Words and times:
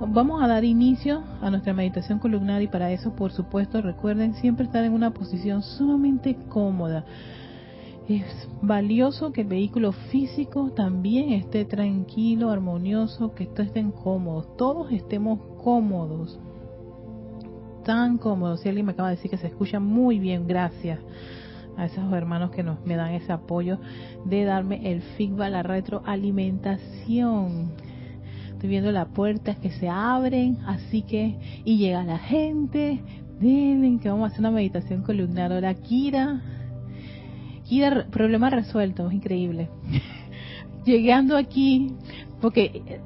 vamos 0.00 0.42
a 0.42 0.46
dar 0.46 0.64
inicio 0.64 1.22
a 1.40 1.50
nuestra 1.50 1.72
meditación 1.72 2.18
columnar 2.18 2.60
y 2.62 2.68
para 2.68 2.90
eso, 2.90 3.14
por 3.14 3.32
supuesto, 3.32 3.80
recuerden 3.80 4.34
siempre 4.34 4.66
estar 4.66 4.84
en 4.84 4.92
una 4.92 5.12
posición 5.12 5.62
sumamente 5.62 6.36
cómoda. 6.48 7.04
Es 8.08 8.48
valioso 8.62 9.32
que 9.32 9.40
el 9.40 9.48
vehículo 9.48 9.90
físico 9.92 10.70
también 10.70 11.32
esté 11.32 11.64
tranquilo, 11.64 12.50
armonioso, 12.50 13.34
que 13.34 13.46
todos 13.46 13.66
estén 13.66 13.90
cómodos, 13.90 14.56
todos 14.56 14.92
estemos 14.92 15.40
cómodos, 15.62 16.38
tan 17.84 18.18
cómodos. 18.18 18.60
Si 18.60 18.68
alguien 18.68 18.86
me 18.86 18.92
acaba 18.92 19.08
de 19.08 19.16
decir 19.16 19.30
que 19.30 19.38
se 19.38 19.48
escucha 19.48 19.80
muy 19.80 20.20
bien, 20.20 20.46
gracias 20.46 21.00
a 21.76 21.86
esos 21.86 22.12
hermanos 22.12 22.52
que 22.52 22.62
nos 22.62 22.84
me 22.86 22.94
dan 22.96 23.12
ese 23.12 23.32
apoyo 23.32 23.78
de 24.24 24.44
darme 24.44 24.92
el 24.92 25.02
feedback, 25.02 25.50
la 25.50 25.64
retroalimentación. 25.64 27.72
Estoy 28.56 28.70
viendo 28.70 28.90
las 28.90 29.08
puertas 29.08 29.58
que 29.58 29.70
se 29.70 29.86
abren, 29.86 30.56
así 30.64 31.02
que 31.02 31.36
y 31.66 31.76
llega 31.76 32.02
la 32.04 32.16
gente. 32.18 33.00
Deben 33.38 33.98
que 33.98 34.08
vamos 34.08 34.24
a 34.24 34.26
hacer 34.28 34.40
una 34.40 34.50
meditación 34.50 35.02
columnar. 35.02 35.52
Ahora 35.52 35.74
Kira, 35.74 36.40
Kira, 37.68 38.06
problema 38.10 38.48
resuelto, 38.48 39.12
increíble. 39.12 39.68
Llegando 40.86 41.36
aquí, 41.36 41.92
porque 42.40 42.98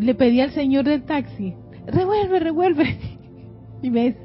le 0.00 0.12
pedí 0.16 0.40
al 0.40 0.50
señor 0.50 0.86
del 0.86 1.04
taxi, 1.04 1.54
revuelve, 1.86 2.40
revuelve. 2.40 2.98
Y 3.82 3.90
me 3.90 4.16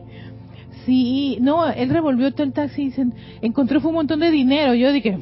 sí, 0.87 1.37
no, 1.41 1.67
él 1.67 1.89
revolvió 1.89 2.31
todo 2.33 2.43
el 2.43 2.53
taxi 2.53 2.81
y 2.81 2.85
dicen, 2.85 3.13
encontró 3.43 3.81
fue 3.81 3.89
un 3.89 3.97
montón 3.97 4.19
de 4.19 4.31
dinero. 4.31 4.73
Yo 4.73 4.91
dije, 4.91 5.19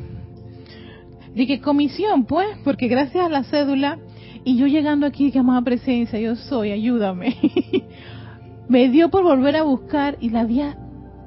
dije, 1.36 1.60
comisión, 1.60 2.24
pues, 2.24 2.48
porque 2.64 2.88
gracias 2.88 3.26
a 3.26 3.30
la 3.30 3.44
cédula, 3.44 4.00
y 4.46 4.58
yo 4.58 4.68
llegando 4.68 5.06
aquí, 5.06 5.32
que 5.32 5.40
amada 5.40 5.62
presencia, 5.62 6.20
yo 6.20 6.36
soy, 6.36 6.72
ayúdame. 6.72 7.36
me 8.68 8.90
dio 8.90 9.10
por 9.10 9.24
volver 9.24 9.56
a 9.56 9.64
buscar 9.64 10.18
y 10.20 10.30
la 10.30 10.42
había 10.42 10.78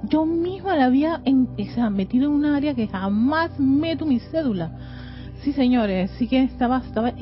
yo 0.09 0.25
misma 0.25 0.77
la 0.77 0.87
había 0.87 1.21
en, 1.25 1.49
metido 1.93 2.27
en 2.27 2.33
un 2.33 2.45
área 2.45 2.75
que 2.75 2.87
jamás 2.87 3.59
meto 3.59 4.07
mi 4.07 4.21
cédula. 4.21 4.71
Sí, 5.43 5.53
señores, 5.53 6.11
sí 6.19 6.29
que 6.29 6.43
estaba, 6.43 6.79
estaba 6.79 7.13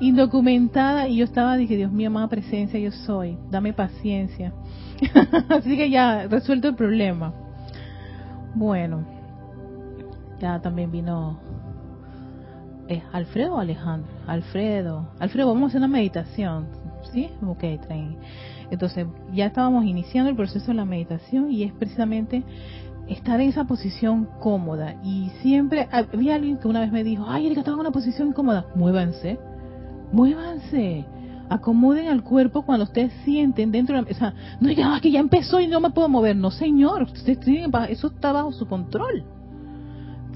indocumentada 0.00 1.08
y 1.08 1.16
yo 1.16 1.24
estaba, 1.24 1.56
dije, 1.56 1.76
Dios 1.76 1.92
mío, 1.92 2.08
amada 2.08 2.28
presencia, 2.28 2.78
yo 2.78 2.92
soy, 2.92 3.36
dame 3.50 3.72
paciencia. 3.72 4.52
Así 5.48 5.76
que 5.76 5.90
ya, 5.90 6.26
resuelto 6.28 6.68
el 6.68 6.74
problema. 6.74 7.32
Bueno, 8.54 9.04
ya 10.40 10.60
también 10.60 10.90
vino 10.90 11.38
eh, 12.90 13.02
Alfredo 13.12 13.54
o 13.54 13.58
Alejandro. 13.58 14.10
Alfredo, 14.26 15.08
Alfredo, 15.20 15.48
vamos 15.48 15.62
a 15.62 15.66
hacer 15.68 15.78
una 15.78 15.88
meditación. 15.88 16.66
¿Sí? 17.12 17.30
Ok, 17.46 17.60
traen. 17.86 18.16
Entonces, 18.70 19.06
ya 19.32 19.46
estábamos 19.46 19.84
iniciando 19.84 20.28
el 20.28 20.36
proceso 20.36 20.66
de 20.68 20.74
la 20.74 20.84
meditación 20.84 21.50
y 21.50 21.62
es 21.62 21.72
precisamente 21.72 22.42
estar 23.08 23.40
en 23.40 23.48
esa 23.48 23.64
posición 23.64 24.28
cómoda. 24.40 24.96
Y 25.04 25.30
siempre 25.40 25.88
había 25.90 26.34
alguien 26.34 26.58
que 26.58 26.68
una 26.68 26.80
vez 26.80 26.92
me 26.92 27.04
dijo, 27.04 27.24
ay, 27.28 27.46
Erika, 27.46 27.60
estaba 27.60 27.76
en 27.76 27.80
una 27.80 27.90
posición 27.90 28.32
cómoda. 28.32 28.66
Muévanse, 28.74 29.38
muévanse, 30.12 31.04
acomoden 31.48 32.08
al 32.08 32.22
cuerpo 32.22 32.62
cuando 32.62 32.84
ustedes 32.84 33.12
sienten 33.24 33.72
dentro 33.72 33.96
de 33.96 34.02
la... 34.02 34.10
O 34.10 34.14
sea, 34.14 34.34
no 34.60 34.68
digan, 34.68 34.92
ah, 34.92 35.00
que 35.00 35.10
ya 35.10 35.20
empezó 35.20 35.60
y 35.60 35.66
no 35.66 35.80
me 35.80 35.90
puedo 35.90 36.08
mover. 36.08 36.36
No, 36.36 36.50
señor, 36.50 37.06
eso 37.88 38.06
está 38.08 38.32
bajo 38.32 38.52
su 38.52 38.66
control. 38.66 39.24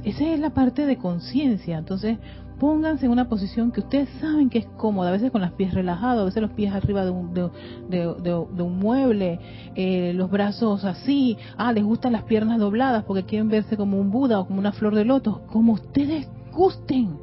Esa 0.04 0.24
es 0.24 0.38
la 0.38 0.50
parte 0.50 0.84
de 0.84 0.96
conciencia. 0.96 1.78
Entonces, 1.78 2.18
pónganse 2.64 3.04
en 3.04 3.12
una 3.12 3.28
posición 3.28 3.70
que 3.70 3.80
ustedes 3.80 4.08
saben 4.22 4.48
que 4.48 4.60
es 4.60 4.66
cómoda, 4.78 5.10
a 5.10 5.12
veces 5.12 5.30
con 5.30 5.42
los 5.42 5.52
pies 5.52 5.74
relajados, 5.74 6.22
a 6.22 6.24
veces 6.24 6.40
los 6.40 6.52
pies 6.52 6.72
arriba 6.72 7.04
de 7.04 7.10
un, 7.10 7.34
de, 7.34 8.62
un 8.62 8.78
mueble, 8.78 9.38
eh, 9.74 10.14
los 10.14 10.30
brazos 10.30 10.82
así, 10.86 11.36
ah, 11.58 11.74
les 11.74 11.84
gustan 11.84 12.12
las 12.12 12.22
piernas 12.22 12.58
dobladas 12.58 13.04
porque 13.04 13.24
quieren 13.24 13.50
verse 13.50 13.76
como 13.76 14.00
un 14.00 14.10
Buda 14.10 14.40
o 14.40 14.46
como 14.46 14.60
una 14.60 14.72
flor 14.72 14.94
de 14.94 15.04
loto, 15.04 15.42
como 15.52 15.74
ustedes 15.74 16.26
gusten. 16.54 17.18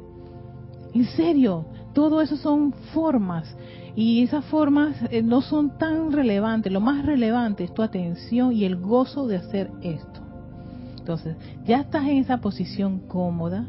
En 0.94 1.06
serio, 1.06 1.64
todo 1.92 2.20
eso 2.20 2.36
son 2.36 2.72
formas 2.94 3.52
y 3.96 4.22
esas 4.22 4.44
formas 4.44 4.94
eh, 5.10 5.24
no 5.24 5.40
son 5.40 5.76
tan 5.76 6.12
relevantes, 6.12 6.72
lo 6.72 6.80
más 6.80 7.04
relevante 7.04 7.64
es 7.64 7.74
tu 7.74 7.82
atención 7.82 8.52
y 8.52 8.64
el 8.64 8.76
gozo 8.76 9.26
de 9.26 9.38
hacer 9.38 9.72
esto. 9.82 10.20
Entonces, 10.98 11.34
ya 11.66 11.80
estás 11.80 12.04
en 12.04 12.18
esa 12.18 12.38
posición 12.38 13.00
cómoda, 13.08 13.66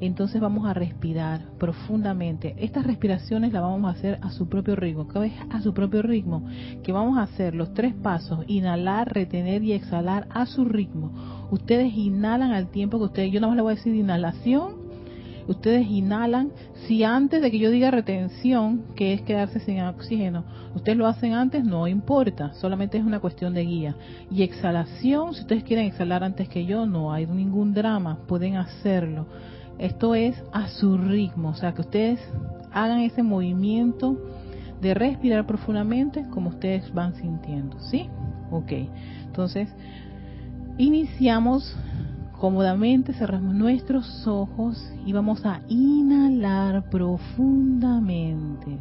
entonces 0.00 0.40
vamos 0.40 0.66
a 0.66 0.74
respirar 0.74 1.42
profundamente. 1.58 2.54
Estas 2.58 2.86
respiraciones 2.86 3.52
las 3.52 3.62
vamos 3.62 3.84
a 3.88 3.98
hacer 3.98 4.18
a 4.22 4.30
su 4.30 4.48
propio 4.48 4.76
ritmo. 4.76 5.08
¿Qué 5.08 5.32
A 5.50 5.60
su 5.60 5.74
propio 5.74 6.02
ritmo. 6.02 6.46
Que 6.82 6.92
vamos 6.92 7.18
a 7.18 7.22
hacer 7.22 7.54
los 7.54 7.74
tres 7.74 7.94
pasos, 7.94 8.44
inhalar, 8.46 9.12
retener 9.12 9.62
y 9.64 9.72
exhalar 9.72 10.26
a 10.30 10.46
su 10.46 10.64
ritmo. 10.64 11.48
Ustedes 11.50 11.92
inhalan 11.94 12.52
al 12.52 12.68
tiempo 12.68 12.98
que 12.98 13.04
ustedes, 13.04 13.32
yo 13.32 13.40
nada 13.40 13.50
más 13.50 13.56
le 13.56 13.62
voy 13.62 13.72
a 13.72 13.76
decir 13.76 13.94
inhalación, 13.94 14.88
ustedes 15.48 15.88
inhalan, 15.88 16.52
si 16.86 17.02
antes 17.04 17.40
de 17.40 17.50
que 17.50 17.58
yo 17.58 17.70
diga 17.70 17.90
retención, 17.90 18.84
que 18.94 19.14
es 19.14 19.22
quedarse 19.22 19.60
sin 19.60 19.80
oxígeno, 19.80 20.44
ustedes 20.74 20.98
lo 20.98 21.06
hacen 21.06 21.32
antes, 21.32 21.64
no 21.64 21.88
importa, 21.88 22.52
solamente 22.54 22.98
es 22.98 23.04
una 23.04 23.18
cuestión 23.18 23.54
de 23.54 23.64
guía. 23.64 23.96
Y 24.30 24.42
exhalación, 24.42 25.34
si 25.34 25.40
ustedes 25.40 25.64
quieren 25.64 25.86
exhalar 25.86 26.22
antes 26.22 26.48
que 26.48 26.66
yo, 26.66 26.86
no 26.86 27.12
hay 27.12 27.26
ningún 27.26 27.72
drama, 27.72 28.18
pueden 28.26 28.56
hacerlo. 28.56 29.26
Esto 29.78 30.14
es 30.14 30.42
a 30.52 30.68
su 30.68 30.98
ritmo, 30.98 31.50
o 31.50 31.54
sea, 31.54 31.72
que 31.72 31.82
ustedes 31.82 32.20
hagan 32.72 33.00
ese 33.00 33.22
movimiento 33.22 34.16
de 34.80 34.94
respirar 34.94 35.46
profundamente 35.46 36.26
como 36.30 36.50
ustedes 36.50 36.92
van 36.92 37.14
sintiendo, 37.14 37.78
¿sí? 37.80 38.08
Ok, 38.50 38.72
entonces 39.24 39.68
iniciamos 40.78 41.76
cómodamente, 42.38 43.12
cerramos 43.12 43.54
nuestros 43.54 44.26
ojos 44.26 44.92
y 45.04 45.12
vamos 45.12 45.44
a 45.44 45.60
inhalar 45.68 46.88
profundamente, 46.88 48.78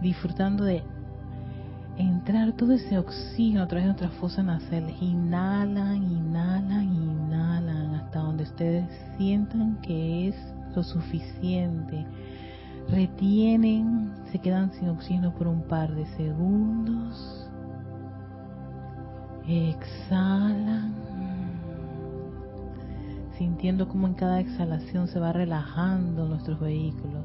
disfrutando 0.00 0.64
de 0.64 0.82
entrar 1.98 2.52
todo 2.52 2.72
ese 2.72 2.96
oxígeno 2.96 3.62
a 3.62 3.66
través 3.66 3.84
de 3.84 3.88
nuestras 3.88 4.12
fosas 4.14 4.44
nasales. 4.44 4.94
Inhalan, 5.02 5.96
inhalan, 5.96 6.84
inhalan 6.94 7.94
hasta 7.96 8.20
donde 8.20 8.44
ustedes 8.44 8.88
sientan 9.16 9.80
que 9.82 10.28
es 10.28 10.36
lo 10.74 10.82
suficiente. 10.84 12.06
Retienen, 12.88 14.12
se 14.30 14.38
quedan 14.38 14.72
sin 14.72 14.88
oxígeno 14.88 15.34
por 15.34 15.48
un 15.48 15.62
par 15.62 15.94
de 15.94 16.06
segundos. 16.16 17.50
Exhalan, 19.46 20.94
sintiendo 23.36 23.88
como 23.88 24.06
en 24.06 24.14
cada 24.14 24.40
exhalación 24.40 25.08
se 25.08 25.18
va 25.18 25.32
relajando 25.32 26.28
nuestros 26.28 26.60
vehículos. 26.60 27.24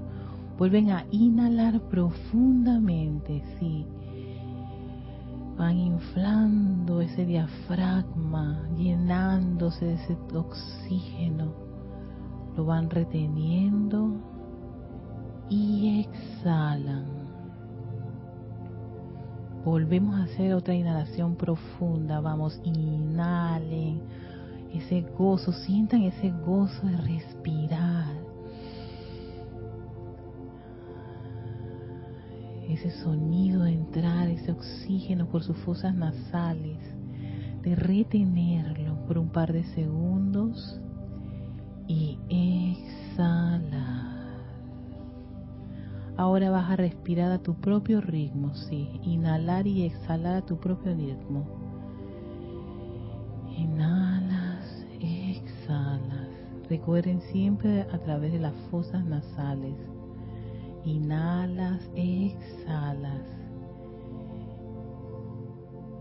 Vuelven 0.58 0.92
a 0.92 1.06
inhalar 1.12 1.80
profundamente, 1.82 3.44
sí 3.60 3.86
van 5.58 5.78
inflando 5.78 7.02
ese 7.02 7.26
diafragma, 7.26 8.68
llenándose 8.76 9.86
de 9.86 9.94
ese 9.94 10.18
oxígeno, 10.34 11.54
lo 12.56 12.66
van 12.66 12.90
reteniendo 12.90 14.18
y 15.50 16.02
exhalan. 16.02 17.06
Volvemos 19.64 20.16
a 20.16 20.24
hacer 20.24 20.54
otra 20.54 20.74
inhalación 20.74 21.36
profunda, 21.36 22.20
vamos, 22.20 22.60
inhalen 22.64 24.02
ese 24.74 25.02
gozo, 25.18 25.52
sientan 25.52 26.02
ese 26.02 26.32
gozo 26.46 26.86
de 26.88 26.98
respirar 26.98 28.13
ese 32.74 32.90
sonido 32.90 33.64
de 33.64 33.74
entrar, 33.74 34.28
ese 34.28 34.52
oxígeno 34.52 35.28
por 35.28 35.44
sus 35.44 35.58
fosas 35.58 35.94
nasales, 35.96 36.80
de 37.62 37.76
retenerlo 37.76 39.06
por 39.06 39.18
un 39.18 39.30
par 39.30 39.54
de 39.54 39.64
segundos 39.64 40.82
y 41.88 42.18
exhalar. 42.30 44.12
Ahora 46.18 46.50
vas 46.50 46.70
a 46.70 46.76
respirar 46.76 47.32
a 47.32 47.40
tu 47.40 47.56
propio 47.56 48.02
ritmo, 48.02 48.54
sí, 48.54 49.00
inhalar 49.04 49.68
y 49.68 49.84
exhalar 49.84 50.36
a 50.36 50.46
tu 50.46 50.58
propio 50.58 50.94
ritmo. 50.94 51.46
Inhalas, 53.56 54.86
exhalas. 55.00 56.28
Recuerden 56.70 57.22
siempre 57.22 57.82
a 57.82 58.00
través 58.00 58.32
de 58.34 58.40
las 58.40 58.54
fosas 58.72 59.06
nasales 59.06 59.76
Inhalas, 60.86 61.82
exhalas. 61.96 63.24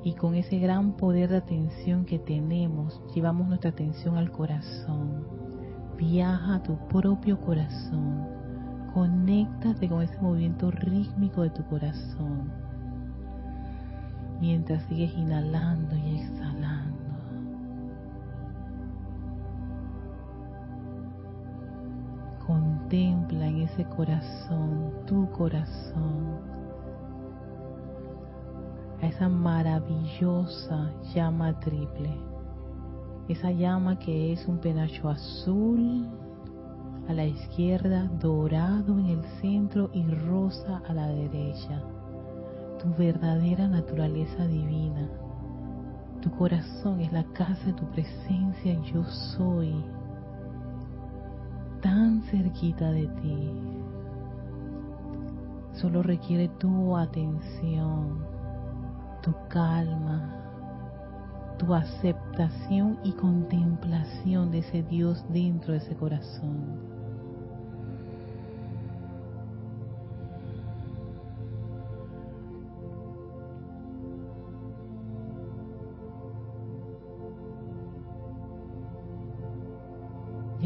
Y 0.05 0.15
con 0.15 0.35
ese 0.35 0.59
gran 0.59 0.97
poder 0.97 1.31
de 1.31 1.37
atención 1.37 2.05
que 2.05 2.19
tenemos, 2.19 3.01
llevamos 3.15 3.47
nuestra 3.49 3.71
atención 3.71 4.17
al 4.17 4.33
corazón. 4.33 5.27
Viaja 5.97 6.57
a 6.57 6.63
tu 6.63 6.77
propio 6.89 7.41
corazón 7.41 8.43
Conéctate 8.95 9.89
con 9.89 10.03
ese 10.03 10.21
movimiento 10.21 10.71
rítmico 10.71 11.43
de 11.43 11.51
tu 11.51 11.65
corazón. 11.65 12.53
Mientras 14.39 14.83
sigues 14.85 15.15
inhalando 15.15 15.97
y 15.97 16.19
exhalando. 16.19 16.62
Contempla 22.53 23.47
en 23.47 23.63
ese 23.63 23.87
corazón, 23.87 24.93
tu 25.07 25.27
corazón, 25.31 26.37
a 29.01 29.07
esa 29.07 29.27
maravillosa 29.27 30.93
llama 31.15 31.59
triple. 31.61 32.15
Esa 33.27 33.53
llama 33.53 33.99
que 33.99 34.35
es 34.35 34.47
un 34.47 34.59
penacho 34.59 35.09
azul 35.09 36.07
a 37.09 37.15
la 37.15 37.25
izquierda, 37.25 38.11
dorado 38.21 38.99
en 38.99 39.07
el 39.07 39.25
centro 39.41 39.89
y 39.95 40.05
rosa 40.07 40.83
a 40.87 40.93
la 40.93 41.07
derecha. 41.07 41.83
Tu 42.83 42.93
verdadera 42.99 43.67
naturaleza 43.67 44.47
divina. 44.47 45.09
Tu 46.21 46.31
corazón 46.33 47.01
es 47.01 47.11
la 47.15 47.25
casa 47.33 47.65
de 47.65 47.73
tu 47.73 47.87
presencia, 47.93 48.79
yo 48.93 49.03
soy. 49.05 49.75
Tan 51.83 52.23
cerquita 52.23 52.91
de 52.91 53.07
ti. 53.09 53.51
Solo 55.75 56.03
requiere 56.03 56.49
tu 56.59 56.97
atención 56.97 58.33
tu 59.23 59.33
calma, 59.49 60.37
tu 61.59 61.73
aceptación 61.73 62.99
y 63.05 63.13
contemplación 63.13 64.51
de 64.51 64.59
ese 64.59 64.83
Dios 64.83 65.25
dentro 65.29 65.73
de 65.73 65.79
ese 65.79 65.95
corazón. 65.95 66.92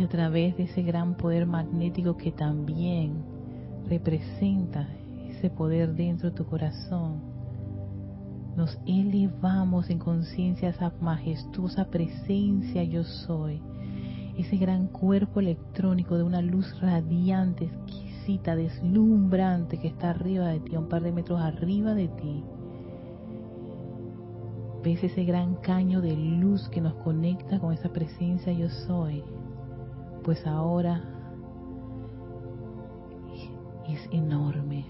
A 0.06 0.08
través 0.08 0.56
de 0.56 0.62
ese 0.62 0.82
gran 0.82 1.16
poder 1.16 1.46
magnético 1.46 2.16
que 2.16 2.30
también 2.30 3.24
representa 3.88 4.88
ese 5.28 5.50
poder 5.50 5.94
dentro 5.96 6.30
de 6.30 6.36
tu 6.36 6.46
corazón, 6.46 7.22
nos 8.56 8.78
elevamos 8.86 9.90
en 9.90 9.98
conciencia 9.98 10.68
a 10.68 10.70
esa 10.70 10.92
majestuosa 11.00 11.86
presencia 11.86 12.84
yo 12.84 13.02
soy, 13.02 13.60
ese 14.38 14.56
gran 14.58 14.86
cuerpo 14.86 15.40
electrónico 15.40 16.16
de 16.16 16.22
una 16.22 16.40
luz 16.40 16.80
radiante, 16.80 17.64
exquisita, 17.64 18.54
deslumbrante 18.54 19.80
que 19.80 19.88
está 19.88 20.10
arriba 20.10 20.46
de 20.50 20.60
ti, 20.60 20.76
a 20.76 20.78
un 20.78 20.88
par 20.88 21.02
de 21.02 21.10
metros 21.10 21.40
arriba 21.40 21.94
de 21.94 22.06
ti. 22.06 22.44
Ves 24.84 25.02
ese 25.02 25.24
gran 25.24 25.56
caño 25.56 26.00
de 26.00 26.16
luz 26.16 26.68
que 26.68 26.80
nos 26.80 26.94
conecta 26.94 27.58
con 27.58 27.72
esa 27.72 27.88
presencia 27.88 28.52
yo 28.52 28.68
soy. 28.68 29.24
Pues 30.26 30.44
ahora 30.44 31.00
es 33.88 34.08
enorme, 34.10 34.84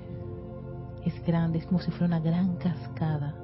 es 1.04 1.22
grande, 1.26 1.58
es 1.58 1.66
como 1.66 1.78
si 1.78 1.90
fuera 1.90 2.06
una 2.06 2.20
gran 2.20 2.56
cascada. 2.56 3.34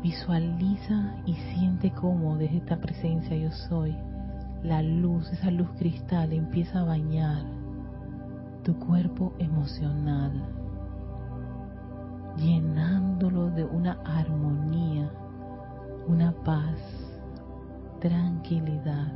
Visualiza 0.00 1.16
y 1.26 1.34
siente 1.34 1.90
cómo 1.90 2.36
desde 2.36 2.58
esta 2.58 2.76
presencia 2.76 3.36
yo 3.36 3.50
soy, 3.50 3.96
la 4.62 4.80
luz, 4.80 5.28
esa 5.32 5.50
luz 5.50 5.70
cristal 5.80 6.32
empieza 6.32 6.82
a 6.82 6.84
bañar 6.84 7.44
tu 8.62 8.78
cuerpo 8.78 9.32
emocional, 9.40 10.30
llenándolo 12.36 13.50
de 13.50 13.64
una 13.64 13.98
armonía, 14.04 15.10
una 16.06 16.32
paz, 16.44 16.78
tranquilidad. 18.00 19.12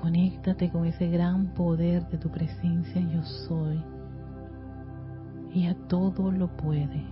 Conéctate 0.00 0.70
con 0.70 0.86
ese 0.86 1.08
gran 1.08 1.54
poder 1.54 2.08
de 2.08 2.18
tu 2.18 2.28
presencia 2.28 3.00
yo 3.00 3.22
soy. 3.22 3.82
Ella 5.54 5.76
todo 5.88 6.32
lo 6.32 6.48
puede. 6.56 7.04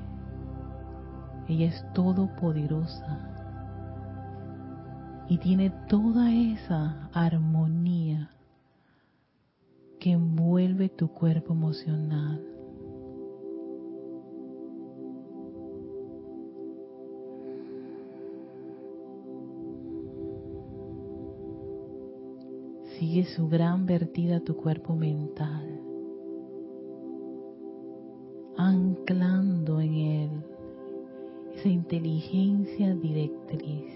Ella 1.46 1.66
es 1.66 1.84
todopoderosa 1.92 3.18
y 5.28 5.38
tiene 5.38 5.70
toda 5.88 6.32
esa 6.32 7.08
armonía 7.12 8.30
que 10.00 10.12
envuelve 10.12 10.88
tu 10.88 11.08
cuerpo 11.08 11.52
emocional. 11.52 12.49
Sigue 23.10 23.24
su 23.24 23.48
gran 23.48 23.86
vertida 23.86 24.36
a 24.36 24.40
tu 24.40 24.54
cuerpo 24.54 24.94
mental, 24.94 25.80
anclando 28.56 29.80
en 29.80 29.94
él 29.94 30.30
esa 31.56 31.68
inteligencia 31.68 32.94
directriz. 32.94 33.92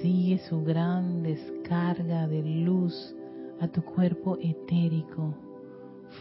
Sigue 0.00 0.38
su 0.48 0.64
gran 0.64 1.22
descarga 1.22 2.26
de 2.28 2.42
luz 2.42 3.14
a 3.60 3.68
tu 3.68 3.82
cuerpo 3.84 4.38
etérico, 4.40 5.34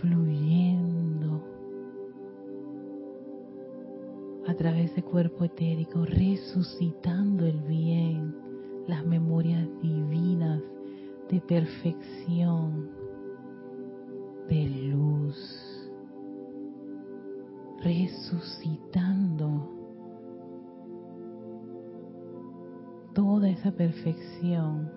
fluyendo 0.01 1.52
a 4.53 4.55
través 4.55 4.95
de 4.95 5.01
cuerpo 5.01 5.45
etérico, 5.45 6.05
resucitando 6.05 7.47
el 7.47 7.59
bien, 7.61 8.35
las 8.85 9.03
memorias 9.03 9.67
divinas 9.81 10.61
de 11.27 11.41
perfección, 11.41 12.91
de 14.47 14.91
luz, 14.91 15.89
resucitando 17.81 19.71
toda 23.15 23.49
esa 23.49 23.71
perfección. 23.71 24.91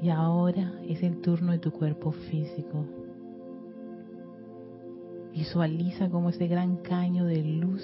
Y 0.00 0.10
ahora 0.10 0.72
es 0.88 1.00
el 1.04 1.20
turno 1.20 1.52
de 1.52 1.58
tu 1.60 1.70
cuerpo 1.70 2.10
físico. 2.10 2.84
Visualiza 5.32 6.10
como 6.10 6.30
ese 6.30 6.46
gran 6.46 6.76
caño 6.76 7.24
de 7.24 7.42
luz 7.42 7.82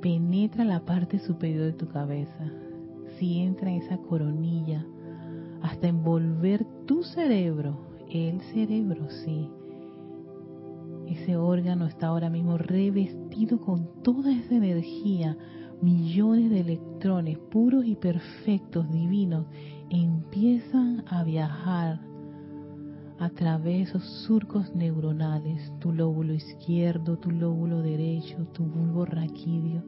penetra 0.00 0.64
la 0.64 0.84
parte 0.84 1.18
superior 1.18 1.64
de 1.64 1.72
tu 1.72 1.88
cabeza 1.88 2.52
si 3.18 3.40
entra 3.40 3.70
en 3.70 3.82
esa 3.82 3.98
coronilla 3.98 4.84
hasta 5.62 5.88
envolver 5.88 6.64
tu 6.86 7.02
cerebro, 7.02 7.78
el 8.10 8.40
cerebro, 8.52 9.08
sí. 9.10 9.50
Ese 11.06 11.36
órgano 11.36 11.86
está 11.86 12.08
ahora 12.08 12.30
mismo 12.30 12.58
revestido 12.58 13.60
con 13.60 14.02
toda 14.02 14.32
esa 14.32 14.54
energía, 14.54 15.36
millones 15.80 16.50
de 16.50 16.60
electrones 16.60 17.38
puros 17.38 17.84
y 17.86 17.96
perfectos, 17.96 18.90
divinos, 18.90 19.46
empiezan 19.90 21.04
a 21.08 21.24
viajar 21.24 22.00
a 23.18 23.30
través 23.30 23.64
de 23.64 23.82
esos 23.82 24.04
surcos 24.26 24.74
neuronales, 24.74 25.72
tu 25.80 25.92
lóbulo 25.92 26.34
izquierdo, 26.34 27.18
tu 27.18 27.30
lóbulo 27.30 27.82
derecho, 27.82 28.46
tu 28.52 28.64
bulbo 28.64 29.04
raquídeo, 29.04 29.82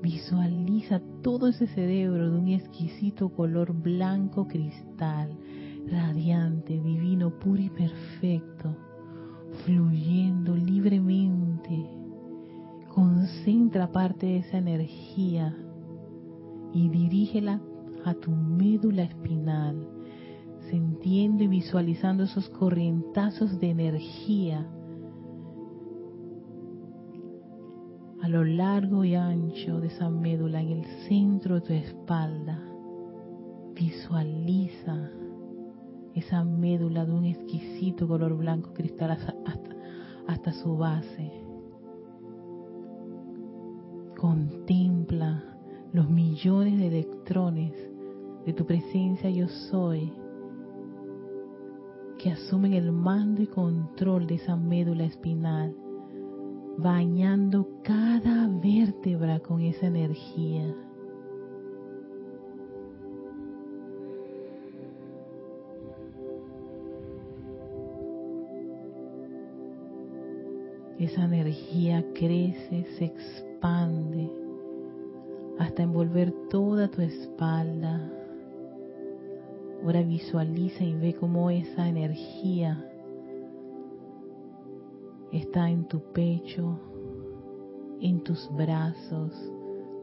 Visualiza 0.00 1.00
todo 1.22 1.48
ese 1.48 1.66
cerebro 1.66 2.30
de 2.30 2.38
un 2.38 2.48
exquisito 2.48 3.30
color 3.30 3.72
blanco 3.72 4.46
cristal, 4.46 5.36
radiante, 5.90 6.80
divino, 6.80 7.30
puro 7.30 7.60
y 7.60 7.68
perfecto, 7.68 8.76
fluyendo 9.64 10.54
libremente. 10.54 11.84
Concentra 12.94 13.90
parte 13.90 14.26
de 14.26 14.36
esa 14.38 14.58
energía 14.58 15.56
y 16.72 16.88
dirígela 16.88 17.60
a 18.04 18.14
tu 18.14 18.30
médula 18.30 19.02
espinal, 19.02 19.84
sintiendo 20.70 21.44
y 21.44 21.48
visualizando 21.48 22.24
esos 22.24 22.48
corrientazos 22.50 23.58
de 23.58 23.70
energía 23.70 24.66
a 28.20 28.28
lo 28.28 28.44
largo 28.44 29.04
y 29.04 29.14
ancho 29.14 29.80
de 29.80 29.88
esa 29.88 30.10
médula 30.10 30.60
en 30.60 30.70
el 30.70 30.84
centro 31.08 31.56
de 31.56 31.60
tu 31.60 31.72
espalda. 31.72 32.62
Visualiza 33.74 35.10
esa 36.14 36.44
médula 36.44 37.06
de 37.06 37.12
un 37.12 37.24
exquisito 37.24 38.08
color 38.08 38.36
blanco 38.36 38.72
cristal 38.74 39.12
hasta, 39.12 39.34
hasta 40.26 40.52
su 40.52 40.76
base. 40.76 41.32
Contempla 44.18 45.44
los 45.92 46.10
millones 46.10 46.76
de 46.78 46.88
electrones 46.88 47.72
de 48.44 48.52
tu 48.52 48.66
presencia 48.66 49.30
yo 49.30 49.48
soy 49.48 50.12
que 52.18 52.32
asumen 52.32 52.74
el 52.74 52.90
mando 52.90 53.42
y 53.42 53.46
control 53.46 54.26
de 54.26 54.34
esa 54.34 54.56
médula 54.56 55.04
espinal, 55.04 55.74
bañando 56.76 57.68
cada 57.82 58.48
vértebra 58.48 59.38
con 59.40 59.60
esa 59.60 59.86
energía. 59.86 60.74
Esa 70.98 71.24
energía 71.24 72.04
crece, 72.12 72.84
se 72.98 73.04
expande 73.04 74.28
hasta 75.60 75.84
envolver 75.84 76.32
toda 76.50 76.88
tu 76.88 77.02
espalda. 77.02 78.17
Ahora 79.82 80.02
visualiza 80.02 80.82
y 80.84 80.94
ve 80.94 81.14
cómo 81.14 81.50
esa 81.50 81.88
energía 81.88 82.84
está 85.32 85.70
en 85.70 85.86
tu 85.86 86.00
pecho, 86.12 86.78
en 88.00 88.22
tus 88.24 88.48
brazos, 88.56 89.32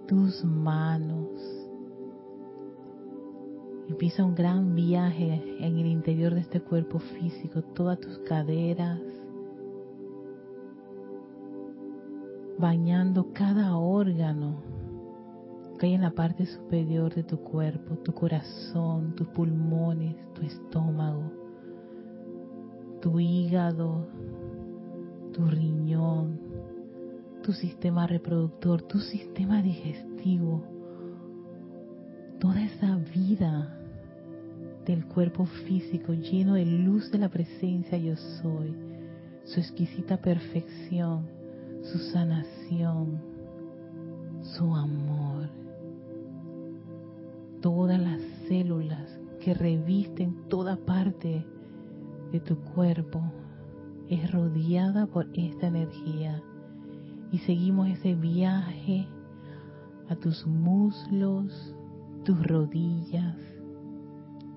tus 0.08 0.44
manos. 0.44 1.30
Empieza 3.90 4.24
un 4.24 4.34
gran 4.34 4.76
viaje 4.76 5.44
en 5.60 5.78
el 5.78 5.86
interior 5.88 6.34
de 6.34 6.42
este 6.42 6.62
cuerpo 6.62 7.00
físico, 7.00 7.62
todas 7.62 8.00
tus 8.00 8.18
caderas, 8.20 9.00
bañando 12.58 13.32
cada 13.34 13.78
órgano 13.78 14.56
que 15.78 15.88
hay 15.88 15.94
en 15.94 16.02
la 16.02 16.12
parte 16.12 16.46
superior 16.46 17.14
de 17.14 17.24
tu 17.24 17.38
cuerpo, 17.38 17.96
tu 17.98 18.14
corazón, 18.14 19.16
tus 19.16 19.28
pulmones, 19.28 20.16
tu 20.34 20.42
estómago, 20.42 21.32
tu 23.02 23.20
hígado, 23.20 24.08
tu 25.34 25.46
riñón, 25.46 26.40
tu 27.44 27.52
sistema 27.52 28.08
reproductor, 28.08 28.82
tu 28.84 29.00
sistema 29.00 29.62
digestivo, 29.62 30.64
toda 32.40 32.64
esa 32.64 32.96
vida 33.14 33.78
del 34.86 35.06
cuerpo 35.08 35.46
físico 35.46 36.14
lleno 36.14 36.54
de 36.54 36.66
luz 36.66 37.12
de 37.12 37.18
la 37.18 37.30
presencia 37.30 37.98
yo 37.98 38.16
soy, 38.16 38.74
su 39.44 39.60
exquisita 39.60 40.18
perfección, 40.18 41.28
su 41.84 42.00
sanación, 42.00 43.20
su 44.42 44.76
amor. 44.76 45.35
Todas 47.66 48.00
las 48.00 48.22
células 48.48 49.20
que 49.40 49.56
revisten 49.56 50.48
toda 50.50 50.76
parte 50.76 51.44
de 52.32 52.40
tu 52.40 52.58
cuerpo 52.58 53.24
es 54.08 54.32
rodeada 54.32 55.08
por 55.08 55.28
esta 55.34 55.66
energía. 55.66 56.44
Y 57.32 57.40
seguimos 57.40 57.88
ese 57.88 58.14
viaje 58.14 59.08
a 60.10 60.16
tus 60.16 60.46
muslos, 60.46 61.76
tus 62.24 62.46
rodillas, 62.46 63.36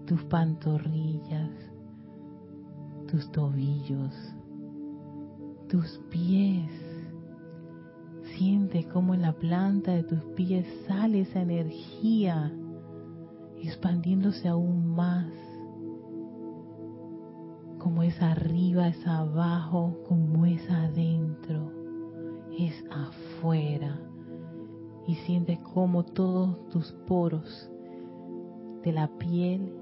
tus 0.05 0.23
pantorrillas, 0.25 1.49
tus 3.11 3.33
tobillos, 3.33 4.15
tus 5.67 5.99
pies 6.11 6.71
Siente 8.37 8.85
cómo 8.85 9.15
en 9.15 9.23
la 9.23 9.33
planta 9.33 9.93
de 9.93 10.03
tus 10.03 10.23
pies 10.37 10.67
sale 10.87 11.23
esa 11.23 11.41
energía 11.41 12.53
expandiéndose 13.63 14.49
aún 14.49 14.87
más. 14.95 15.27
Como 17.79 18.03
es 18.03 18.21
arriba, 18.21 18.89
es 18.89 19.07
abajo, 19.07 19.97
como 20.09 20.47
es 20.47 20.69
adentro, 20.71 21.73
es 22.59 22.75
afuera. 22.91 24.01
Y 25.07 25.15
sientes 25.15 25.59
como 25.61 26.05
todos 26.05 26.69
tus 26.69 26.93
poros 27.07 27.71
de 28.85 28.93
la 28.93 29.09
piel 29.19 29.73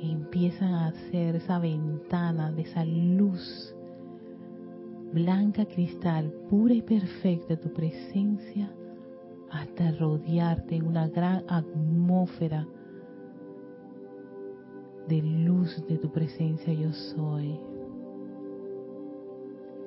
empiezan 0.00 0.74
a 0.74 0.88
hacer 0.88 1.36
esa 1.36 1.58
ventana 1.58 2.52
de 2.52 2.62
esa 2.62 2.84
luz 2.84 3.74
blanca 5.12 5.64
cristal, 5.64 6.32
pura 6.50 6.74
y 6.74 6.82
perfecta 6.82 7.56
tu 7.56 7.72
presencia, 7.72 8.70
hasta 9.50 9.92
rodearte 9.92 10.76
en 10.76 10.86
una 10.86 11.08
gran 11.08 11.44
atmósfera 11.48 12.66
de 15.08 15.22
luz 15.22 15.84
de 15.88 15.98
tu 15.98 16.10
presencia 16.10 16.72
yo 16.72 16.92
soy. 16.92 17.58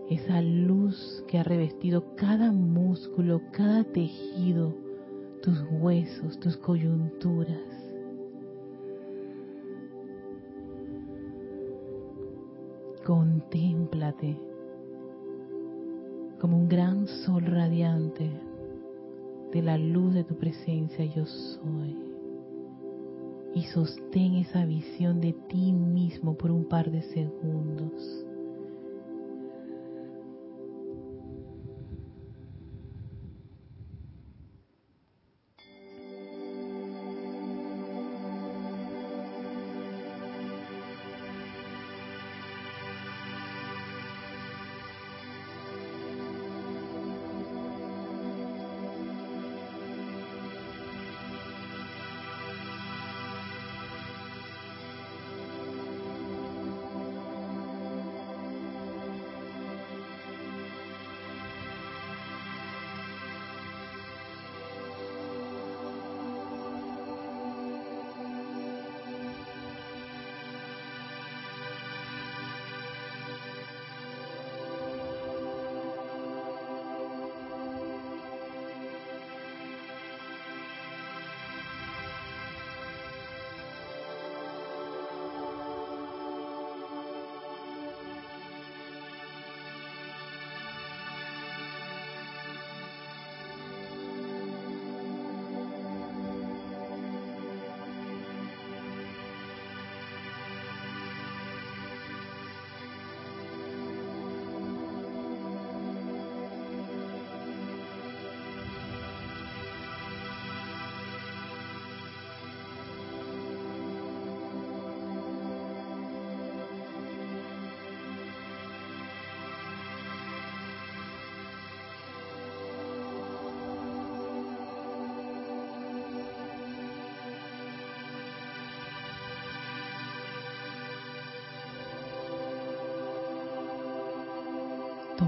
Esa 0.10 0.42
luz 0.42 1.24
que 1.28 1.38
ha 1.38 1.44
revestido 1.44 2.16
cada 2.16 2.52
músculo, 2.52 3.42
cada 3.52 3.84
tejido, 3.84 4.74
tus 5.42 5.64
huesos, 5.70 6.40
tus 6.40 6.58
coyunturas. 6.58 7.60
Contémplate 13.06 14.38
como 16.40 16.58
un 16.58 16.70
gran 16.70 17.08
sol 17.08 17.44
radiante 17.46 18.49
de 19.52 19.62
la 19.62 19.78
luz 19.78 20.14
de 20.14 20.24
tu 20.24 20.36
presencia 20.36 21.06
yo 21.06 21.26
soy. 21.26 21.98
Y 23.56 23.64
sostén 23.64 24.36
esa 24.36 24.66
visión 24.66 25.20
de 25.20 25.34
ti 25.34 25.74
mismo 25.74 26.38
por 26.38 26.52
un 26.52 26.66
par 26.66 26.92
de 26.92 27.02
segundos. 27.02 28.29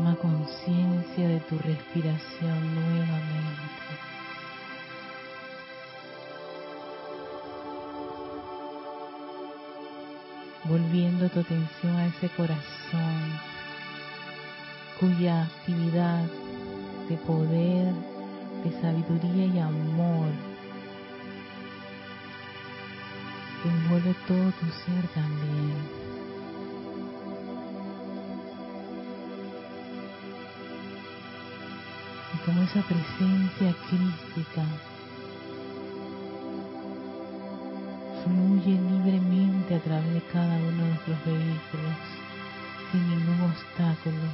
Toma 0.01 0.15
conciencia 0.15 1.27
de 1.27 1.39
tu 1.41 1.60
respiración 1.60 2.74
nuevamente. 2.74 3.93
Volviendo 10.63 11.29
tu 11.29 11.41
atención 11.41 11.96
a 11.98 12.08
ese 12.08 12.29
corazón 12.29 13.39
cuya 15.00 15.43
actividad 15.43 16.25
de 17.08 17.17
poder, 17.17 17.93
de 18.63 18.81
sabiduría 18.81 19.46
y 19.53 19.60
amor 19.60 20.31
envuelve 23.65 24.15
todo 24.27 24.51
tu 24.60 24.65
ser 24.65 25.08
también. 25.13 26.11
Como 32.51 32.63
esa 32.63 32.81
presencia 32.81 33.74
crística 33.88 34.63
fluye 38.24 38.72
libremente 38.72 39.75
a 39.75 39.79
través 39.79 40.13
de 40.13 40.22
cada 40.34 40.58
uno 40.58 40.84
de 40.84 40.89
nuestros 40.89 41.25
vehículos 41.25 41.96
sin 42.91 43.10
ningún 43.10 43.41
obstáculo. 43.41 44.27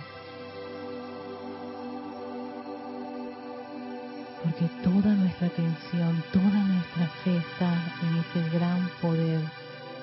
Porque 4.43 4.67
toda 4.83 5.13
nuestra 5.13 5.47
atención, 5.47 6.23
toda 6.33 6.63
nuestra 6.63 7.07
fe 7.23 7.37
está 7.37 7.71
en 8.01 8.17
ese 8.17 8.57
gran 8.57 8.89
poder 8.99 9.41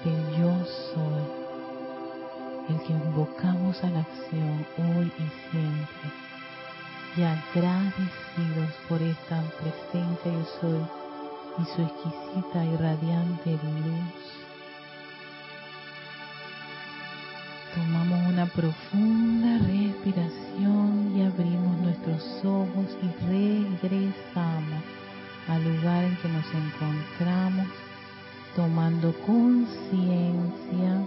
del 0.05 0.39
yo 0.39 0.65
soy, 0.95 1.25
el 2.69 2.81
que 2.87 2.93
invocamos 2.93 3.83
a 3.83 3.91
la 3.91 4.01
acción 4.01 4.67
hoy 4.79 5.13
y 5.19 5.51
siempre 5.51 6.34
y 7.17 7.23
agradecidos 7.23 8.71
por 8.89 9.01
esta 9.01 9.43
presencia 9.61 10.33
yo 10.33 10.45
soy 10.61 10.81
y 11.59 11.65
su 11.65 11.83
exquisita 11.83 12.65
y 12.65 12.77
radiante 12.77 13.51
luz. 13.51 14.45
Tomamos 17.75 18.29
una 18.29 18.47
profunda 18.47 19.59
respiración 19.59 21.13
y 21.17 21.23
abrimos 21.23 21.79
nuestros 21.79 22.45
ojos 22.45 22.97
y 23.03 23.09
regresamos 23.27 24.83
al 25.49 25.63
lugar 25.65 26.05
en 26.05 26.17
que 26.17 26.29
nos 26.29 26.47
encontramos, 26.55 27.67
tomando 28.57 29.13
conciencia 29.27 31.05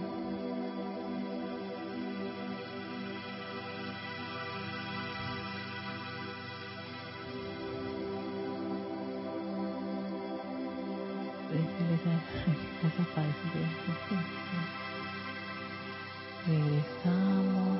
Regresamos. 16.46 17.78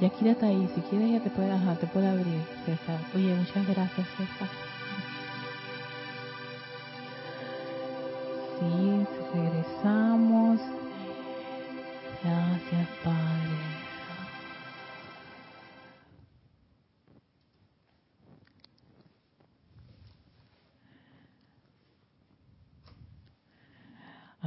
Y 0.00 0.04
aquí 0.04 0.24
está 0.32 0.46
ahí, 0.46 0.68
si 0.74 0.80
quieres 0.82 1.10
ya 1.10 1.20
te 1.20 1.30
puede, 1.30 1.50
te 1.80 1.86
puede 1.86 2.08
abrir, 2.08 2.42
César. 2.64 3.00
Oye, 3.14 3.34
muchas 3.34 3.66
gracias, 3.66 4.06
César. 4.16 4.48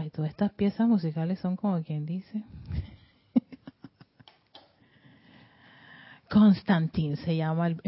Todas 0.10 0.32
estas 0.32 0.52
piezas 0.54 0.88
musicales 0.88 1.40
son 1.40 1.56
como 1.56 1.82
quien 1.84 2.06
dice. 2.06 2.44
Constantin 6.30 7.18
se 7.18 7.36
llama 7.36 7.68
el, 7.68 7.82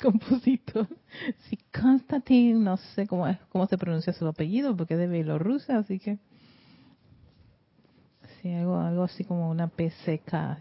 compositor. 0.00 0.88
Sí, 1.48 1.58
Constantin, 1.72 2.62
no 2.62 2.76
sé 2.76 3.06
cómo, 3.06 3.26
es, 3.26 3.38
cómo 3.48 3.66
se 3.66 3.76
pronuncia 3.76 4.12
su 4.12 4.26
apellido 4.26 4.76
porque 4.76 4.94
es 4.94 5.00
de 5.00 5.08
Bielorrusia, 5.08 5.78
así 5.78 5.98
que. 5.98 6.18
Sí, 8.40 8.52
algo, 8.52 8.78
algo 8.78 9.02
así 9.02 9.24
como 9.24 9.50
una 9.50 9.68
PCK. 9.68 10.58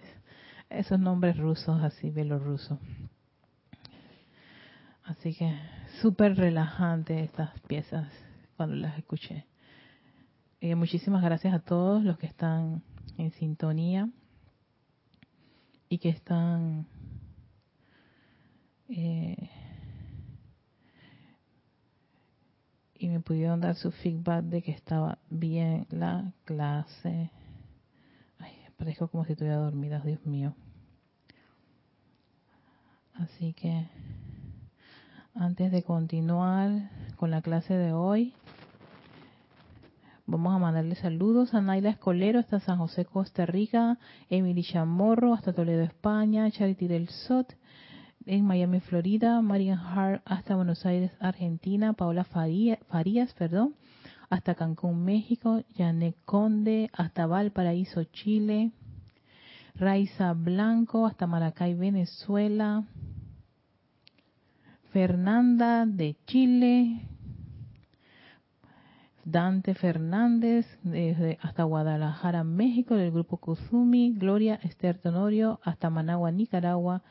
Esos 0.70 1.00
nombres 1.00 1.38
rusos, 1.38 1.82
así, 1.84 2.10
bielorrusos. 2.10 2.78
Así 5.04 5.34
que 5.34 5.58
súper 6.02 6.36
relajante 6.36 7.24
estas 7.24 7.60
piezas 7.62 8.12
cuando 8.58 8.76
las 8.76 8.98
escuché. 8.98 9.46
Eh, 10.62 10.76
muchísimas 10.76 11.24
gracias 11.24 11.54
a 11.54 11.60
todos 11.60 12.04
los 12.04 12.18
que 12.18 12.26
están 12.26 12.84
en 13.18 13.32
sintonía 13.32 14.10
y 15.88 16.00
que 16.00 16.10
están 16.10 16.86
eh, 18.90 19.50
y 22.96 23.08
me 23.08 23.22
pudieron 23.22 23.62
dar 23.62 23.76
su 23.76 23.90
feedback 23.92 24.44
de 24.44 24.62
que 24.62 24.72
estaba 24.72 25.20
bien 25.30 25.88
la 25.92 26.34
clase. 26.44 27.32
Ay, 28.38 28.52
parezco 28.78 29.08
como 29.08 29.24
si 29.24 29.32
estuviera 29.32 29.60
dormida, 29.60 30.02
Dios 30.02 30.26
mío. 30.26 30.54
Así 33.14 33.54
que 33.54 33.88
antes 35.36 35.72
de 35.72 35.84
continuar 35.84 36.90
con 37.16 37.32
la 37.32 37.42
clase 37.42 37.76
de 37.76 37.94
hoy, 37.94 38.34
Vamos 40.32 40.54
a 40.54 40.60
mandarle 40.60 40.94
saludos 40.94 41.56
a 41.56 41.62
Naila 41.62 41.90
Escolero 41.90 42.38
hasta 42.38 42.60
San 42.60 42.78
José, 42.78 43.04
Costa 43.04 43.48
Rica, 43.48 43.98
Emily 44.30 44.62
Chamorro 44.62 45.34
hasta 45.34 45.54
Toledo, 45.54 45.82
España, 45.82 46.52
Charity 46.52 46.88
del 46.88 47.10
Sot 47.10 47.58
en 48.28 48.46
Miami, 48.46 48.80
Florida, 48.80 49.42
Marian 49.42 49.80
Hart 49.80 50.22
hasta 50.26 50.56
Buenos 50.56 50.86
Aires, 50.86 51.12
Argentina, 51.20 51.94
Paola 51.94 52.26
Farías, 52.26 53.34
perdón, 53.40 53.74
hasta 54.30 54.54
Cancún, 54.54 55.04
México, 55.04 55.64
Janet 55.76 56.16
Conde 56.26 56.92
hasta 56.94 57.26
Valparaíso, 57.26 58.04
Chile, 58.04 58.72
Raiza 59.74 60.34
Blanco 60.34 61.08
hasta 61.08 61.26
Maracay, 61.26 61.74
Venezuela, 61.74 62.84
Fernanda 64.92 65.88
de 65.88 66.16
Chile, 66.28 67.02
Dante 69.26 69.74
Fernández, 69.74 70.66
desde 70.84 71.38
hasta 71.42 71.64
Guadalajara, 71.64 72.44
México, 72.44 72.96
del 72.96 73.12
grupo 73.12 73.38
Kuzumi, 73.38 74.14
Gloria 74.16 74.60
Esther 74.64 74.98
Tonorio, 74.98 75.60
hasta 75.64 75.90
Managua, 75.90 76.32
Nicaragua, 76.32 77.04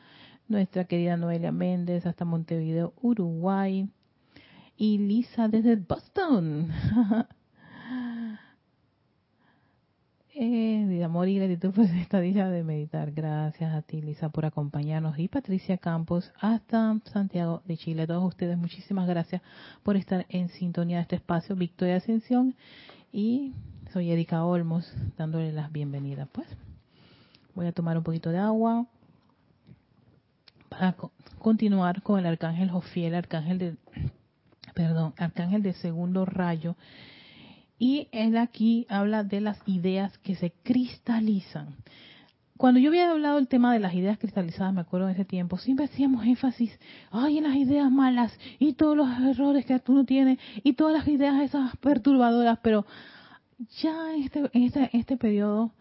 nuestra 0.47 0.85
querida 0.85 1.17
Noelia 1.17 1.51
Méndez, 1.51 2.05
hasta 2.05 2.25
Montevideo, 2.25 2.93
Uruguay, 3.01 3.89
y 4.79 4.97
Lisa 4.97 5.47
desde 5.49 5.75
Boston. 5.75 6.71
Eh, 10.41 10.85
de 10.87 11.03
amor 11.03 11.27
y 11.27 11.35
gratitud 11.35 11.71
por 11.75 11.83
esta 11.83 12.21
día 12.21 12.47
de 12.47 12.63
meditar. 12.63 13.11
Gracias 13.11 13.73
a 13.73 13.81
ti, 13.81 14.01
Lisa, 14.01 14.29
por 14.29 14.45
acompañarnos. 14.45 15.19
Y 15.19 15.27
Patricia 15.27 15.77
Campos, 15.77 16.31
hasta 16.39 16.97
Santiago 17.11 17.61
de 17.65 17.75
Chile. 17.75 18.03
A 18.03 18.07
todos 18.07 18.23
ustedes, 18.23 18.57
muchísimas 18.57 19.05
gracias 19.05 19.41
por 19.83 19.97
estar 19.97 20.25
en 20.29 20.47
sintonía 20.47 20.95
de 20.95 21.01
este 21.01 21.17
espacio. 21.17 21.57
Victoria 21.57 21.97
Ascensión. 21.97 22.55
Y 23.11 23.53
soy 23.91 24.11
Erika 24.11 24.45
Olmos, 24.45 24.89
dándole 25.17 25.51
las 25.51 25.73
bienvenidas. 25.73 26.29
Pues 26.31 26.47
voy 27.53 27.67
a 27.67 27.73
tomar 27.73 27.97
un 27.97 28.03
poquito 28.05 28.29
de 28.29 28.37
agua 28.37 28.87
para 30.69 30.95
continuar 31.37 32.01
con 32.01 32.17
el 32.17 32.25
arcángel 32.25 32.69
Jofiel, 32.69 33.13
arcángel 33.13 33.57
de, 33.57 33.75
perdón, 34.73 35.13
arcángel 35.17 35.63
de 35.63 35.73
segundo 35.73 36.23
rayo 36.23 36.77
y 37.79 38.07
él 38.11 38.37
aquí 38.37 38.85
habla 38.89 39.23
de 39.23 39.41
las 39.41 39.59
ideas 39.65 40.17
que 40.19 40.35
se 40.35 40.51
cristalizan. 40.63 41.75
Cuando 42.57 42.81
yo 42.81 42.89
había 42.89 43.09
hablado 43.09 43.37
del 43.37 43.47
tema 43.47 43.73
de 43.73 43.79
las 43.79 43.93
ideas 43.93 44.19
cristalizadas, 44.19 44.73
me 44.73 44.81
acuerdo 44.81 45.07
en 45.07 45.13
ese 45.13 45.23
tiempo, 45.23 45.57
siempre 45.57 45.85
hacíamos 45.85 46.25
énfasis, 46.25 46.77
ay, 47.09 47.37
en 47.37 47.45
las 47.45 47.55
ideas 47.55 47.89
malas 47.89 48.37
y 48.59 48.73
todos 48.73 48.97
los 48.97 49.07
errores 49.21 49.65
que 49.65 49.79
tú 49.79 49.93
no 49.93 50.03
tienes 50.03 50.37
y 50.61 50.73
todas 50.73 50.93
las 50.93 51.07
ideas 51.07 51.41
esas 51.41 51.75
perturbadoras, 51.77 52.59
pero 52.61 52.85
ya 53.81 54.13
en 54.13 54.23
este, 54.23 54.39
en 54.51 54.63
este, 54.63 54.89
este 54.91 55.15
periodo 55.15 55.71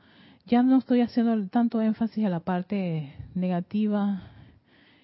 ya 0.46 0.62
no 0.62 0.78
estoy 0.78 1.00
haciendo 1.00 1.48
tanto 1.48 1.82
énfasis 1.82 2.24
a 2.24 2.30
la 2.30 2.40
parte 2.40 3.12
negativa 3.34 4.22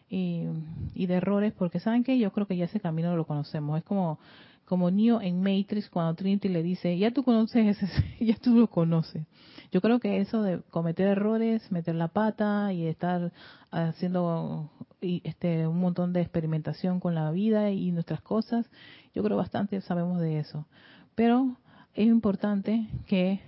y, 0.08 1.06
de 1.06 1.14
errores, 1.14 1.52
porque 1.52 1.80
saben 1.80 2.04
que 2.04 2.18
yo 2.18 2.32
creo 2.32 2.46
que 2.46 2.56
ya 2.56 2.66
ese 2.66 2.80
camino 2.80 3.16
lo 3.16 3.26
conocemos. 3.26 3.78
Es 3.78 3.84
como 3.84 4.18
como 4.64 4.90
Neo 4.90 5.20
en 5.20 5.40
Matrix 5.40 5.88
cuando 5.90 6.14
Trinity 6.14 6.48
le 6.48 6.62
dice, 6.62 6.96
ya 6.96 7.10
tú 7.10 7.22
conoces 7.22 7.82
ese, 7.82 7.86
ya 8.24 8.36
tú 8.36 8.54
lo 8.54 8.68
conoces. 8.68 9.26
Yo 9.70 9.80
creo 9.80 10.00
que 10.00 10.20
eso 10.20 10.42
de 10.42 10.60
cometer 10.70 11.08
errores, 11.08 11.70
meter 11.70 11.94
la 11.94 12.08
pata 12.08 12.72
y 12.72 12.86
estar 12.86 13.32
haciendo 13.70 14.70
este 15.00 15.66
un 15.66 15.80
montón 15.80 16.12
de 16.12 16.22
experimentación 16.22 17.00
con 17.00 17.14
la 17.14 17.30
vida 17.30 17.70
y 17.70 17.90
nuestras 17.90 18.20
cosas, 18.22 18.70
yo 19.14 19.22
creo 19.22 19.36
bastante 19.36 19.80
sabemos 19.80 20.20
de 20.20 20.38
eso. 20.38 20.66
Pero 21.14 21.56
es 21.94 22.06
importante 22.06 22.88
que 23.06 23.40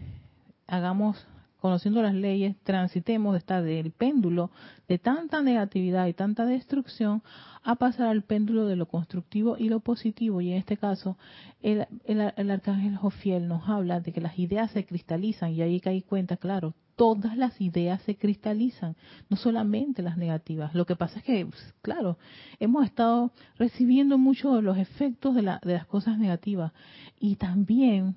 hagamos 0.67 1.27
conociendo 1.61 2.03
las 2.03 2.15
leyes, 2.15 2.57
transitemos 2.63 3.33
de 3.33 3.39
estar 3.39 3.63
del 3.63 3.91
péndulo 3.91 4.51
de 4.89 4.99
tanta 4.99 5.43
negatividad 5.43 6.07
y 6.07 6.13
tanta 6.13 6.47
destrucción 6.47 7.23
a 7.63 7.75
pasar 7.75 8.09
al 8.09 8.23
péndulo 8.23 8.67
de 8.67 8.77
lo 8.77 8.87
constructivo 8.87 9.57
y 9.59 9.69
lo 9.69 9.81
positivo. 9.81 10.41
Y 10.41 10.53
en 10.53 10.59
este 10.59 10.77
caso, 10.77 11.19
el, 11.63 11.87
el, 12.05 12.51
arcángel 12.51 12.97
Jofiel 12.97 13.49
nos 13.49 13.69
habla 13.69 14.01
de 14.01 14.13
que 14.13 14.21
las 14.21 14.39
ideas 14.39 14.71
se 14.71 14.85
cristalizan 14.85 15.53
y 15.53 15.63
ahí 15.63 15.81
cae 15.81 16.03
cuenta, 16.03 16.37
claro, 16.37 16.75
todas 16.95 17.37
las 17.37 17.61
ideas 17.61 18.01
se 18.03 18.17
cristalizan, 18.17 18.97
no 19.29 19.37
solamente 19.37 20.03
las 20.03 20.17
negativas. 20.17 20.75
Lo 20.75 20.87
que 20.87 20.97
pasa 20.97 21.19
es 21.19 21.25
que, 21.25 21.45
pues, 21.45 21.75
claro, 21.83 22.19
hemos 22.59 22.85
estado 22.85 23.33
recibiendo 23.59 24.17
muchos 24.19 24.55
de 24.57 24.63
los 24.63 24.79
efectos 24.79 25.35
de, 25.35 25.43
la, 25.43 25.61
de 25.63 25.75
las 25.75 25.87
cosas 25.87 26.19
negativas 26.19 26.73
y 27.19 27.37
también 27.37 28.15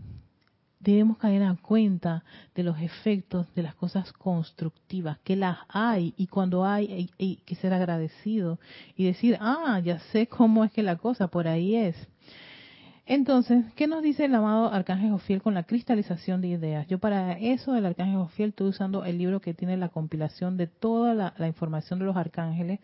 debemos 0.80 1.18
caer 1.18 1.42
en 1.42 1.56
cuenta 1.58 2.24
de 2.56 2.64
los 2.64 2.80
efectos 2.80 3.54
de 3.54 3.64
las 3.64 3.76
cosas 3.76 4.14
constructivas, 4.14 5.20
que 5.20 5.36
las 5.36 5.58
hay 5.68 6.14
y 6.18 6.28
cuando 6.28 6.66
hay 6.66 7.10
hay, 7.18 7.36
que 7.46 7.56
ser 7.56 7.74
agradecido 7.74 8.60
y 8.96 9.06
decir, 9.06 9.38
ah, 9.42 9.80
ya 9.84 10.00
sé 10.12 10.28
cómo 10.28 10.64
es 10.64 10.72
que 10.72 10.84
la 10.84 10.96
cosa, 10.96 11.28
por 11.28 11.48
ahí 11.48 11.76
es. 11.76 11.96
Entonces, 13.06 13.66
¿qué 13.76 13.88
nos 13.88 14.04
dice 14.04 14.26
el 14.26 14.36
amado 14.36 14.72
Arcángel 14.72 15.10
Jofiel 15.10 15.42
con 15.42 15.56
la 15.56 15.64
cristalización 15.64 16.42
de 16.42 16.50
ideas? 16.50 16.86
Yo 16.88 17.00
para 17.00 17.34
eso 17.40 17.74
del 17.74 17.88
Arcángel 17.88 18.18
Jofiel 18.18 18.50
estoy 18.50 18.68
usando 18.68 19.04
el 19.04 19.18
libro 19.18 19.42
que 19.42 19.56
tiene 19.56 19.78
la 19.78 19.90
compilación 19.90 20.58
de 20.58 20.68
toda 20.68 21.16
la, 21.16 21.48
información 21.48 21.98
de 21.98 22.06
los 22.06 22.16
arcángeles, 22.16 22.80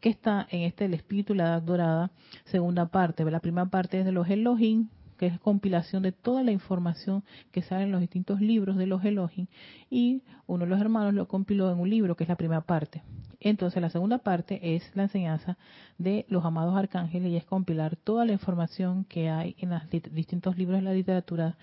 que 0.00 0.10
está 0.10 0.46
en 0.50 0.64
este 0.64 0.84
El 0.84 0.92
Espíritu 0.92 1.32
y 1.32 1.38
la 1.38 1.44
Edad 1.44 1.62
Dorada, 1.62 2.10
segunda 2.44 2.88
parte. 2.88 3.24
La 3.24 3.40
primera 3.40 3.70
parte 3.70 4.00
es 4.00 4.04
de 4.04 4.12
los 4.12 4.28
Elohim, 4.28 4.88
que 5.20 5.26
es 5.26 5.38
compilación 5.38 6.02
de 6.02 6.12
toda 6.12 6.42
la 6.42 6.50
información 6.50 7.24
que 7.52 7.60
sale 7.60 7.84
en 7.84 7.92
los 7.92 8.00
distintos 8.00 8.40
libros 8.40 8.78
de 8.78 8.86
los 8.86 9.04
Elohim, 9.04 9.48
y 9.90 10.22
uno 10.46 10.64
de 10.64 10.70
los 10.70 10.80
hermanos 10.80 11.12
lo 11.12 11.28
compiló 11.28 11.70
en 11.70 11.78
un 11.78 11.90
libro, 11.90 12.16
que 12.16 12.24
es 12.24 12.28
la 12.30 12.36
primera 12.36 12.62
parte. 12.62 13.02
Entonces, 13.38 13.82
la 13.82 13.90
segunda 13.90 14.16
parte 14.16 14.76
es 14.76 14.90
la 14.96 15.02
enseñanza 15.02 15.58
de 15.98 16.24
los 16.30 16.42
amados 16.46 16.74
arcángeles 16.74 17.32
y 17.32 17.36
es 17.36 17.44
compilar 17.44 17.96
toda 17.96 18.24
la 18.24 18.32
información 18.32 19.04
que 19.04 19.28
hay 19.28 19.56
en 19.58 19.68
los 19.68 19.82
distintos 19.90 20.56
libros 20.56 20.78
de 20.78 20.84
la 20.86 20.94
literatura 20.94 21.58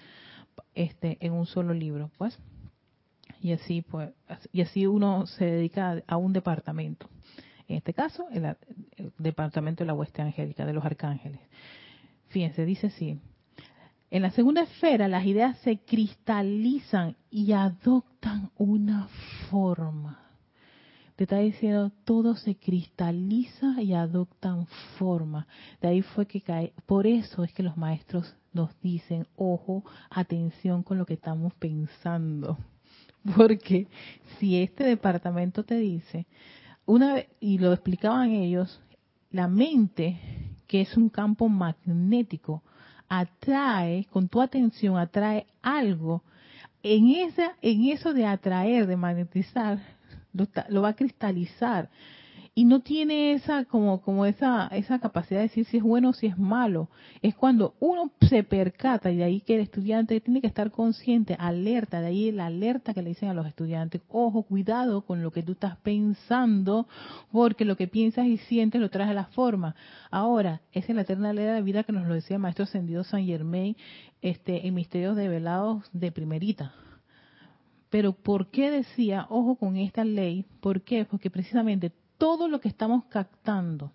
este, 0.76 1.18
en 1.20 1.34
un 1.34 1.48
solo 1.48 1.74
libro, 1.74 2.12
pues. 2.20 2.38
Y 3.42 3.54
así, 3.54 3.82
pues, 3.82 4.12
y 4.54 4.62
así 4.62 4.86
uno 4.86 5.26
se 5.26 5.46
dedica 5.46 6.04
a 6.06 6.18
un 6.18 6.32
departamento. 6.32 7.10
En 7.68 7.78
este 7.78 7.96
caso, 7.96 8.28
el, 8.32 8.46
el 8.98 9.14
departamento 9.18 9.84
de 9.84 9.88
la 9.88 9.96
hueste 9.96 10.22
angélica, 10.22 10.64
de 10.64 10.74
los 10.74 10.86
arcángeles. 10.86 11.42
Fíjense, 12.28 12.64
dice 12.66 12.88
así, 12.88 13.20
en 14.10 14.22
la 14.22 14.32
segunda 14.32 14.64
esfera 14.64 15.08
las 15.08 15.26
ideas 15.26 15.58
se 15.60 15.80
cristalizan 15.80 17.16
y 17.30 17.52
adoptan 17.52 18.52
una 18.58 19.08
forma. 19.50 20.20
Te 21.18 21.24
está 21.24 21.40
diciendo, 21.40 21.92
todo 22.06 22.36
se 22.36 22.56
cristaliza 22.56 23.82
y 23.82 23.94
adoptan 23.94 24.68
forma. 25.00 25.48
De 25.82 25.88
ahí 25.88 26.02
fue 26.04 26.28
que 26.28 26.42
cae. 26.42 26.74
Por 26.86 27.08
eso 27.08 27.44
es 27.44 27.52
que 27.54 27.64
los 27.64 27.76
maestros 27.76 28.36
nos 28.54 28.70
dicen, 28.82 29.26
ojo, 29.36 29.84
atención 30.12 30.84
con 30.84 31.00
lo 31.00 31.08
que 31.08 31.16
estamos 31.16 31.54
pensando. 31.56 32.58
Porque 33.36 33.88
si 34.38 34.62
este 34.62 34.84
departamento 34.84 35.64
te 35.64 35.76
dice, 35.76 36.28
una 36.86 37.16
vez, 37.16 37.28
y 37.40 37.58
lo 37.58 37.74
explicaban 37.74 38.30
ellos, 38.30 38.80
la 39.32 39.48
mente, 39.48 40.20
que 40.68 40.82
es 40.82 40.96
un 40.96 41.10
campo 41.10 41.50
magnético, 41.50 42.62
atrae, 43.10 44.06
con 44.12 44.28
tu 44.28 44.42
atención 44.42 44.98
atrae 44.98 45.48
algo, 45.62 46.24
en 46.84 47.10
esa, 47.10 47.56
en 47.62 47.86
eso 47.86 48.14
de 48.14 48.26
atraer, 48.26 48.88
de 48.88 48.98
magnetizar, 48.98 49.80
lo, 50.70 50.82
va 50.82 50.90
a 50.90 50.96
cristalizar 50.96 51.90
y 52.58 52.66
no 52.66 52.80
tiene 52.80 53.34
esa 53.34 53.66
como 53.66 54.02
como 54.02 54.26
esa 54.26 54.66
esa 54.70 54.98
capacidad 54.98 55.42
de 55.42 55.44
decir 55.44 55.66
si 55.66 55.78
es 55.78 55.84
bueno 55.84 56.10
o 56.10 56.14
si 56.14 56.26
es 56.26 56.40
malo 56.40 56.90
es 57.22 57.36
cuando 57.36 57.76
uno 57.80 58.10
se 58.28 58.44
percata 58.44 59.12
y 59.12 59.18
de 59.18 59.26
ahí 59.26 59.42
que 59.42 59.54
el 59.54 59.62
estudiante 59.62 60.20
tiene 60.22 60.42
que 60.42 60.48
estar 60.48 60.72
consciente 60.72 61.36
alerta 61.38 62.02
de 62.02 62.08
ahí 62.08 62.32
la 62.32 62.48
alerta 62.48 62.96
que 62.96 63.04
le 63.04 63.10
dicen 63.10 63.30
a 63.30 63.36
los 63.36 63.46
estudiantes 63.46 64.02
ojo 64.10 64.42
cuidado 64.42 65.02
con 65.02 65.22
lo 65.22 65.30
que 65.30 65.44
tú 65.44 65.52
estás 65.52 65.78
pensando 65.84 66.88
porque 67.32 67.64
lo 67.64 67.78
que 67.78 67.88
piensas 67.88 68.26
y 68.26 68.38
sientes 68.38 68.82
lo 68.82 68.90
traes 68.90 69.12
a 69.12 69.14
la 69.14 69.26
forma 69.26 69.76
ahora 70.10 70.62
es 70.72 70.90
en 70.90 70.96
la 70.96 71.04
eterna 71.04 71.34
ley 71.34 71.46
de 71.46 71.54
la 71.54 71.62
vida 71.62 71.84
que 71.84 71.92
nos 71.92 72.08
lo 72.08 72.16
decía 72.16 72.38
el 72.38 72.42
maestro 72.42 72.64
ascendido 72.64 73.04
San 73.04 73.24
Germain 73.24 73.76
este 74.24 74.66
en 74.66 74.74
misterios 74.74 75.16
develados 75.16 75.88
de 75.94 76.12
primerita 76.12 76.74
pero 77.90 78.12
¿por 78.12 78.48
qué 78.48 78.70
decía, 78.70 79.28
ojo 79.30 79.56
con 79.56 79.78
esta 79.78 80.04
ley? 80.04 80.46
¿Por 80.60 80.82
qué? 80.82 81.06
Porque 81.06 81.30
precisamente 81.30 81.94
todo 82.18 82.48
lo 82.48 82.60
que 82.60 82.68
estamos 82.68 83.06
captando 83.06 83.92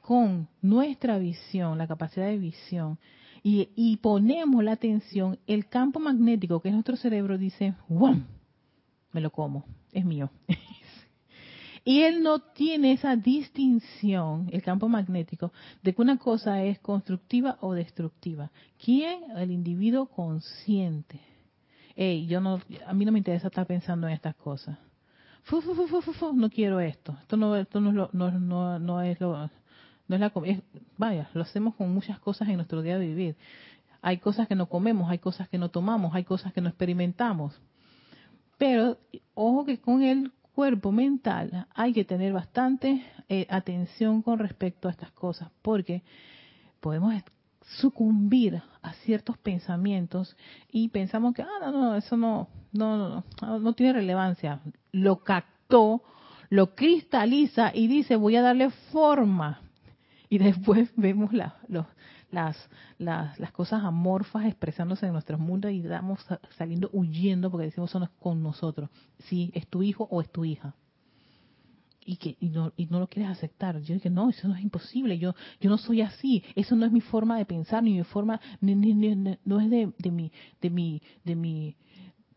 con 0.00 0.48
nuestra 0.62 1.18
visión, 1.18 1.78
la 1.78 1.86
capacidad 1.86 2.26
de 2.26 2.38
visión, 2.38 2.98
y, 3.42 3.96
ponemos 4.02 4.62
la 4.62 4.72
atención, 4.72 5.38
el 5.46 5.66
campo 5.68 5.98
magnético 5.98 6.60
que 6.60 6.68
es 6.68 6.74
nuestro 6.74 6.96
cerebro 6.96 7.38
dice, 7.38 7.74
¡Wum! 7.88 8.24
Me 9.12 9.20
lo 9.22 9.30
como, 9.30 9.64
es 9.92 10.04
mío. 10.04 10.30
y 11.84 12.02
él 12.02 12.22
no 12.22 12.40
tiene 12.40 12.92
esa 12.92 13.16
distinción, 13.16 14.48
el 14.52 14.62
campo 14.62 14.88
magnético, 14.88 15.52
de 15.82 15.94
que 15.94 16.02
una 16.02 16.18
cosa 16.18 16.62
es 16.62 16.78
constructiva 16.80 17.56
o 17.62 17.72
destructiva. 17.72 18.50
¿Quién? 18.84 19.30
El 19.34 19.50
individuo 19.50 20.06
consciente. 20.06 21.18
Ey, 21.96 22.26
yo 22.26 22.42
no, 22.42 22.60
a 22.86 22.92
mí 22.92 23.06
no 23.06 23.12
me 23.12 23.18
interesa 23.18 23.46
estar 23.46 23.66
pensando 23.66 24.06
en 24.06 24.12
estas 24.12 24.36
cosas 24.36 24.78
no 26.34 26.50
quiero 26.50 26.80
esto, 26.80 27.16
esto 27.20 27.36
no, 27.36 27.56
es 27.56 27.66
lo, 27.72 28.10
no, 28.12 28.30
no, 28.30 28.78
no 28.78 29.02
es 29.02 29.20
lo, 29.20 29.50
no 30.08 30.16
es 30.16 30.20
la, 30.20 30.32
vaya, 30.96 31.28
lo 31.34 31.42
hacemos 31.42 31.74
con 31.74 31.92
muchas 31.92 32.18
cosas 32.18 32.48
en 32.48 32.56
nuestro 32.56 32.82
día 32.82 32.98
de 32.98 33.06
vivir. 33.06 33.36
Hay 34.02 34.18
cosas 34.18 34.48
que 34.48 34.54
no 34.54 34.66
comemos, 34.66 35.10
hay 35.10 35.18
cosas 35.18 35.48
que 35.48 35.58
no 35.58 35.68
tomamos, 35.68 36.14
hay 36.14 36.24
cosas 36.24 36.52
que 36.52 36.60
no 36.60 36.68
experimentamos. 36.68 37.60
Pero 38.58 38.98
ojo 39.34 39.64
que 39.64 39.78
con 39.80 40.02
el 40.02 40.32
cuerpo 40.54 40.92
mental 40.92 41.66
hay 41.74 41.92
que 41.92 42.04
tener 42.04 42.32
bastante 42.32 43.04
eh, 43.28 43.46
atención 43.48 44.22
con 44.22 44.38
respecto 44.38 44.88
a 44.88 44.90
estas 44.90 45.12
cosas, 45.12 45.50
porque 45.62 46.02
podemos 46.80 47.14
sucumbir 47.78 48.62
a 48.82 48.92
ciertos 48.94 49.38
pensamientos 49.38 50.36
y 50.70 50.88
pensamos 50.88 51.34
que, 51.34 51.42
ah, 51.42 51.58
no, 51.60 51.72
no, 51.72 51.94
eso 51.96 52.16
no, 52.16 52.48
no, 52.72 53.24
no, 53.40 53.58
no 53.58 53.72
tiene 53.74 53.92
relevancia. 53.92 54.60
Lo 54.92 55.22
captó, 55.22 56.02
lo 56.48 56.74
cristaliza 56.74 57.70
y 57.74 57.86
dice, 57.86 58.16
voy 58.16 58.36
a 58.36 58.42
darle 58.42 58.70
forma. 58.92 59.60
Y 60.28 60.38
después 60.38 60.90
vemos 60.96 61.32
la, 61.32 61.56
las, 62.30 62.56
las, 62.98 63.38
las, 63.38 63.52
cosas 63.52 63.84
amorfas 63.84 64.46
expresándose 64.46 65.06
en 65.06 65.12
nuestro 65.12 65.38
mundo 65.38 65.68
y 65.68 65.82
damos 65.82 66.24
saliendo 66.56 66.90
huyendo 66.92 67.50
porque 67.50 67.66
decimos, 67.66 67.90
eso 67.90 67.98
no 67.98 68.06
es 68.06 68.12
con 68.18 68.42
nosotros. 68.42 68.90
Si 69.28 69.50
es 69.54 69.66
tu 69.68 69.82
hijo 69.82 70.08
o 70.10 70.20
es 70.20 70.30
tu 70.30 70.44
hija 70.44 70.74
y 72.04 72.16
que 72.16 72.36
y 72.40 72.48
no, 72.48 72.72
y 72.76 72.86
no 72.86 72.98
lo 72.98 73.06
quieres 73.06 73.30
aceptar. 73.30 73.80
Yo 73.80 73.94
dije, 73.94 74.10
no, 74.10 74.30
eso 74.30 74.48
no 74.48 74.56
es 74.56 74.62
imposible, 74.62 75.18
yo 75.18 75.34
yo 75.60 75.70
no 75.70 75.78
soy 75.78 76.00
así, 76.00 76.42
eso 76.54 76.76
no 76.76 76.86
es 76.86 76.92
mi 76.92 77.00
forma 77.00 77.38
de 77.38 77.44
pensar, 77.44 77.82
ni 77.82 77.94
mi 77.94 78.04
forma, 78.04 78.40
ni, 78.60 78.74
no 78.74 79.60
es 79.60 79.70
de, 79.70 79.92
de, 79.98 80.10
mi, 80.10 80.32
de, 80.60 80.70
mi, 80.70 81.02
de, 81.24 81.36
mi, 81.36 81.76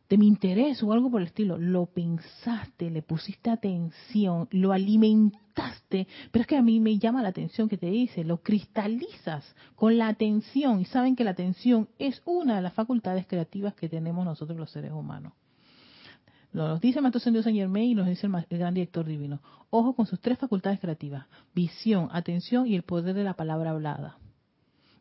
de 0.10 0.18
mi 0.18 0.28
interés 0.28 0.84
o 0.84 0.92
algo 0.92 1.10
por 1.10 1.22
el 1.22 1.28
estilo. 1.28 1.58
Lo 1.58 1.86
pensaste, 1.86 2.90
le 2.90 3.02
pusiste 3.02 3.50
atención, 3.50 4.48
lo 4.52 4.74
alimentaste, 4.74 6.08
pero 6.32 6.42
es 6.42 6.48
que 6.48 6.58
a 6.58 6.62
mí 6.62 6.80
me 6.80 6.98
llama 6.98 7.22
la 7.22 7.30
atención 7.30 7.70
que 7.70 7.78
te 7.78 7.90
dice, 7.90 8.24
lo 8.24 8.42
cristalizas 8.42 9.56
con 9.76 9.98
la 9.98 10.08
atención 10.08 10.82
y 10.82 10.86
saben 10.86 11.16
que 11.16 11.24
la 11.24 11.32
atención 11.32 11.90
es 12.00 12.22
una 12.26 12.58
de 12.58 12.62
las 12.62 12.74
facultades 12.74 13.26
creativas 13.28 13.74
que 13.76 13.90
tenemos 13.90 14.26
nosotros 14.26 14.58
los 14.58 14.72
seres 14.72 14.92
humanos. 14.92 15.34
Nos 16.54 16.80
dice 16.80 17.00
el 17.00 17.04
Maestro 17.04 17.18
Ascendido 17.18 17.44
San 17.44 17.56
Germain 17.56 17.90
y 17.90 17.96
nos 17.96 18.08
dice 18.08 18.28
el, 18.28 18.58
gran 18.60 18.76
director 18.76 19.06
divino. 19.06 19.42
Ojo 19.72 19.96
con 19.96 20.06
sus 20.06 20.20
tres 20.20 20.38
facultades 20.38 20.80
creativas. 20.80 21.26
Visión, 21.56 22.10
atención 22.12 22.68
y 22.68 22.76
el 22.76 22.84
poder 22.84 23.16
de 23.16 23.24
la 23.24 23.34
palabra 23.34 23.72
hablada. 23.72 24.18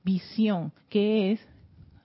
Visión, 0.02 0.72
que 0.88 1.32
es 1.32 1.40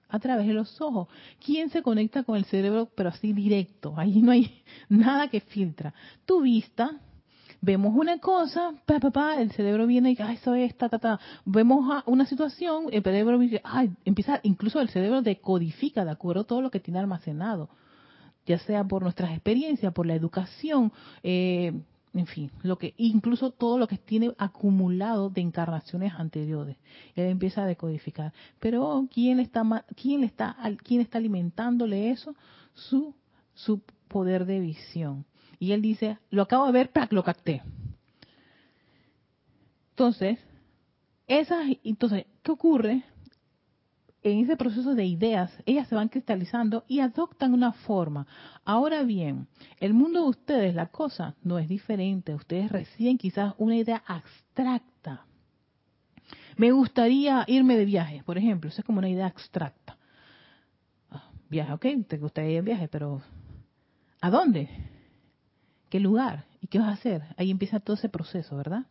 a 0.09 0.19
través 0.19 0.47
de 0.47 0.53
los 0.53 0.81
ojos. 0.81 1.07
¿Quién 1.43 1.69
se 1.69 1.81
conecta 1.81 2.23
con 2.23 2.35
el 2.35 2.43
cerebro 2.45 2.89
pero 2.93 3.09
así 3.09 3.31
directo? 3.31 3.93
Ahí 3.95 4.21
no 4.21 4.31
hay 4.31 4.63
nada 4.89 5.29
que 5.29 5.39
filtra. 5.39 5.93
Tu 6.25 6.41
vista, 6.41 6.99
vemos 7.61 7.95
una 7.95 8.19
cosa, 8.19 8.73
pa, 8.85 8.99
pa, 8.99 9.11
pa, 9.11 9.41
el 9.41 9.53
cerebro 9.53 9.87
viene 9.87 10.11
y, 10.11 10.17
ah, 10.19 10.33
eso 10.33 10.55
es, 10.55 10.75
ta, 10.75 10.89
ta, 10.89 10.99
ta. 10.99 11.19
Vemos 11.45 12.03
una 12.05 12.25
situación, 12.25 12.87
el 12.91 13.01
cerebro 13.01 13.39
ay, 13.63 13.91
empieza, 14.03 14.41
incluso 14.43 14.81
el 14.81 14.89
cerebro 14.89 15.21
decodifica 15.21 16.03
de 16.03 16.11
acuerdo 16.11 16.43
todo 16.43 16.61
lo 16.61 16.69
que 16.69 16.81
tiene 16.81 16.99
almacenado, 16.99 17.69
ya 18.47 18.57
sea 18.59 18.83
por 18.83 19.03
nuestras 19.03 19.31
experiencias, 19.31 19.93
por 19.93 20.07
la 20.07 20.15
educación, 20.15 20.91
eh, 21.21 21.73
en 22.13 22.25
fin, 22.25 22.49
lo 22.63 22.77
que 22.77 22.95
incluso 22.97 23.51
todo 23.51 23.77
lo 23.77 23.87
que 23.87 23.97
tiene 23.97 24.31
acumulado 24.39 25.29
de 25.29 25.41
encarnaciones 25.41 26.13
anteriores, 26.13 26.77
él 27.15 27.25
empieza 27.25 27.63
a 27.63 27.67
decodificar. 27.67 28.33
Pero 28.59 29.07
quién 29.13 29.39
está 29.39 29.85
quién 29.95 30.23
está 30.23 30.55
quién 30.83 31.01
está 31.01 31.19
alimentándole 31.19 32.09
eso, 32.09 32.33
su 32.73 33.13
su 33.53 33.81
poder 34.07 34.45
de 34.45 34.59
visión. 34.61 35.25
Y 35.59 35.73
él 35.73 35.81
dice, 35.81 36.17
lo 36.29 36.43
acabo 36.43 36.65
de 36.67 36.71
ver, 36.71 36.91
¡prac! 36.91 37.11
lo 37.11 37.23
capté. 37.23 37.61
Entonces, 39.91 40.39
esas, 41.27 41.65
entonces, 41.83 42.25
¿qué 42.43 42.51
ocurre? 42.51 43.03
En 44.27 44.39
ese 44.39 44.57
proceso 44.57 44.93
de 44.93 45.05
ideas, 45.05 45.57
ellas 45.65 45.87
se 45.87 45.95
van 45.95 46.09
cristalizando 46.09 46.83
y 46.89 46.99
adoptan 46.99 47.53
una 47.53 47.71
forma. 47.71 48.27
Ahora 48.65 49.03
bien, 49.03 49.47
el 49.79 49.93
mundo 49.93 50.23
de 50.23 50.27
ustedes, 50.27 50.75
la 50.75 50.87
cosa 50.87 51.35
no 51.43 51.57
es 51.59 51.69
diferente. 51.69 52.35
Ustedes 52.35 52.69
reciben 52.69 53.17
quizás 53.17 53.53
una 53.57 53.77
idea 53.77 54.03
abstracta. 54.05 55.25
Me 56.57 56.73
gustaría 56.73 57.45
irme 57.47 57.77
de 57.77 57.85
viaje, 57.85 58.21
por 58.25 58.37
ejemplo. 58.37 58.69
Eso 58.69 58.81
es 58.81 58.85
como 58.85 58.99
una 58.99 59.07
idea 59.07 59.27
abstracta. 59.27 59.95
Ah, 61.09 61.31
viaje, 61.49 61.71
ok, 61.71 61.85
te 62.05 62.17
gustaría 62.17 62.51
ir 62.51 62.55
de 62.57 62.61
viaje, 62.63 62.89
pero 62.89 63.21
¿a 64.19 64.29
dónde? 64.29 64.67
¿Qué 65.89 66.01
lugar? 66.01 66.43
¿Y 66.59 66.67
qué 66.67 66.79
vas 66.79 66.89
a 66.89 66.99
hacer? 66.99 67.23
Ahí 67.37 67.49
empieza 67.49 67.79
todo 67.79 67.95
ese 67.95 68.09
proceso, 68.09 68.57
¿verdad? 68.57 68.87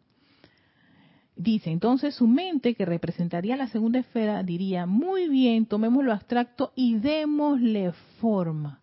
Dice, 1.37 1.71
entonces 1.71 2.15
su 2.15 2.27
mente, 2.27 2.75
que 2.75 2.87
representaría 2.87 3.57
la 3.57 3.69
segunda 3.69 3.99
esfera, 3.99 4.43
diría, 4.43 4.87
muy 4.87 5.29
bien, 5.29 5.67
tomemos 5.67 6.03
lo 6.03 6.13
abstracto 6.13 6.73
y 6.75 6.97
démosle 6.97 7.93
forma. 8.21 8.81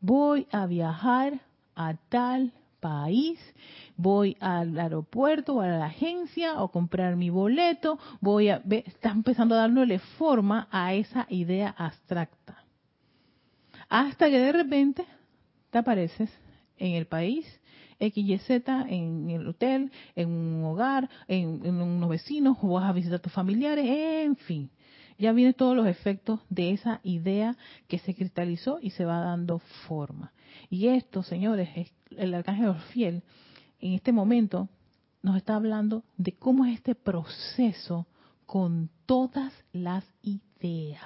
Voy 0.00 0.46
a 0.52 0.66
viajar 0.66 1.40
a 1.74 1.94
tal 2.08 2.52
país, 2.78 3.40
voy 3.96 4.36
al 4.38 4.78
aeropuerto 4.78 5.56
o 5.56 5.60
a 5.60 5.66
la 5.66 5.86
agencia 5.86 6.62
o 6.62 6.68
comprar 6.70 7.16
mi 7.16 7.30
boleto, 7.30 7.98
voy 8.20 8.48
a... 8.48 8.62
Está 8.70 9.10
empezando 9.10 9.56
a 9.56 9.58
darle 9.58 9.98
forma 9.98 10.68
a 10.70 10.94
esa 10.94 11.26
idea 11.28 11.74
abstracta. 11.76 12.64
Hasta 13.88 14.30
que 14.30 14.38
de 14.38 14.52
repente 14.52 15.04
te 15.70 15.78
apareces 15.78 16.30
en 16.76 16.92
el 16.92 17.06
país, 17.06 17.57
XYZ, 18.00 18.50
en 18.88 19.30
el 19.30 19.48
hotel, 19.48 19.90
en 20.14 20.28
un 20.28 20.64
hogar, 20.64 21.08
en, 21.26 21.66
unos 21.66 22.08
vecinos, 22.08 22.56
o 22.62 22.74
vas 22.74 22.84
a 22.84 22.92
visitar 22.92 23.16
a 23.16 23.22
tus 23.22 23.32
familiares, 23.32 23.84
en 23.86 24.36
fin. 24.36 24.70
Ya 25.18 25.32
vienen 25.32 25.54
todos 25.54 25.76
los 25.76 25.86
efectos 25.86 26.40
de 26.48 26.70
esa 26.70 27.00
idea 27.02 27.56
que 27.88 27.98
se 27.98 28.14
cristalizó 28.14 28.78
y 28.80 28.90
se 28.90 29.04
va 29.04 29.18
dando 29.18 29.58
forma. 29.86 30.32
Y 30.70 30.86
esto, 30.88 31.22
señores, 31.22 31.68
es 31.74 31.92
el 32.16 32.34
arcángel 32.34 32.68
Orfiel 32.68 33.22
en 33.80 33.94
este 33.94 34.12
momento 34.12 34.68
nos 35.22 35.36
está 35.36 35.56
hablando 35.56 36.04
de 36.16 36.32
cómo 36.32 36.64
es 36.64 36.74
este 36.74 36.94
proceso 36.94 38.06
con 38.46 38.90
todas 39.06 39.52
las 39.72 40.04
ideas. 40.22 41.02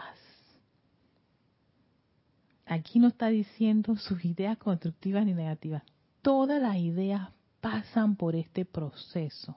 Aquí 2.67 2.99
no 2.99 3.09
está 3.09 3.29
diciendo 3.29 3.97
sus 3.97 4.25
ideas 4.25 4.57
constructivas 4.59 5.27
ni 5.27 5.35
negativas. 5.35 5.83
Todas 6.23 6.63
las 6.63 6.77
ideas 6.77 7.31
pasan 7.61 8.17
por 8.17 8.37
este 8.37 8.65
proceso. 8.65 9.57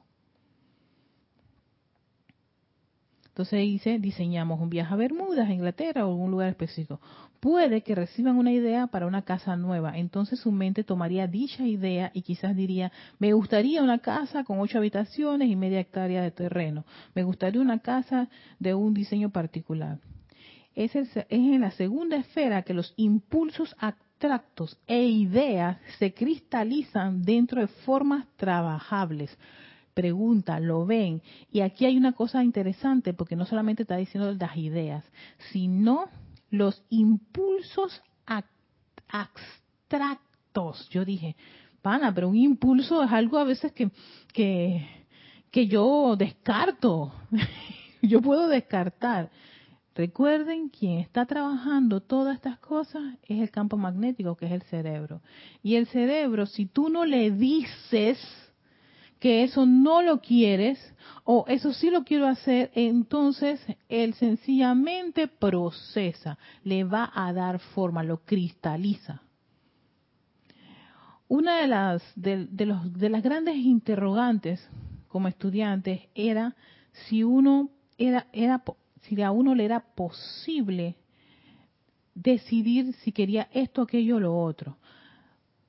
Entonces 3.28 3.60
dice, 3.60 4.00
diseñamos 4.00 4.62
un 4.62 4.70
viaje 4.70 4.94
a 4.94 4.98
Bermudas, 4.98 5.50
a 5.50 5.54
Inglaterra 5.54 6.06
o 6.06 6.12
algún 6.12 6.32
lugar 6.32 6.50
específico. 6.50 7.02
Puede 7.42 7.82
que 7.82 7.94
reciban 7.94 8.38
una 8.38 8.52
idea 8.52 8.88
para 8.88 9.08
una 9.08 9.24
casa 9.24 9.58
nueva. 9.58 9.98
Entonces 9.98 10.40
su 10.40 10.52
mente 10.52 10.84
tomaría 10.84 11.28
dicha 11.28 11.68
idea 11.68 12.12
y 12.14 12.22
quizás 12.22 12.56
diría, 12.56 12.92
me 13.20 13.34
gustaría 13.34 13.84
una 13.84 14.00
casa 14.00 14.46
con 14.46 14.60
ocho 14.60 14.78
habitaciones 14.78 15.50
y 15.50 15.56
media 15.56 15.82
hectárea 15.82 16.22
de 16.24 16.32
terreno. 16.32 16.86
Me 17.14 17.24
gustaría 17.24 17.62
una 17.62 17.80
casa 17.80 18.30
de 18.60 18.74
un 18.74 18.94
diseño 18.94 19.30
particular 19.32 20.00
es, 20.76 20.96
es 20.96 21.16
en 21.30 21.62
la 21.62 21.72
segunda 21.72 22.18
esfera 22.18 22.64
que 22.64 22.74
los 22.74 22.94
impulsos 22.98 23.76
abstractos 24.16 24.78
e 24.88 25.04
ideas 25.04 25.78
se 26.00 26.14
cristalizan 26.14 27.22
dentro 27.22 27.60
de 27.60 27.68
formas 27.68 28.26
trabajables. 28.38 29.38
Pregunta, 29.94 30.60
lo 30.60 30.86
ven. 30.86 31.22
Y 31.52 31.60
aquí 31.62 31.86
hay 31.86 31.98
una 31.98 32.14
cosa 32.14 32.44
interesante, 32.44 33.14
porque 33.14 33.36
no 33.36 33.46
solamente 33.46 33.84
está 33.84 33.98
diciendo 33.98 34.34
las 34.34 34.56
ideas, 34.56 35.04
sino 35.52 36.08
los 36.50 36.82
impulsos 36.90 38.02
abstractos. 39.08 40.90
Yo 40.90 41.04
dije, 41.04 41.36
pana, 41.82 42.14
pero 42.14 42.30
un 42.30 42.38
impulso 42.38 43.04
es 43.04 43.12
algo 43.12 43.38
a 43.38 43.44
veces 43.44 43.74
que, 43.74 43.92
que, 44.34 44.88
que 45.52 45.68
yo 45.68 46.16
descarto. 46.18 47.14
yo 48.02 48.22
puedo 48.22 48.48
descartar. 48.48 49.30
Recuerden, 49.96 50.68
quien 50.68 51.00
está 51.00 51.26
trabajando 51.26 52.02
todas 52.02 52.36
estas 52.36 52.60
cosas 52.60 53.02
es 53.24 53.40
el 53.40 53.50
campo 53.50 53.78
magnético, 53.78 54.36
que 54.36 54.46
es 54.46 54.52
el 54.52 54.64
cerebro. 54.64 55.22
Y 55.64 55.76
el 55.76 55.88
cerebro, 55.88 56.46
si 56.48 56.66
tú 56.66 56.90
no 56.90 57.06
le 57.06 57.32
dices 57.32 58.20
que 59.22 59.44
eso 59.44 59.66
no 59.66 60.02
lo 60.02 60.20
quieres, 60.20 60.78
o 61.24 61.46
eso 61.48 61.72
sí 61.72 61.90
lo 61.90 62.04
quiero 62.04 62.28
hacer, 62.28 62.72
entonces 62.76 63.66
él 63.88 64.14
sencillamente 64.16 65.30
procesa, 65.30 66.38
le 66.66 66.84
va 66.84 67.10
a 67.16 67.32
dar 67.32 67.60
forma, 67.60 68.04
lo 68.04 68.18
cristaliza. 68.18 69.22
Una 71.30 71.62
de 71.62 71.68
las, 71.68 72.04
de, 72.18 72.66
los, 72.66 72.94
de 72.94 73.10
las 73.10 73.24
grandes 73.24 73.56
interrogantes 73.56 74.70
como 75.08 75.30
estudiantes 75.30 76.02
era 76.14 76.54
si 77.08 77.24
uno 77.24 77.70
era, 77.98 78.28
era 78.34 78.62
si 79.08 79.22
a 79.22 79.32
uno 79.32 79.56
le 79.56 79.66
era 79.66 79.80
posible 79.80 80.96
decidir 82.14 82.94
si 83.04 83.12
quería 83.12 83.48
esto, 83.54 83.82
aquello 83.82 84.18
o 84.18 84.20
lo 84.20 84.38
otro. 84.38 84.78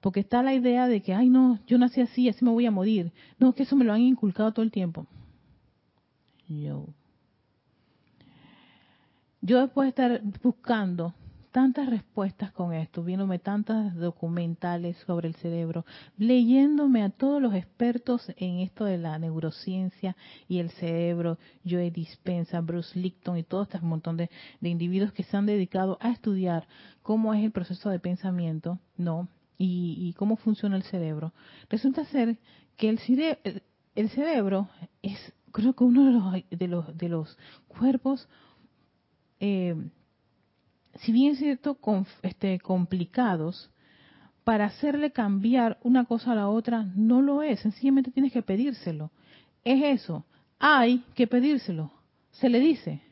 Porque 0.00 0.20
está 0.20 0.42
la 0.42 0.54
idea 0.54 0.86
de 0.86 1.02
que, 1.02 1.14
ay 1.14 1.28
no, 1.28 1.58
yo 1.66 1.78
nací 1.78 2.00
así, 2.00 2.28
así 2.28 2.44
me 2.44 2.50
voy 2.50 2.66
a 2.66 2.70
morir. 2.70 3.12
No, 3.38 3.54
que 3.54 3.64
eso 3.64 3.76
me 3.76 3.84
lo 3.84 3.92
han 3.92 4.00
inculcado 4.00 4.52
todo 4.52 4.64
el 4.64 4.70
tiempo. 4.70 5.06
Yo. 6.48 6.86
Yo 9.40 9.60
después 9.60 9.86
de 9.86 9.88
estar 9.90 10.22
buscando 10.42 11.14
tantas 11.56 11.88
respuestas 11.88 12.52
con 12.52 12.74
esto, 12.74 13.02
viéndome 13.02 13.38
tantas 13.38 13.94
documentales 13.94 14.94
sobre 15.06 15.28
el 15.28 15.36
cerebro, 15.36 15.86
leyéndome 16.18 17.02
a 17.02 17.08
todos 17.08 17.40
los 17.40 17.54
expertos 17.54 18.30
en 18.36 18.58
esto 18.58 18.84
de 18.84 18.98
la 18.98 19.18
neurociencia 19.18 20.18
y 20.48 20.58
el 20.58 20.68
cerebro, 20.72 21.38
Joe 21.66 21.90
Dispensa, 21.90 22.60
Bruce 22.60 22.98
Licton 22.98 23.38
y 23.38 23.42
todo 23.42 23.62
este 23.62 23.80
montón 23.80 24.18
de, 24.18 24.28
individuos 24.60 25.14
que 25.14 25.22
se 25.22 25.34
han 25.34 25.46
dedicado 25.46 25.96
a 26.02 26.10
estudiar 26.10 26.68
cómo 27.00 27.32
es 27.32 27.42
el 27.42 27.52
proceso 27.52 27.88
de 27.88 28.00
pensamiento, 28.00 28.78
¿no? 28.98 29.26
Y, 29.56 30.12
cómo 30.18 30.36
funciona 30.36 30.76
el 30.76 30.82
cerebro. 30.82 31.32
Resulta 31.70 32.04
ser 32.04 32.36
que 32.76 32.90
el, 32.90 33.00
el 33.94 34.10
cerebro 34.10 34.68
es, 35.00 35.32
creo 35.52 35.72
que 35.72 35.84
uno 35.84 36.04
de 36.04 36.12
los, 36.12 36.50
de 36.50 36.68
los, 36.68 36.98
de 36.98 37.08
los 37.08 37.38
cuerpos 37.66 38.28
eh, 39.40 39.74
si 41.00 41.12
bien 41.12 41.32
es 41.32 41.38
cierto, 41.38 41.78
este, 42.22 42.58
complicados, 42.60 43.70
para 44.44 44.66
hacerle 44.66 45.10
cambiar 45.10 45.78
una 45.82 46.04
cosa 46.04 46.32
a 46.32 46.36
la 46.36 46.48
otra 46.48 46.84
no 46.94 47.20
lo 47.20 47.42
es, 47.42 47.60
sencillamente 47.60 48.12
tienes 48.12 48.32
que 48.32 48.42
pedírselo. 48.42 49.10
Es 49.64 49.82
eso, 50.00 50.24
hay 50.58 51.04
que 51.14 51.26
pedírselo, 51.26 51.90
se 52.30 52.48
le 52.48 52.60
dice. 52.60 53.02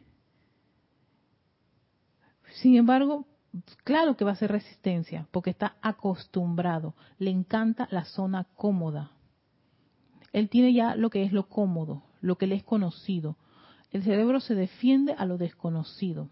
Sin 2.53 2.77
embargo, 2.77 3.27
claro 3.83 4.17
que 4.17 4.25
va 4.25 4.33
a 4.33 4.37
ser 4.37 4.53
resistencia, 4.53 5.27
porque 5.33 5.51
está 5.51 5.77
acostumbrado, 5.83 6.95
le 7.19 7.31
encanta 7.31 7.89
la 7.91 8.05
zona 8.05 8.47
cómoda. 8.55 9.11
Él 10.33 10.49
tiene 10.49 10.73
ya 10.73 10.95
lo 10.95 11.11
que 11.11 11.25
es 11.25 11.33
lo 11.33 11.49
cómodo, 11.49 12.05
lo 12.21 12.37
que 12.39 12.47
le 12.47 12.55
es 12.55 12.63
conocido. 12.63 13.37
El 13.91 14.05
cerebro 14.05 14.41
se 14.41 14.55
defiende 14.55 15.15
a 15.19 15.27
lo 15.27 15.39
desconocido 15.39 16.29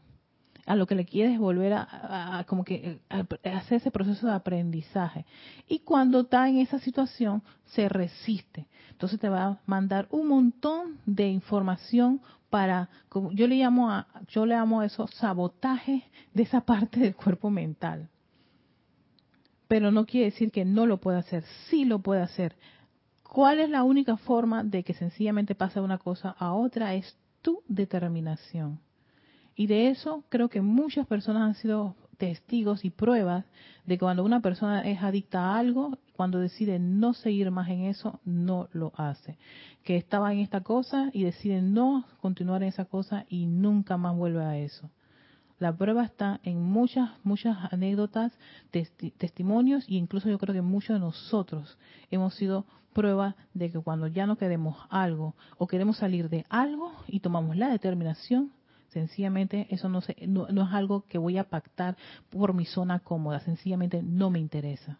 a 0.66 0.76
lo 0.76 0.86
que 0.86 0.94
le 0.94 1.04
quieres 1.04 1.38
volver 1.38 1.72
a, 1.74 2.44
como 2.46 2.64
que 2.64 3.00
hacer 3.08 3.78
ese 3.78 3.90
proceso 3.90 4.26
de 4.26 4.34
aprendizaje. 4.34 5.26
Y 5.68 5.80
cuando 5.80 6.20
está 6.20 6.48
en 6.48 6.58
esa 6.58 6.78
situación, 6.78 7.42
se 7.66 7.88
resiste. 7.88 8.66
Entonces 8.90 9.18
te 9.18 9.28
va 9.28 9.44
a 9.44 9.60
mandar 9.66 10.06
un 10.10 10.28
montón 10.28 10.98
de 11.04 11.28
información 11.28 12.20
para, 12.50 12.90
yo 13.32 13.46
le 13.46 13.56
llamo 13.56 13.90
a, 13.90 14.06
yo 14.28 14.46
le 14.46 14.54
llamo 14.54 14.80
a 14.80 14.86
eso 14.86 15.06
sabotaje 15.08 16.04
de 16.34 16.42
esa 16.42 16.60
parte 16.60 17.00
del 17.00 17.16
cuerpo 17.16 17.50
mental. 17.50 18.08
Pero 19.66 19.90
no 19.90 20.06
quiere 20.06 20.26
decir 20.26 20.52
que 20.52 20.64
no 20.64 20.86
lo 20.86 20.98
pueda 20.98 21.18
hacer, 21.18 21.44
sí 21.68 21.84
lo 21.84 22.00
puede 22.00 22.20
hacer 22.20 22.54
¿Cuál 23.32 23.60
es 23.60 23.70
la 23.70 23.82
única 23.82 24.18
forma 24.18 24.62
de 24.62 24.82
que 24.84 24.92
sencillamente 24.92 25.54
pase 25.54 25.80
una 25.80 25.96
cosa 25.96 26.36
a 26.38 26.52
otra? 26.52 26.92
Es 26.92 27.16
tu 27.40 27.62
determinación. 27.66 28.78
Y 29.54 29.66
de 29.66 29.88
eso 29.88 30.24
creo 30.28 30.48
que 30.48 30.60
muchas 30.60 31.06
personas 31.06 31.42
han 31.42 31.54
sido 31.54 31.94
testigos 32.16 32.84
y 32.84 32.90
pruebas 32.90 33.44
de 33.84 33.96
que 33.96 34.00
cuando 34.00 34.24
una 34.24 34.40
persona 34.40 34.82
es 34.82 35.02
adicta 35.02 35.40
a 35.40 35.58
algo, 35.58 35.98
cuando 36.14 36.38
decide 36.38 36.78
no 36.78 37.14
seguir 37.14 37.50
más 37.50 37.68
en 37.68 37.82
eso, 37.82 38.20
no 38.24 38.68
lo 38.72 38.92
hace. 38.96 39.38
Que 39.82 39.96
estaba 39.96 40.32
en 40.32 40.38
esta 40.38 40.60
cosa 40.60 41.10
y 41.12 41.24
decide 41.24 41.62
no 41.62 42.04
continuar 42.20 42.62
en 42.62 42.68
esa 42.68 42.84
cosa 42.84 43.26
y 43.28 43.46
nunca 43.46 43.96
más 43.96 44.16
vuelve 44.16 44.44
a 44.44 44.56
eso. 44.56 44.88
La 45.58 45.76
prueba 45.76 46.04
está 46.04 46.40
en 46.42 46.60
muchas, 46.62 47.10
muchas 47.22 47.56
anécdotas, 47.72 48.32
testimonios 49.18 49.84
e 49.88 49.94
incluso 49.94 50.28
yo 50.28 50.38
creo 50.38 50.54
que 50.54 50.62
muchos 50.62 50.94
de 50.94 51.00
nosotros 51.00 51.78
hemos 52.10 52.34
sido 52.34 52.66
prueba 52.92 53.36
de 53.54 53.70
que 53.70 53.78
cuando 53.80 54.06
ya 54.06 54.26
no 54.26 54.36
queremos 54.36 54.76
algo 54.90 55.34
o 55.58 55.66
queremos 55.66 55.96
salir 55.98 56.28
de 56.28 56.44
algo 56.48 56.92
y 57.06 57.20
tomamos 57.20 57.56
la 57.56 57.68
determinación, 57.68 58.52
sencillamente 58.92 59.66
eso 59.70 59.88
no, 59.88 60.00
no 60.26 60.64
es 60.64 60.72
algo 60.72 61.04
que 61.06 61.18
voy 61.18 61.38
a 61.38 61.44
pactar 61.44 61.96
por 62.30 62.54
mi 62.54 62.64
zona 62.64 63.00
cómoda, 63.00 63.40
sencillamente 63.40 64.02
no 64.02 64.30
me 64.30 64.38
interesa. 64.38 64.98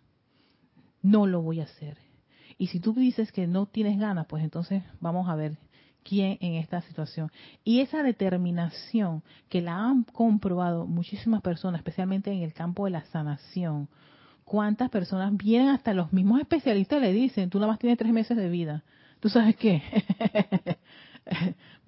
No 1.02 1.26
lo 1.26 1.42
voy 1.42 1.61
a 1.61 1.64
hacer. 1.64 1.98
Y 2.59 2.68
si 2.68 2.81
tú 2.81 2.94
dices 2.94 3.33
que 3.33 3.46
no 3.46 3.66
tienes 3.66 3.98
ganas, 3.98 4.26
pues 4.26 4.42
entonces 4.42 4.83
vamos 5.00 5.28
a 5.28 5.35
ver 5.35 5.59
quién 6.02 6.38
en 6.40 6.55
esta 6.55 6.81
situación. 6.83 7.31
Y 7.64 7.81
esa 7.81 8.02
determinación 8.02 9.22
que 9.48 9.61
la 9.61 9.76
han 9.76 10.05
comprobado 10.05 10.87
muchísimas 10.87 11.42
personas, 11.42 11.81
especialmente 11.81 12.31
en 12.33 12.42
el 12.42 12.52
campo 12.52 12.85
de 12.85 12.92
la 12.92 13.05
sanación, 13.07 13.88
cuántas 14.44 14.90
personas 14.90 15.37
vienen 15.37 15.68
hasta 15.68 15.94
los 15.94 16.12
mismos 16.12 16.40
especialistas 16.40 16.98
y 16.98 17.02
le 17.02 17.12
dicen, 17.12 17.50
tú 17.50 17.59
nada 17.59 17.72
más 17.72 17.78
tienes 17.78 17.98
tres 17.98 18.12
meses 18.12 18.37
de 18.37 18.48
vida. 18.48 18.85
¿Tú 19.20 19.28
sabes 19.28 19.57
qué? 19.57 19.83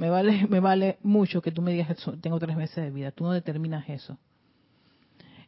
me 0.04 0.10
vale 0.10 0.46
me 0.50 0.60
vale 0.60 0.98
mucho 1.02 1.40
que 1.40 1.50
tú 1.50 1.62
me 1.62 1.72
digas, 1.72 1.96
tengo 2.20 2.38
tres 2.38 2.56
meses 2.56 2.76
de 2.76 2.90
vida. 2.90 3.10
Tú 3.10 3.24
no 3.24 3.32
determinas 3.32 3.88
eso. 3.88 4.18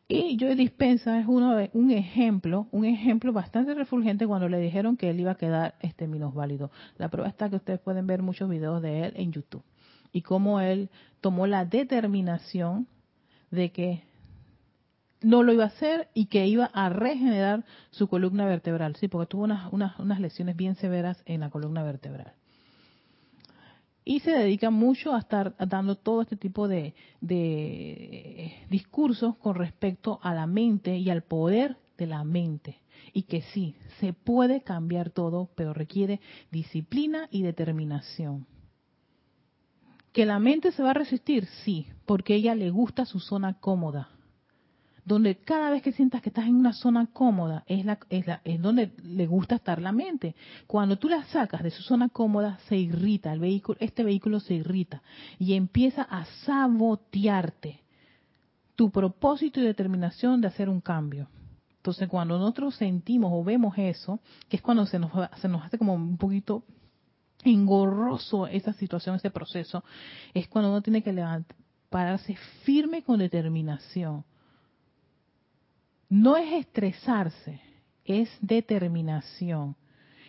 Y 0.09 0.37
yo 0.37 0.55
Dispensa 0.55 1.19
es 1.19 1.27
uno 1.27 1.57
de, 1.57 1.69
un 1.75 1.90
ejemplo, 1.90 2.69
un 2.71 2.85
ejemplo 2.85 3.33
bastante 3.33 3.75
refulgente 3.75 4.27
cuando 4.27 4.49
le 4.49 4.59
dijeron 4.59 4.97
que 4.97 5.11
él 5.11 5.19
iba 5.19 5.33
a 5.33 5.37
quedar 5.37 5.75
este 5.81 6.07
válido. 6.07 6.71
La 6.97 7.09
prueba 7.09 7.29
está 7.29 7.51
que 7.51 7.57
ustedes 7.57 7.81
pueden 7.81 8.07
ver 8.07 8.23
muchos 8.23 8.49
videos 8.49 8.81
de 8.81 9.07
él 9.07 9.12
en 9.16 9.33
YouTube 9.33 9.64
y 10.12 10.23
cómo 10.23 10.61
él 10.61 10.90
tomó 11.21 11.49
la 11.49 11.64
determinación 11.64 12.87
de 13.51 13.73
que 13.73 14.05
no 15.23 15.42
lo 15.42 15.53
iba 15.53 15.64
a 15.64 15.69
hacer 15.69 16.09
y 16.14 16.27
que 16.27 16.47
iba 16.47 16.66
a 16.66 16.88
regenerar 16.88 17.64
su 17.90 18.07
columna 18.07 18.47
vertebral, 18.47 18.95
sí, 18.97 19.09
porque 19.09 19.27
tuvo 19.27 19.42
unas, 19.42 19.73
unas, 19.73 19.99
unas 19.99 20.21
lesiones 20.21 20.55
bien 20.57 20.77
severas 20.77 21.21
en 21.27 21.40
la 21.40 21.51
columna 21.51 21.83
vertebral 21.83 22.33
y 24.09 24.21
se 24.21 24.31
dedica 24.31 24.71
mucho 24.71 25.12
a 25.12 25.19
estar 25.19 25.57
dando 25.59 25.97
todo 25.97 26.23
este 26.23 26.37
tipo 26.37 26.69
de, 26.69 26.95
discursos 28.71 29.37
con 29.37 29.57
respecto 29.57 30.21
a 30.23 30.33
la 30.33 30.47
mente 30.47 30.97
y 30.97 31.11
al 31.11 31.23
poder 31.23 31.77
de 31.99 32.07
la 32.07 32.23
mente. 32.23 32.81
Y 33.12 33.25
que 33.25 33.42
sí, 33.53 33.75
se 33.99 34.12
puede 34.12 34.62
cambiar 34.62 35.11
todo, 35.11 35.51
pero 35.57 35.75
requiere 35.75 36.21
disciplina 36.53 37.27
y 37.33 37.42
determinación. 37.42 38.47
¿Que 40.12 40.25
la 40.25 40.38
mente 40.38 40.71
se 40.71 40.85
va 40.85 40.90
a 40.90 40.95
resistir? 40.95 41.47
Sí, 41.64 41.88
porque 42.07 42.37
ella 42.37 42.55
le 42.55 42.71
gusta 42.71 43.07
su 43.07 43.19
zona 43.19 43.59
cómoda 43.59 44.16
donde 45.07 45.37
cada 45.37 45.71
vez 45.71 45.83
que 45.83 45.92
sientas 45.92 46.21
que 46.21 46.31
estás 46.31 46.47
en 46.47 46.57
una 46.57 46.73
zona 46.73 47.07
cómoda 47.12 47.62
es, 47.69 47.87
la, 47.87 47.99
es, 48.11 48.27
la, 48.27 48.40
es 48.45 48.61
donde 48.61 48.90
le 49.05 49.29
gusta 49.29 49.55
estar 49.55 49.81
la 49.81 49.92
mente. 49.92 50.35
Cuando 50.66 50.99
tú 50.99 51.09
la 51.09 51.23
sacas 51.27 51.62
de 51.62 51.71
su 51.71 51.85
zona 51.85 52.09
cómoda, 52.09 52.59
se 52.69 52.77
irrita, 52.77 53.33
el 53.33 53.38
vehículo, 53.38 53.79
este 53.81 54.03
vehículo 54.03 54.40
se 54.40 54.55
irrita 54.55 55.03
y 55.38 55.55
empieza 55.55 56.03
a 56.03 56.25
sabotearte 56.45 57.81
tu 58.75 58.90
propósito 58.90 59.61
y 59.61 59.64
determinación 59.64 60.40
de 60.40 60.49
hacer 60.49 60.69
un 60.69 60.81
cambio. 60.81 61.29
Entonces, 61.77 62.09
cuando 62.09 62.37
nosotros 62.37 62.75
sentimos 62.75 63.31
o 63.33 63.45
vemos 63.45 63.79
eso, 63.79 64.19
que 64.49 64.57
es 64.57 64.62
cuando 64.62 64.87
se 64.87 64.99
nos, 64.99 65.12
se 65.40 65.47
nos 65.47 65.64
hace 65.64 65.79
como 65.79 65.95
un 65.95 66.16
poquito 66.16 66.64
engorroso 67.45 68.49
esa 68.49 68.73
situación, 68.73 69.14
ese 69.14 69.31
proceso, 69.31 69.85
es 70.35 70.49
cuando 70.49 70.71
uno 70.71 70.83
tiene 70.83 71.01
que 71.01 71.12
levantar, 71.12 71.57
pararse 71.90 72.35
firme 72.64 73.03
con 73.03 73.21
determinación 73.21 74.25
no 76.09 76.37
es 76.37 76.53
estresarse, 76.53 77.61
es 78.05 78.29
determinación 78.40 79.77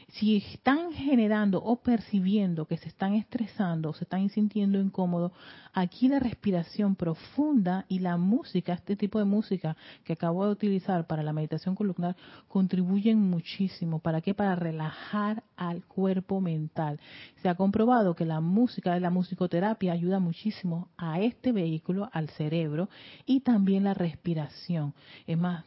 si 0.09 0.37
están 0.37 0.93
generando 0.93 1.61
o 1.61 1.75
percibiendo 1.75 2.65
que 2.65 2.77
se 2.77 2.87
están 2.87 3.13
estresando 3.13 3.89
o 3.89 3.93
se 3.93 4.05
están 4.05 4.29
sintiendo 4.29 4.79
incómodos, 4.79 5.33
aquí 5.73 6.07
la 6.07 6.19
respiración 6.19 6.95
profunda 6.95 7.85
y 7.89 7.99
la 7.99 8.15
música, 8.15 8.73
este 8.73 8.95
tipo 8.95 9.19
de 9.19 9.25
música 9.25 9.75
que 10.05 10.13
acabo 10.13 10.45
de 10.45 10.51
utilizar 10.51 11.07
para 11.07 11.23
la 11.23 11.33
meditación 11.33 11.75
columnar, 11.75 12.15
contribuyen 12.47 13.19
muchísimo. 13.19 13.99
¿Para 13.99 14.21
qué? 14.21 14.33
Para 14.33 14.55
relajar 14.55 15.43
al 15.57 15.83
cuerpo 15.83 16.39
mental. 16.39 16.99
Se 17.41 17.49
ha 17.49 17.55
comprobado 17.55 18.15
que 18.15 18.25
la 18.25 18.39
música, 18.39 18.97
la 18.99 19.09
musicoterapia 19.09 19.91
ayuda 19.91 20.19
muchísimo 20.19 20.87
a 20.97 21.19
este 21.19 21.51
vehículo, 21.51 22.09
al 22.13 22.29
cerebro 22.29 22.89
y 23.25 23.41
también 23.41 23.83
la 23.83 23.93
respiración. 23.93 24.93
Es 25.27 25.37
más, 25.37 25.65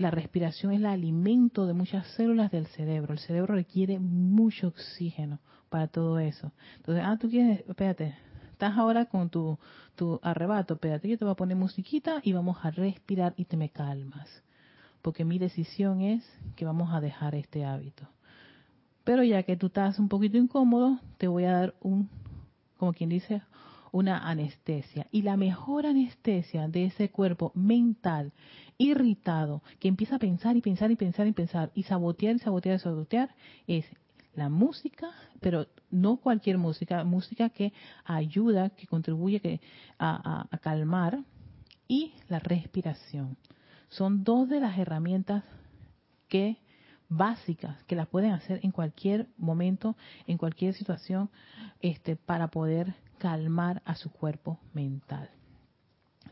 la 0.00 0.10
respiración 0.10 0.72
es 0.72 0.78
el 0.78 0.86
alimento 0.86 1.66
de 1.66 1.74
muchas 1.74 2.06
células 2.14 2.50
del 2.50 2.66
cerebro. 2.68 3.12
El 3.12 3.18
cerebro 3.18 3.54
requiere 3.54 3.98
mucho 3.98 4.68
oxígeno 4.68 5.40
para 5.68 5.88
todo 5.88 6.18
eso. 6.18 6.52
Entonces, 6.76 7.04
ah, 7.06 7.18
tú 7.20 7.28
quieres, 7.28 7.62
espérate, 7.68 8.16
estás 8.50 8.78
ahora 8.78 9.04
con 9.04 9.28
tu, 9.28 9.58
tu 9.96 10.18
arrebato, 10.22 10.74
espérate, 10.74 11.06
yo 11.06 11.18
te 11.18 11.24
voy 11.26 11.32
a 11.32 11.36
poner 11.36 11.56
musiquita 11.56 12.20
y 12.22 12.32
vamos 12.32 12.56
a 12.62 12.70
respirar 12.70 13.34
y 13.36 13.44
te 13.44 13.58
me 13.58 13.68
calmas. 13.68 14.42
Porque 15.02 15.26
mi 15.26 15.38
decisión 15.38 16.00
es 16.00 16.24
que 16.56 16.64
vamos 16.64 16.94
a 16.94 17.00
dejar 17.00 17.34
este 17.34 17.66
hábito. 17.66 18.08
Pero 19.04 19.22
ya 19.22 19.42
que 19.42 19.56
tú 19.56 19.66
estás 19.66 19.98
un 19.98 20.08
poquito 20.08 20.38
incómodo, 20.38 20.98
te 21.18 21.28
voy 21.28 21.44
a 21.44 21.52
dar 21.52 21.74
un, 21.80 22.08
como 22.78 22.94
quien 22.94 23.10
dice, 23.10 23.42
una 23.92 24.28
anestesia. 24.28 25.06
Y 25.10 25.22
la 25.22 25.36
mejor 25.36 25.86
anestesia 25.86 26.68
de 26.68 26.86
ese 26.86 27.10
cuerpo 27.10 27.52
mental 27.54 28.32
irritado, 28.78 29.62
que 29.78 29.88
empieza 29.88 30.16
a 30.16 30.18
pensar 30.18 30.56
y 30.56 30.60
pensar 30.60 30.90
y 30.90 30.96
pensar 30.96 31.26
y 31.26 31.32
pensar, 31.32 31.70
y 31.74 31.82
sabotear 31.82 32.36
y 32.36 32.38
sabotear 32.38 32.76
y 32.76 32.78
sabotear, 32.78 33.34
es 33.66 33.84
la 34.34 34.48
música, 34.48 35.10
pero 35.40 35.66
no 35.90 36.16
cualquier 36.16 36.56
música, 36.56 37.04
música 37.04 37.50
que 37.50 37.72
ayuda, 38.04 38.70
que 38.70 38.86
contribuye 38.86 39.40
que, 39.40 39.60
a, 39.98 40.46
a 40.50 40.58
calmar, 40.58 41.24
y 41.88 42.14
la 42.28 42.38
respiración. 42.38 43.36
Son 43.88 44.22
dos 44.22 44.48
de 44.48 44.60
las 44.60 44.78
herramientas 44.78 45.42
que 46.28 46.58
básicas 47.10 47.82
que 47.84 47.96
las 47.96 48.08
pueden 48.08 48.32
hacer 48.32 48.60
en 48.62 48.70
cualquier 48.70 49.28
momento, 49.36 49.96
en 50.26 50.38
cualquier 50.38 50.72
situación, 50.72 51.28
este, 51.80 52.16
para 52.16 52.48
poder 52.48 52.94
calmar 53.18 53.82
a 53.84 53.96
su 53.96 54.10
cuerpo 54.10 54.58
mental. 54.72 55.28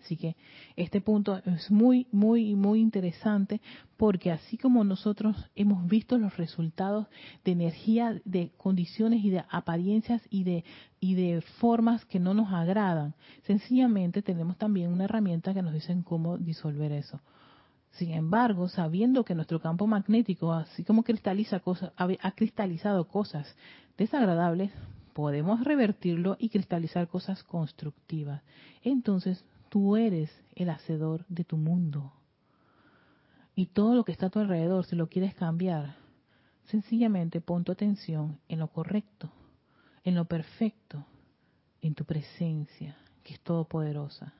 Así 0.00 0.16
que 0.16 0.36
este 0.76 1.00
punto 1.00 1.42
es 1.44 1.70
muy, 1.70 2.06
muy, 2.12 2.54
muy 2.54 2.80
interesante 2.80 3.60
porque 3.96 4.30
así 4.30 4.56
como 4.56 4.84
nosotros 4.84 5.36
hemos 5.56 5.86
visto 5.88 6.16
los 6.18 6.36
resultados 6.36 7.08
de 7.44 7.52
energía, 7.52 8.20
de 8.24 8.52
condiciones 8.56 9.24
y 9.24 9.30
de 9.30 9.44
apariencias 9.50 10.22
y 10.30 10.44
de, 10.44 10.64
y 11.00 11.14
de 11.14 11.40
formas 11.40 12.04
que 12.04 12.20
no 12.20 12.32
nos 12.32 12.52
agradan, 12.52 13.14
sencillamente 13.42 14.22
tenemos 14.22 14.56
también 14.56 14.92
una 14.92 15.04
herramienta 15.04 15.52
que 15.52 15.62
nos 15.62 15.74
dice 15.74 15.94
cómo 16.04 16.38
disolver 16.38 16.92
eso. 16.92 17.20
Sin 17.98 18.12
embargo, 18.12 18.68
sabiendo 18.68 19.24
que 19.24 19.34
nuestro 19.34 19.60
campo 19.60 19.88
magnético, 19.88 20.52
así 20.52 20.84
como 20.84 21.02
cristaliza 21.02 21.58
cosas, 21.58 21.92
ha 21.96 22.30
cristalizado 22.30 23.08
cosas 23.08 23.56
desagradables, 23.96 24.70
podemos 25.14 25.64
revertirlo 25.64 26.36
y 26.38 26.48
cristalizar 26.48 27.08
cosas 27.08 27.42
constructivas. 27.42 28.40
Entonces, 28.84 29.44
tú 29.68 29.96
eres 29.96 30.30
el 30.54 30.70
hacedor 30.70 31.26
de 31.28 31.42
tu 31.42 31.56
mundo. 31.56 32.12
Y 33.56 33.66
todo 33.66 33.96
lo 33.96 34.04
que 34.04 34.12
está 34.12 34.26
a 34.26 34.30
tu 34.30 34.38
alrededor, 34.38 34.84
si 34.84 34.94
lo 34.94 35.08
quieres 35.08 35.34
cambiar, 35.34 35.96
sencillamente 36.66 37.40
pon 37.40 37.64
tu 37.64 37.72
atención 37.72 38.38
en 38.48 38.60
lo 38.60 38.68
correcto, 38.68 39.32
en 40.04 40.14
lo 40.14 40.26
perfecto, 40.26 41.04
en 41.80 41.96
tu 41.96 42.04
presencia, 42.04 42.96
que 43.24 43.34
es 43.34 43.40
todopoderosa, 43.40 44.34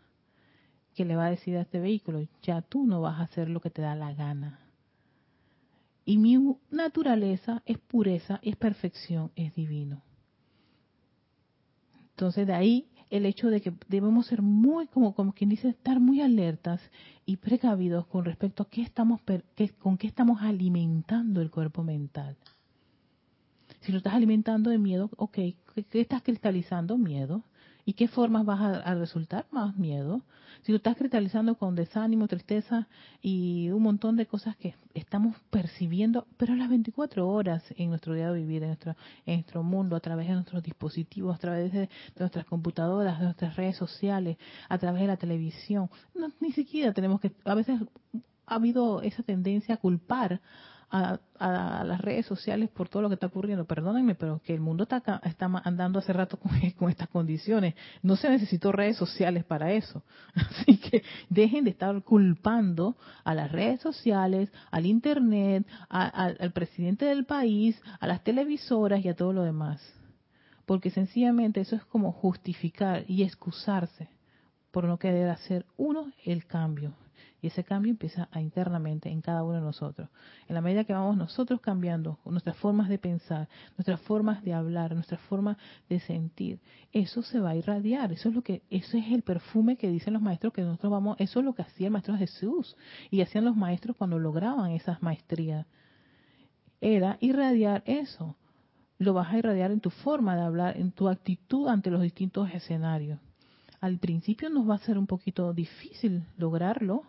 que 0.98 1.04
le 1.04 1.14
va 1.14 1.26
a 1.26 1.30
decir 1.30 1.56
a 1.56 1.60
este 1.60 1.78
vehículo, 1.78 2.26
ya 2.42 2.60
tú 2.60 2.84
no 2.84 3.00
vas 3.00 3.20
a 3.20 3.22
hacer 3.22 3.48
lo 3.48 3.60
que 3.60 3.70
te 3.70 3.82
da 3.82 3.94
la 3.94 4.14
gana. 4.14 4.58
Y 6.04 6.18
mi 6.18 6.56
naturaleza 6.72 7.62
es 7.66 7.78
pureza, 7.78 8.40
es 8.42 8.56
perfección, 8.56 9.30
es 9.36 9.54
divino. 9.54 10.02
Entonces 12.10 12.48
de 12.48 12.52
ahí 12.52 12.88
el 13.10 13.26
hecho 13.26 13.48
de 13.48 13.60
que 13.60 13.72
debemos 13.86 14.26
ser 14.26 14.42
muy, 14.42 14.88
como, 14.88 15.14
como 15.14 15.32
quien 15.32 15.50
dice, 15.50 15.68
estar 15.68 16.00
muy 16.00 16.20
alertas 16.20 16.80
y 17.24 17.36
precavidos 17.36 18.04
con 18.08 18.24
respecto 18.24 18.64
a 18.64 18.68
qué 18.68 18.82
estamos, 18.82 19.20
con 19.78 19.98
qué 19.98 20.08
estamos 20.08 20.42
alimentando 20.42 21.40
el 21.40 21.52
cuerpo 21.52 21.84
mental. 21.84 22.36
Si 23.82 23.92
lo 23.92 23.98
estás 23.98 24.14
alimentando 24.14 24.70
de 24.70 24.78
miedo, 24.78 25.10
ok, 25.16 25.34
¿qué, 25.34 26.00
estás 26.00 26.22
cristalizando? 26.24 26.98
Miedo. 26.98 27.44
¿Y 27.88 27.94
qué 27.94 28.06
formas 28.06 28.44
vas 28.44 28.60
a, 28.84 28.94
resultar? 28.96 29.46
Más 29.50 29.74
miedo. 29.78 30.20
Si 30.60 30.72
lo 30.72 30.76
estás 30.76 30.94
cristalizando 30.94 31.54
con 31.54 31.74
desánimo, 31.74 32.28
tristeza 32.28 32.86
y 33.22 33.70
un 33.70 33.82
montón 33.82 34.16
de 34.16 34.26
cosas 34.26 34.58
que 34.58 34.74
estamos 34.92 35.36
percibiendo, 35.48 36.26
pero 36.36 36.52
a 36.52 36.56
las 36.56 36.68
24 36.68 37.26
horas 37.26 37.64
en 37.78 37.88
nuestro 37.88 38.12
día 38.12 38.30
de 38.30 38.40
vivir, 38.40 38.62
en 38.62 38.68
nuestro, 38.68 38.94
en 39.24 39.36
nuestro 39.36 39.62
mundo, 39.62 39.96
a 39.96 40.00
través 40.00 40.28
de 40.28 40.34
nuestros 40.34 40.62
dispositivos, 40.62 41.34
a 41.34 41.38
través 41.38 41.72
de, 41.72 41.88
nuestras 42.18 42.44
computadoras, 42.44 43.20
de 43.20 43.24
nuestras 43.24 43.56
redes 43.56 43.76
sociales, 43.76 44.36
a 44.68 44.76
través 44.76 45.00
de 45.00 45.06
la 45.06 45.16
televisión, 45.16 45.88
no, 46.14 46.30
ni 46.40 46.52
siquiera 46.52 46.92
tenemos 46.92 47.22
que, 47.22 47.32
a 47.46 47.54
veces 47.54 47.80
ha 48.44 48.54
habido 48.54 49.00
esa 49.00 49.22
tendencia 49.22 49.76
a 49.76 49.78
culpar 49.78 50.42
a, 50.90 51.18
las 51.84 52.00
redes 52.00 52.26
sociales 52.26 52.68
por 52.70 52.88
todo 52.88 53.02
lo 53.02 53.08
que 53.08 53.14
está 53.14 53.26
ocurriendo. 53.26 53.64
Perdónenme, 53.64 54.14
pero 54.14 54.40
que 54.44 54.54
el 54.54 54.60
mundo 54.60 54.84
está, 54.84 55.20
está 55.24 55.46
andando 55.64 55.98
hace 55.98 56.12
rato 56.12 56.38
con, 56.78 56.90
estas 56.90 57.08
condiciones. 57.08 57.74
No 58.02 58.16
se 58.16 58.28
necesitó 58.28 58.72
redes 58.72 58.96
sociales 58.96 59.44
para 59.44 59.72
eso. 59.72 60.02
Así 60.34 60.78
que 60.78 61.02
dejen 61.28 61.64
de 61.64 61.70
estar 61.70 62.02
culpando 62.02 62.96
a 63.24 63.34
las 63.34 63.52
redes 63.52 63.80
sociales, 63.80 64.50
al 64.70 64.86
Internet, 64.86 65.66
al 65.88 66.52
presidente 66.52 67.04
del 67.04 67.24
país, 67.24 67.80
a 68.00 68.06
las 68.06 68.22
televisoras 68.24 69.04
y 69.04 69.08
a 69.08 69.16
todo 69.16 69.32
lo 69.32 69.42
demás. 69.42 69.80
Porque 70.66 70.90
sencillamente 70.90 71.60
eso 71.60 71.76
es 71.76 71.84
como 71.84 72.12
justificar 72.12 73.04
y 73.08 73.22
excusarse 73.22 74.08
por 74.70 74.84
no 74.84 74.98
querer 74.98 75.30
hacer 75.30 75.64
uno 75.76 76.12
el 76.24 76.44
cambio 76.46 76.94
y 77.40 77.46
ese 77.46 77.62
cambio 77.62 77.90
empieza 77.90 78.28
a 78.32 78.40
internamente 78.40 79.08
en 79.08 79.20
cada 79.20 79.44
uno 79.44 79.54
de 79.54 79.60
nosotros. 79.60 80.08
En 80.48 80.54
la 80.54 80.60
medida 80.60 80.84
que 80.84 80.92
vamos 80.92 81.16
nosotros 81.16 81.60
cambiando 81.60 82.18
nuestras 82.24 82.56
formas 82.56 82.88
de 82.88 82.98
pensar, 82.98 83.48
nuestras 83.76 84.00
formas 84.00 84.42
de 84.42 84.54
hablar, 84.54 84.92
nuestras 84.94 85.20
formas 85.22 85.56
de 85.88 86.00
sentir, 86.00 86.58
eso 86.92 87.22
se 87.22 87.38
va 87.38 87.50
a 87.50 87.56
irradiar. 87.56 88.12
Eso 88.12 88.28
es 88.28 88.34
lo 88.34 88.42
que, 88.42 88.62
eso 88.70 88.96
es 88.96 89.06
el 89.12 89.22
perfume 89.22 89.76
que 89.76 89.88
dicen 89.88 90.14
los 90.14 90.22
maestros 90.22 90.52
que 90.52 90.62
nosotros 90.62 90.90
vamos, 90.90 91.16
eso 91.20 91.38
es 91.38 91.44
lo 91.44 91.54
que 91.54 91.62
hacía 91.62 91.86
el 91.86 91.92
maestro 91.92 92.16
Jesús 92.16 92.76
y 93.10 93.20
hacían 93.20 93.44
los 93.44 93.56
maestros 93.56 93.96
cuando 93.96 94.18
lograban 94.18 94.72
esas 94.72 95.00
maestrías. 95.00 95.66
Era 96.80 97.18
irradiar 97.20 97.82
eso. 97.86 98.36
Lo 98.98 99.14
vas 99.14 99.32
a 99.32 99.38
irradiar 99.38 99.70
en 99.70 99.80
tu 99.80 99.90
forma 99.90 100.34
de 100.34 100.42
hablar, 100.42 100.76
en 100.76 100.90
tu 100.90 101.08
actitud 101.08 101.68
ante 101.68 101.90
los 101.90 102.02
distintos 102.02 102.50
escenarios. 102.52 103.20
Al 103.80 103.98
principio 103.98 104.50
nos 104.50 104.68
va 104.68 104.74
a 104.74 104.78
ser 104.78 104.98
un 104.98 105.06
poquito 105.06 105.52
difícil 105.52 106.24
lograrlo, 106.36 107.04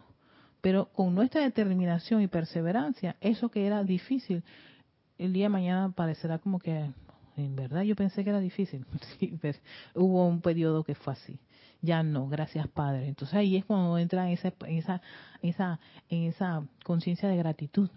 pero 0.61 0.91
con 0.91 1.15
nuestra 1.15 1.41
determinación 1.41 2.21
y 2.21 2.27
perseverancia, 2.27 3.15
eso 3.21 3.49
que 3.49 3.65
era 3.65 3.83
difícil, 3.83 4.43
el 5.17 5.33
día 5.33 5.45
de 5.45 5.49
mañana 5.49 5.91
parecerá 5.91 6.39
como 6.39 6.59
que, 6.59 6.91
en 7.37 7.55
verdad 7.55 7.83
yo 7.83 7.95
pensé 7.95 8.23
que 8.23 8.29
era 8.29 8.39
difícil. 8.39 8.85
Sí, 9.19 9.37
pues, 9.39 9.61
hubo 9.95 10.27
un 10.27 10.41
periodo 10.41 10.83
que 10.83 10.95
fue 10.95 11.13
así. 11.13 11.39
Ya 11.81 12.03
no, 12.03 12.27
gracias 12.27 12.67
Padre. 12.67 13.07
Entonces 13.07 13.35
ahí 13.35 13.55
es 13.55 13.65
cuando 13.65 13.97
entra 13.97 14.27
en 14.27 14.33
esa, 14.33 14.53
esa, 14.67 15.01
esa, 15.41 15.79
en 16.09 16.23
esa 16.23 16.65
conciencia 16.83 17.29
de 17.29 17.37
gratitud. 17.37 17.89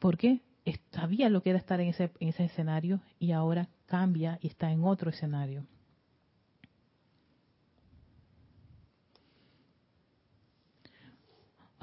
Porque 0.00 0.42
sabía 0.90 1.28
lo 1.28 1.42
que 1.42 1.50
era 1.50 1.58
estar 1.58 1.80
en 1.80 1.88
ese, 1.88 2.10
en 2.18 2.28
ese 2.28 2.44
escenario 2.44 3.00
y 3.18 3.32
ahora 3.32 3.68
cambia 3.86 4.38
y 4.40 4.48
está 4.48 4.72
en 4.72 4.84
otro 4.84 5.10
escenario. 5.10 5.66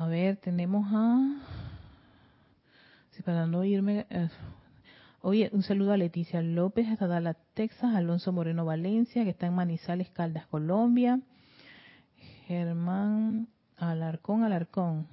A 0.02 0.08
ver, 0.08 0.36
tenemos 0.38 0.88
a... 0.92 1.38
Si 3.12 3.22
para 3.22 3.46
no 3.46 3.64
irme... 3.64 4.08
Eh, 4.10 4.30
oye, 5.22 5.52
un 5.54 5.62
saludo 5.62 5.94
a 5.94 5.98
Leticia 5.98 6.42
López 6.42 6.88
hasta 6.88 7.06
Dallas, 7.06 7.38
Texas, 7.54 7.94
Alonso 7.94 8.32
Moreno 8.32 8.66
Valencia, 8.66 9.24
que 9.24 9.30
está 9.30 9.46
en 9.46 9.54
Manizales, 9.54 10.10
Caldas, 10.10 10.48
Colombia. 10.48 11.20
Germán 12.48 13.48
Alarcón, 13.78 14.44
Alarcón. 14.44 15.06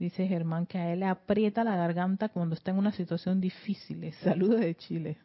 Dice 0.00 0.26
Germán 0.26 0.66
que 0.66 0.78
a 0.78 0.92
él 0.92 0.98
le 0.98 1.06
aprieta 1.06 1.62
la 1.62 1.76
garganta 1.76 2.28
cuando 2.28 2.56
está 2.56 2.72
en 2.72 2.78
una 2.78 2.90
situación 2.90 3.40
difícil. 3.40 4.12
Saludos 4.14 4.58
de 4.58 4.74
Chile. 4.74 5.16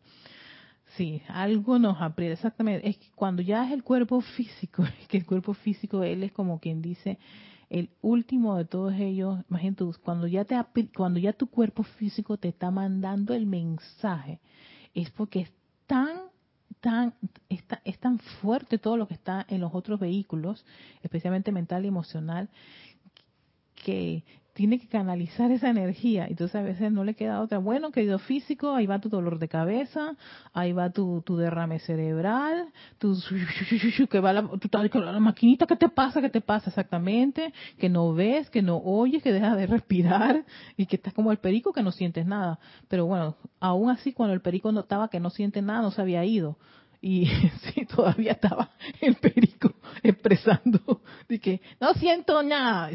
Sí, 0.95 1.21
algo 1.27 1.79
nos 1.79 1.99
aprieta, 2.01 2.33
exactamente. 2.33 2.87
Es 2.87 2.97
que 2.97 3.07
cuando 3.15 3.41
ya 3.41 3.65
es 3.65 3.71
el 3.71 3.83
cuerpo 3.83 4.21
físico, 4.21 4.83
que 5.07 5.17
el 5.17 5.25
cuerpo 5.25 5.53
físico, 5.53 6.03
él 6.03 6.23
es 6.23 6.31
como 6.31 6.59
quien 6.59 6.81
dice, 6.81 7.17
el 7.69 7.89
último 8.01 8.55
de 8.57 8.65
todos 8.65 8.93
ellos, 8.93 9.39
imagínate, 9.49 9.85
cuando 10.03 10.27
ya, 10.27 10.45
te, 10.45 10.55
cuando 10.95 11.19
ya 11.19 11.33
tu 11.33 11.47
cuerpo 11.47 11.81
físico 11.83 12.37
te 12.37 12.49
está 12.49 12.69
mandando 12.69 13.33
el 13.33 13.47
mensaje, 13.47 14.39
es 14.93 15.09
porque 15.09 15.41
es 15.41 15.51
tan, 15.87 16.19
tan, 16.79 17.15
está, 17.49 17.81
es 17.83 17.97
tan 17.97 18.19
fuerte 18.19 18.77
todo 18.77 18.95
lo 18.95 19.07
que 19.07 19.15
está 19.15 19.43
en 19.49 19.61
los 19.61 19.73
otros 19.73 19.99
vehículos, 19.99 20.63
especialmente 21.01 21.51
mental 21.51 21.85
y 21.85 21.87
emocional, 21.87 22.49
que 23.83 24.23
tiene 24.54 24.80
que 24.80 24.88
canalizar 24.88 25.51
esa 25.51 25.70
energía. 25.70 26.28
Entonces 26.28 26.56
a 26.56 26.62
veces 26.62 26.91
no 26.91 27.04
le 27.04 27.16
queda 27.16 27.41
otra. 27.41 27.58
Bueno, 27.58 27.91
querido 27.91 28.20
físico, 28.20 28.76
ahí 28.76 28.86
va 28.86 28.99
tu 28.99 29.10
dolor 29.10 29.39
de 29.39 29.47
cabeza, 29.47 30.16
ahí 30.54 30.74
va 30.74 30.91
tu, 30.91 31.22
tu 31.22 31.36
derrame 31.38 31.80
cerebral, 31.80 32.68
tu, 32.99 33.18
que 34.10 34.20
va 34.20 34.34
la, 34.34 34.49
la 34.93 35.20
maquinita, 35.20 35.66
¿qué 35.66 35.76
te 35.76 35.89
pasa? 35.89 36.22
¿Qué 36.22 36.30
te 36.30 36.41
pasa 36.41 36.70
exactamente? 36.70 37.54
Que 37.80 37.89
no 37.89 38.14
ves, 38.14 38.49
que 38.49 38.62
no 38.62 38.78
oyes, 38.78 39.24
que 39.24 39.32
dejas 39.32 39.58
de 39.58 39.66
respirar 39.68 40.45
y 40.78 40.86
que 40.86 40.97
estás 40.97 41.14
como 41.14 41.32
el 41.32 41.38
perico 41.38 41.74
que 41.74 41.82
no 41.82 41.91
sientes 41.91 42.26
nada. 42.26 42.60
Pero 42.88 43.08
bueno, 43.08 43.36
aún 43.60 43.89
así 43.89 44.14
cuando 44.14 44.34
el 44.34 44.41
perico 44.41 44.72
notaba 44.72 45.10
que 45.10 45.20
no 45.20 45.32
siente 45.32 45.62
nada, 45.62 45.82
no 45.82 45.91
se 45.91 46.01
había 46.01 46.24
ido 46.26 46.58
y 47.04 47.26
sí, 47.64 47.86
todavía 47.86 48.32
estaba 48.32 48.70
el 49.01 49.16
perico 49.16 49.74
expresando 50.01 51.01
de 51.28 51.38
que 51.38 51.62
no 51.82 51.93
siento 51.95 52.41
nada. 52.41 52.89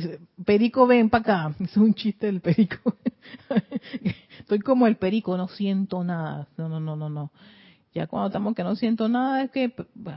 Perico, 0.47 0.87
ven 0.87 1.11
para 1.11 1.21
acá. 1.49 1.55
Es 1.61 1.77
un 1.77 1.93
chiste 1.93 2.27
del 2.27 2.41
perico. 2.41 2.97
Estoy 4.41 4.61
como 4.61 4.87
el 4.87 4.97
perico, 4.97 5.37
no 5.37 5.47
siento 5.49 6.03
nada. 6.03 6.49
No, 6.57 6.71
no, 6.71 6.81
no, 6.81 6.97
no, 6.97 7.11
no. 7.11 7.31
Ya 7.93 8.07
cuando 8.07 8.29
estamos 8.29 8.55
que 8.55 8.65
no 8.65 8.77
siento 8.77 9.11
nada 9.11 9.43
es 9.43 9.51
que, 9.51 9.75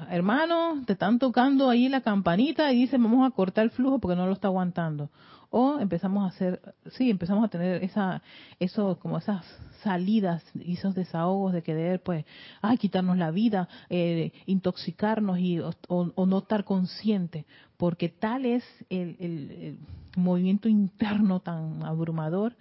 hermano, 0.10 0.84
te 0.86 0.94
están 0.94 1.20
tocando 1.20 1.70
ahí 1.70 1.90
la 1.90 2.00
campanita 2.00 2.72
y 2.72 2.78
dicen 2.78 3.04
vamos 3.04 3.28
a 3.28 3.36
cortar 3.36 3.66
el 3.66 3.72
flujo 3.72 4.00
porque 4.00 4.16
no 4.16 4.26
lo 4.26 4.34
está 4.34 4.48
aguantando 4.48 5.10
o 5.52 5.80
empezamos 5.80 6.24
a 6.24 6.28
hacer, 6.28 6.62
sí, 6.92 7.10
empezamos 7.10 7.44
a 7.44 7.50
tener 7.50 7.84
esa, 7.84 8.24
eso, 8.58 8.98
como 9.00 9.18
esas 9.18 9.46
salidas 9.84 10.44
y 10.56 10.74
esos 10.74 10.96
desahogos 10.96 11.52
de 11.52 11.62
querer, 11.62 12.02
pues, 12.02 12.26
ay, 12.62 12.78
quitarnos 12.78 13.18
la 13.18 13.32
vida, 13.32 13.68
eh, 13.90 14.32
intoxicarnos 14.46 15.40
y, 15.40 15.60
o, 15.60 16.26
no 16.26 16.38
estar 16.40 16.64
consciente, 16.64 17.46
porque 17.76 18.08
tal 18.08 18.46
es 18.46 18.64
el, 18.90 19.18
el 19.20 19.78
movimiento 20.16 20.70
interno 20.70 21.42
tan 21.42 21.84
abrumador 21.84 22.56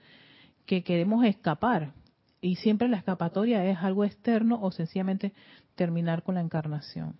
que 0.66 0.82
queremos 0.82 1.24
escapar. 1.24 1.92
Y 2.40 2.56
siempre 2.56 2.88
la 2.88 2.96
escapatoria 2.96 3.64
es 3.66 3.78
algo 3.78 4.04
externo 4.04 4.58
o 4.60 4.72
sencillamente 4.72 5.32
terminar 5.76 6.24
con 6.24 6.34
la 6.34 6.40
encarnación. 6.40 7.14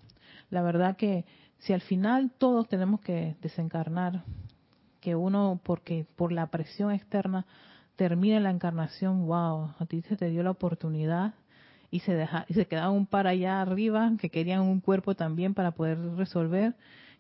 La 0.51 0.63
verdad 0.63 0.97
que 0.97 1.27
si 1.59 1.73
al 1.73 1.83
final 1.83 2.33
todos 2.39 2.69
tenemos 2.69 3.01
que 3.01 3.37
desencarnar 3.41 4.25
que 5.01 5.17
uno, 5.17 5.61
porque 5.65 6.07
por 6.17 6.33
la 6.33 6.47
presión 6.49 6.93
externa 6.93 7.47
termina 7.97 8.41
la 8.41 8.51
encarnación, 8.51 9.27
wow, 9.27 9.75
a 9.79 9.87
ti 9.87 10.03
se 10.03 10.17
te 10.17 10.31
dio 10.31 10.43
la 10.43 10.53
oportunidad 10.53 11.35
y 11.91 12.01
se 12.01 12.15
deja, 12.15 12.47
y 12.49 12.55
se 12.55 12.67
quedaba 12.67 12.91
un 12.91 13.07
par 13.07 13.27
allá 13.27 13.61
arriba 13.61 14.13
que 14.21 14.31
querían 14.31 14.63
un 14.63 14.81
cuerpo 14.81 15.15
también 15.15 15.55
para 15.55 15.73
poder 15.73 15.99
resolver, 16.17 16.75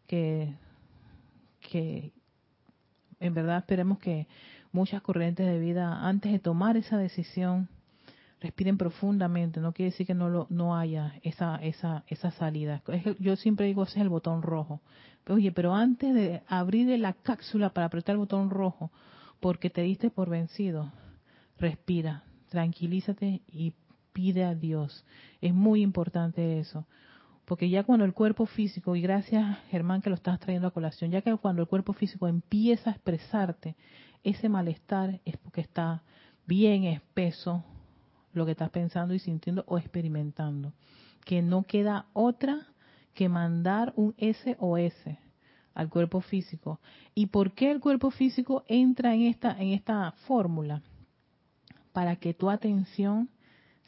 que, 0.06 0.54
que 1.60 2.12
en 3.18 3.34
verdad 3.34 3.58
esperemos 3.58 3.98
que 3.98 4.28
muchas 4.72 5.02
corrientes 5.02 5.46
de 5.46 5.58
vida 5.58 6.06
antes 6.06 6.32
de 6.32 6.38
tomar 6.38 6.76
esa 6.76 6.96
decisión 6.96 7.68
respiren 8.40 8.78
profundamente, 8.78 9.60
no 9.60 9.72
quiere 9.72 9.90
decir 9.90 10.06
que 10.06 10.14
no 10.14 10.28
lo, 10.28 10.46
no 10.50 10.76
haya 10.76 11.14
esa 11.22 11.56
esa 11.56 12.04
esa 12.08 12.30
salida. 12.32 12.82
yo 13.18 13.36
siempre 13.36 13.66
digo 13.66 13.82
ese 13.82 13.98
es 13.98 14.02
el 14.02 14.08
botón 14.08 14.42
rojo. 14.42 14.80
Oye, 15.28 15.52
pero 15.52 15.74
antes 15.74 16.14
de 16.14 16.42
abrir 16.48 16.98
la 16.98 17.12
cápsula 17.12 17.70
para 17.70 17.86
apretar 17.86 18.14
el 18.14 18.20
botón 18.20 18.50
rojo, 18.50 18.90
porque 19.38 19.70
te 19.70 19.82
diste 19.82 20.10
por 20.10 20.30
vencido, 20.30 20.90
respira, 21.58 22.24
tranquilízate 22.48 23.42
y 23.46 23.74
pide 24.12 24.44
a 24.44 24.54
Dios. 24.54 25.04
Es 25.40 25.54
muy 25.54 25.82
importante 25.82 26.58
eso. 26.58 26.86
Porque 27.44 27.68
ya 27.68 27.84
cuando 27.84 28.04
el 28.04 28.14
cuerpo 28.14 28.46
físico, 28.46 28.96
y 28.96 29.02
gracias 29.02 29.58
Germán 29.70 30.02
que 30.02 30.08
lo 30.10 30.16
estás 30.16 30.38
trayendo 30.40 30.68
a 30.68 30.72
colación, 30.72 31.10
ya 31.10 31.20
que 31.20 31.36
cuando 31.36 31.62
el 31.62 31.68
cuerpo 31.68 31.92
físico 31.92 32.28
empieza 32.28 32.90
a 32.90 32.92
expresarte 32.92 33.76
ese 34.22 34.48
malestar 34.48 35.20
es 35.24 35.36
porque 35.36 35.60
está 35.60 36.02
bien 36.46 36.84
espeso 36.84 37.64
lo 38.32 38.44
que 38.44 38.52
estás 38.52 38.70
pensando 38.70 39.14
y 39.14 39.18
sintiendo 39.18 39.64
o 39.66 39.78
experimentando. 39.78 40.72
Que 41.24 41.42
no 41.42 41.64
queda 41.64 42.06
otra 42.12 42.66
que 43.14 43.28
mandar 43.28 43.92
un 43.96 44.14
SOS 44.18 45.16
al 45.74 45.88
cuerpo 45.88 46.20
físico. 46.20 46.80
¿Y 47.14 47.26
por 47.26 47.52
qué 47.52 47.70
el 47.70 47.80
cuerpo 47.80 48.10
físico 48.10 48.64
entra 48.68 49.14
en 49.14 49.22
esta, 49.22 49.52
en 49.52 49.68
esta 49.68 50.12
fórmula? 50.26 50.82
Para 51.92 52.16
que 52.16 52.34
tu 52.34 52.50
atención 52.50 53.28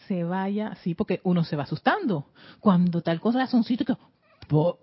se 0.09 0.25
vaya, 0.25 0.75
sí, 0.83 0.95
porque 0.95 1.21
uno 1.23 1.45
se 1.45 1.57
va 1.57 1.63
asustando. 1.63 2.27
Cuando 2.61 3.03
tal 3.03 3.21
cosa 3.21 3.43
hace 3.43 3.57
un 3.57 3.65
sitio 3.65 3.87
que 3.87 3.97
po, 4.49 4.79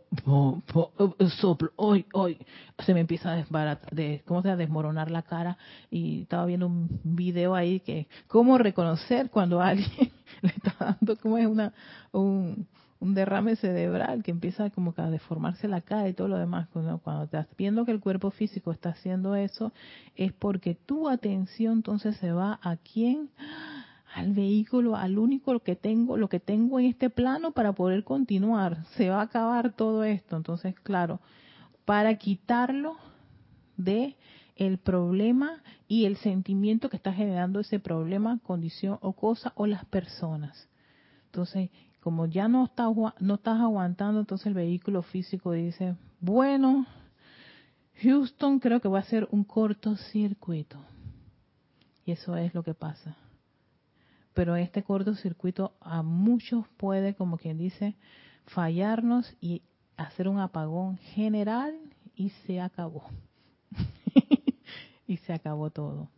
soplo, 1.40 1.72
hoy, 1.76 2.06
hoy, 2.14 2.38
se 2.86 2.94
me 2.94 3.02
empieza 3.02 3.32
a 3.32 3.36
desbaratar, 3.36 3.94
de, 3.94 4.22
¿cómo 4.26 4.42
se 4.42 4.56
desmoronar 4.56 5.12
la 5.12 5.22
cara 5.22 5.58
y 5.90 6.24
estaba 6.24 6.46
viendo 6.46 6.68
un 6.68 6.90
video 7.04 7.56
ahí 7.56 7.80
que 7.80 8.08
cómo 8.28 8.58
reconocer 8.58 9.30
cuando 9.30 9.62
alguien 9.62 10.12
le 10.42 10.50
está 10.50 10.76
dando 10.80 11.18
como 11.18 11.38
es 11.38 11.48
una 11.48 11.74
un, 12.12 12.68
derrame 13.02 13.56
cerebral 13.56 14.24
que 14.24 14.32
empieza 14.32 14.70
como 14.72 14.94
a 14.98 15.10
deformarse 15.10 15.70
la 15.70 15.80
cara 15.80 16.10
y 16.10 16.14
todo 16.14 16.28
lo 16.28 16.38
demás. 16.38 16.68
Cuando, 16.74 16.98
cuando 16.98 17.24
estás 17.24 17.48
viendo 17.58 17.86
que 17.86 17.92
el 17.92 18.02
cuerpo 18.02 18.30
físico 18.30 18.74
está 18.74 18.90
haciendo 18.90 19.36
eso, 19.36 19.72
es 20.18 20.34
porque 20.34 20.76
tu 20.76 21.08
atención 21.08 21.78
entonces 21.78 22.18
se 22.18 22.34
va 22.34 22.60
a 22.62 22.76
quién? 22.76 23.30
Al 24.16 24.34
vehículo, 24.34 24.96
al 24.96 25.20
único 25.20 25.60
que 25.60 25.76
tengo, 25.76 26.18
lo 26.18 26.30
que 26.30 26.40
tengo 26.40 26.80
en 26.80 26.88
este 26.88 27.10
plano 27.10 27.52
para 27.52 27.74
poder 27.74 28.04
continuar. 28.04 28.86
Se 28.96 29.10
va 29.10 29.20
a 29.20 29.24
acabar 29.24 29.74
todo 29.74 30.04
esto. 30.04 30.36
Entonces, 30.36 30.76
claro, 30.82 31.20
para 31.86 32.16
quitarlo 32.18 32.98
de 33.78 34.16
el 34.56 34.78
problema 34.78 35.62
y 35.88 36.06
el 36.06 36.18
sentimiento 36.18 36.90
que 36.90 36.98
está 36.98 37.14
generando 37.14 37.60
ese 37.60 37.80
problema, 37.80 38.40
condición 38.44 38.98
o 39.02 39.14
cosa 39.14 39.54
o 39.56 39.66
las 39.66 39.86
personas. 39.86 40.68
Entonces, 41.26 41.70
como 42.02 42.26
ya 42.26 42.48
no, 42.48 42.66
está, 42.66 42.88
no 43.20 43.36
estás 43.36 43.60
aguantando, 43.60 44.20
entonces 44.20 44.48
el 44.48 44.54
vehículo 44.54 45.02
físico 45.02 45.54
dice, 45.54 45.96
bueno, 46.20 46.86
Houston 48.02 48.60
creo 48.60 48.82
que 48.82 48.88
va 48.88 49.00
a 49.00 49.04
ser 49.04 49.28
un 49.32 49.44
cortocircuito. 49.44 50.78
Y 52.06 52.12
eso 52.12 52.36
es 52.36 52.54
lo 52.54 52.64
que 52.64 52.74
pasa. 52.74 53.16
Pero 54.40 54.56
este 54.56 54.84
cortocircuito 54.84 55.74
a 55.82 56.02
muchos 56.02 56.66
puede, 56.78 57.14
como 57.14 57.38
quien 57.38 57.58
dice, 57.58 57.98
fallarnos 58.46 59.36
y 59.42 59.64
hacer 59.98 60.30
un 60.30 60.40
apagón 60.40 60.96
general 60.98 61.76
y 62.16 62.30
se 62.30 62.62
acabó. 62.62 63.04
y 65.08 65.18
se 65.18 65.34
acabó 65.34 65.72
todo. 65.72 66.10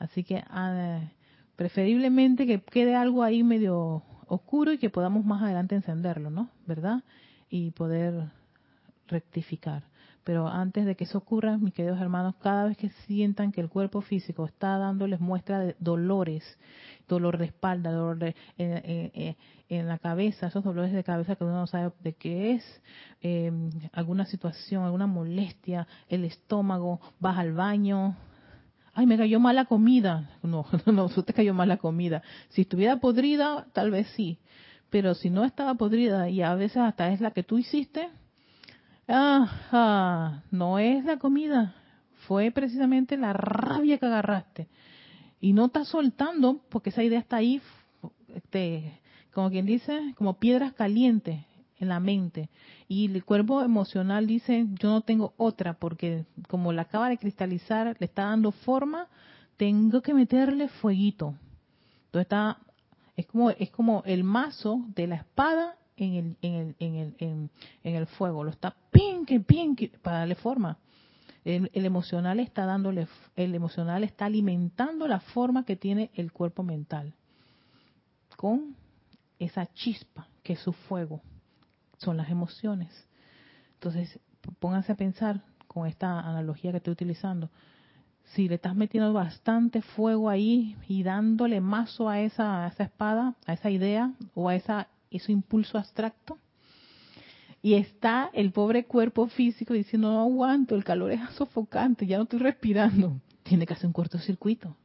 Así 0.00 0.24
que 0.24 0.42
ah, 0.48 1.12
preferiblemente 1.54 2.44
que 2.44 2.60
quede 2.60 2.96
algo 2.96 3.22
ahí 3.22 3.44
medio 3.44 4.02
oscuro 4.26 4.72
y 4.72 4.78
que 4.78 4.90
podamos 4.90 5.24
más 5.24 5.40
adelante 5.40 5.76
encenderlo, 5.76 6.30
¿no? 6.30 6.50
¿Verdad? 6.66 7.04
Y 7.48 7.70
poder 7.70 8.32
rectificar. 9.06 9.84
Pero 10.24 10.48
antes 10.48 10.86
de 10.86 10.96
que 10.96 11.04
eso 11.04 11.18
ocurra, 11.18 11.58
mis 11.58 11.74
queridos 11.74 12.00
hermanos, 12.00 12.34
cada 12.40 12.64
vez 12.64 12.78
que 12.78 12.88
sientan 13.06 13.52
que 13.52 13.60
el 13.60 13.68
cuerpo 13.68 14.00
físico 14.00 14.46
está 14.46 14.78
dándoles 14.78 15.20
muestra 15.20 15.60
de 15.60 15.76
dolores, 15.78 16.42
dolor 17.06 17.36
de 17.36 17.44
espalda, 17.44 17.92
dolor 17.92 18.18
de, 18.18 18.34
en, 19.68 19.86
la 19.86 19.98
cabeza, 19.98 20.46
esos 20.46 20.64
dolores 20.64 20.92
de 20.92 21.04
cabeza 21.04 21.36
que 21.36 21.44
uno 21.44 21.52
no 21.52 21.66
sabe 21.66 21.92
de 22.02 22.14
qué 22.14 22.52
es, 22.52 22.82
em, 23.20 23.70
alguna 23.92 24.24
situación, 24.24 24.84
alguna 24.84 25.06
molestia, 25.06 25.86
el 26.08 26.24
estómago, 26.24 27.00
vas 27.20 27.36
al 27.36 27.52
baño, 27.52 28.16
ay, 28.94 29.06
me 29.06 29.18
cayó 29.18 29.40
mala 29.40 29.66
comida. 29.66 30.30
No, 30.42 30.64
no, 30.86 30.92
no 30.92 31.08
te 31.08 31.34
cayó 31.34 31.52
mala 31.52 31.76
comida. 31.76 32.22
Si 32.48 32.62
estuviera 32.62 32.96
podrida, 32.98 33.66
tal 33.74 33.90
vez 33.90 34.06
sí. 34.16 34.38
Pero 34.88 35.14
si 35.14 35.28
no 35.28 35.44
estaba 35.44 35.74
podrida 35.74 36.30
y 36.30 36.40
a 36.40 36.54
veces 36.54 36.78
hasta 36.78 37.12
es 37.12 37.20
la 37.20 37.32
que 37.32 37.42
tú 37.42 37.58
hiciste, 37.58 38.08
no 39.08 40.78
es 40.78 41.04
la 41.04 41.18
comida. 41.18 41.74
Fue 42.26 42.50
precisamente 42.50 43.16
la 43.16 43.32
rabia 43.32 43.98
que 43.98 44.06
agarraste. 44.06 44.68
Y 45.40 45.52
no 45.52 45.66
estás 45.66 45.88
soltando 45.88 46.60
porque 46.70 46.90
esa 46.90 47.02
idea 47.02 47.18
está 47.18 47.36
ahí, 47.36 47.60
este, 48.34 49.00
como 49.32 49.50
quien 49.50 49.66
dice, 49.66 50.14
como 50.16 50.38
piedras 50.38 50.72
calientes 50.72 51.44
en 51.78 51.88
la 51.88 52.00
mente. 52.00 52.48
Y 52.88 53.12
el 53.12 53.24
cuerpo 53.24 53.62
emocional 53.62 54.26
dice, 54.26 54.66
yo 54.80 54.88
no 54.88 55.00
tengo 55.02 55.34
otra, 55.36 55.74
porque 55.74 56.24
como 56.48 56.72
la 56.72 56.82
acaba 56.82 57.08
de 57.10 57.18
cristalizar, 57.18 57.96
le 57.98 58.06
está 58.06 58.24
dando 58.24 58.52
forma, 58.52 59.08
tengo 59.56 60.00
que 60.00 60.14
meterle 60.14 60.68
fueguito. 60.68 61.34
Entonces 62.06 62.22
está, 62.22 62.58
es 63.16 63.26
como, 63.26 63.50
es 63.50 63.70
como 63.70 64.02
el 64.06 64.24
mazo 64.24 64.82
de 64.94 65.08
la 65.08 65.16
espada 65.16 65.76
en 65.96 66.14
el, 66.14 66.36
en 66.42 66.54
el, 66.54 66.76
en 66.78 66.94
el, 66.96 67.50
en, 67.82 67.94
el 67.94 68.06
fuego, 68.06 68.44
lo 68.44 68.50
está 68.50 68.74
pinque, 68.90 69.40
pinque, 69.40 69.92
para 70.02 70.18
darle 70.20 70.34
forma. 70.34 70.78
El, 71.44 71.70
el, 71.74 71.84
emocional 71.84 72.40
está 72.40 72.64
dándole, 72.64 73.06
el 73.36 73.54
emocional 73.54 74.02
está 74.02 74.26
alimentando 74.26 75.06
la 75.06 75.20
forma 75.20 75.64
que 75.64 75.76
tiene 75.76 76.10
el 76.14 76.32
cuerpo 76.32 76.62
mental 76.62 77.14
con 78.36 78.76
esa 79.38 79.66
chispa 79.72 80.26
que 80.42 80.54
es 80.54 80.60
su 80.60 80.72
fuego 80.72 81.22
son 81.98 82.16
las 82.16 82.30
emociones. 82.30 83.08
Entonces, 83.74 84.20
pónganse 84.58 84.92
a 84.92 84.96
pensar 84.96 85.42
con 85.66 85.86
esta 85.86 86.20
analogía 86.20 86.70
que 86.70 86.78
estoy 86.78 86.92
utilizando. 86.92 87.50
Si 88.34 88.48
le 88.48 88.56
estás 88.56 88.74
metiendo 88.74 89.12
bastante 89.12 89.82
fuego 89.82 90.30
ahí 90.30 90.76
y 90.88 91.02
dándole 91.02 91.60
mazo 91.60 92.08
a 92.08 92.20
esa, 92.20 92.64
a 92.64 92.68
esa 92.68 92.84
espada, 92.84 93.34
a 93.46 93.52
esa 93.52 93.70
idea 93.70 94.12
o 94.34 94.48
a 94.48 94.54
esa, 94.54 94.88
ese 95.16 95.32
impulso 95.32 95.78
abstracto, 95.78 96.38
y 97.64 97.74
está 97.74 98.30
el 98.34 98.52
pobre 98.52 98.84
cuerpo 98.84 99.26
físico 99.26 99.72
diciendo, 99.72 100.12
no 100.12 100.20
aguanto, 100.20 100.74
el 100.74 100.84
calor 100.84 101.12
es 101.12 101.20
sofocante, 101.30 102.06
ya 102.06 102.18
no 102.18 102.24
estoy 102.24 102.40
respirando. 102.40 103.22
Tiene 103.42 103.64
que 103.64 103.72
hacer 103.72 103.86
un 103.86 103.94
cortocircuito. 103.94 104.76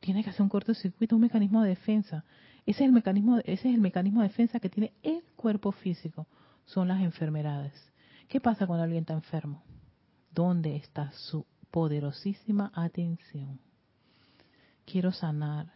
Tiene 0.00 0.24
que 0.24 0.30
hacer 0.30 0.42
un 0.42 0.48
cortocircuito, 0.48 1.14
un 1.14 1.22
mecanismo 1.22 1.62
de 1.62 1.68
defensa. 1.68 2.24
Ese 2.66 2.82
es 2.82 2.88
el 2.88 2.92
mecanismo, 2.92 3.38
ese 3.38 3.68
es 3.68 3.74
el 3.76 3.80
mecanismo 3.80 4.20
de 4.20 4.28
defensa 4.28 4.58
que 4.58 4.68
tiene 4.68 4.94
el 5.04 5.22
cuerpo 5.36 5.70
físico. 5.70 6.26
Son 6.64 6.88
las 6.88 7.00
enfermedades. 7.00 7.72
¿Qué 8.26 8.40
pasa 8.40 8.66
cuando 8.66 8.82
alguien 8.82 9.02
está 9.02 9.14
enfermo? 9.14 9.62
¿Dónde 10.32 10.74
está 10.74 11.12
su 11.12 11.46
poderosísima 11.70 12.72
atención? 12.74 13.60
Quiero 14.84 15.12
sanar. 15.12 15.72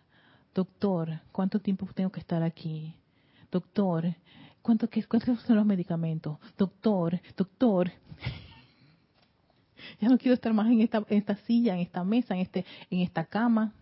Doctor, 0.55 1.21
¿cuánto 1.31 1.61
tiempo 1.61 1.87
tengo 1.95 2.11
que 2.11 2.19
estar 2.19 2.43
aquí? 2.43 2.97
Doctor, 3.51 4.15
¿cuánto, 4.63 4.89
qué, 4.89 5.05
¿cuántos 5.05 5.41
son 5.43 5.57
los 5.57 5.67
medicamentos? 5.67 6.39
Doctor, 6.57 7.21
doctor. 7.37 7.91
ya 10.01 10.09
no 10.09 10.19
quiero 10.19 10.35
estar 10.35 10.53
más 10.53 10.69
en 10.69 10.81
esta, 10.81 10.99
en 11.09 11.19
esta 11.19 11.37
silla, 11.37 11.75
en 11.75 11.81
esta 11.81 12.05
mesa, 12.05 12.35
en, 12.35 12.41
este, 12.41 12.65
en 12.91 13.01
esta 13.01 13.25
cama. 13.25 13.73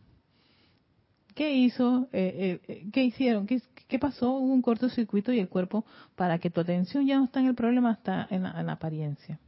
¿Qué 1.36 1.52
hizo? 1.52 2.08
Eh, 2.12 2.60
eh, 2.66 2.88
¿Qué 2.90 3.04
hicieron? 3.04 3.46
¿Qué, 3.46 3.98
pasó? 3.98 4.30
Hubo 4.30 4.54
un 4.54 4.62
cortocircuito 4.62 5.34
y 5.34 5.38
el 5.38 5.50
cuerpo, 5.50 5.84
para 6.14 6.38
que 6.38 6.48
tu 6.48 6.62
atención 6.62 7.06
ya 7.06 7.18
no 7.18 7.26
está 7.26 7.40
en 7.40 7.46
el 7.46 7.54
problema, 7.54 7.92
está 7.92 8.26
en 8.30 8.44
la, 8.44 8.72
apariencia. 8.72 9.38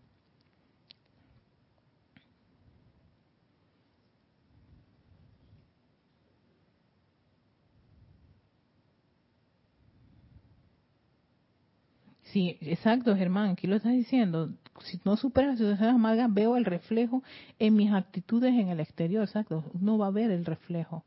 Sí, 12.33 12.59
exacto, 12.61 13.17
Germán, 13.17 13.51
aquí 13.51 13.67
lo 13.67 13.77
estás 13.77 13.93
diciendo. 13.93 14.51
Si 14.81 15.01
no 15.05 15.17
superas 15.17 15.51
las 15.51 15.59
situaciones 15.59 15.95
amargas, 15.95 16.33
veo 16.33 16.57
el 16.57 16.65
reflejo 16.65 17.23
en 17.59 17.75
mis 17.75 17.93
actitudes 17.93 18.53
en 18.53 18.69
el 18.69 18.81
exterior, 18.81 19.25
exacto. 19.25 19.65
Uno 19.75 19.99
va 19.99 20.09
a 20.09 20.11
ver 20.11 20.31
el 20.31 20.45
reflejo. 20.45 21.05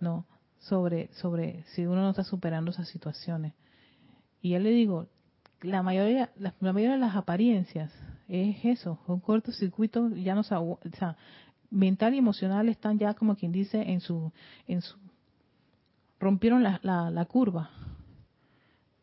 ¿no? 0.00 0.26
Sobre, 0.58 1.08
sobre 1.14 1.62
si 1.68 1.86
uno 1.86 2.02
no 2.02 2.10
está 2.10 2.24
superando 2.24 2.70
esas 2.70 2.88
situaciones. 2.88 3.54
Y 4.42 4.50
ya 4.50 4.58
le 4.58 4.70
digo, 4.70 5.06
la 5.60 5.82
mayoría, 5.82 6.30
la, 6.36 6.54
mayoría 6.60 6.92
de 6.92 6.98
las 6.98 7.16
apariencias 7.16 7.92
es 8.28 8.56
eso, 8.64 8.98
un 9.06 9.20
cortocircuito 9.20 10.08
ya 10.10 10.34
no 10.34 10.40
o 10.40 10.78
sea, 10.98 11.16
mental 11.70 12.14
y 12.14 12.18
emocional 12.18 12.68
están 12.68 12.98
ya 12.98 13.14
como 13.14 13.36
quien 13.36 13.52
dice 13.52 13.82
en 13.90 14.00
su, 14.00 14.32
en 14.66 14.82
su, 14.82 14.96
rompieron 16.18 16.62
la, 16.62 16.80
la, 16.82 17.10
la 17.10 17.24
curva. 17.24 17.70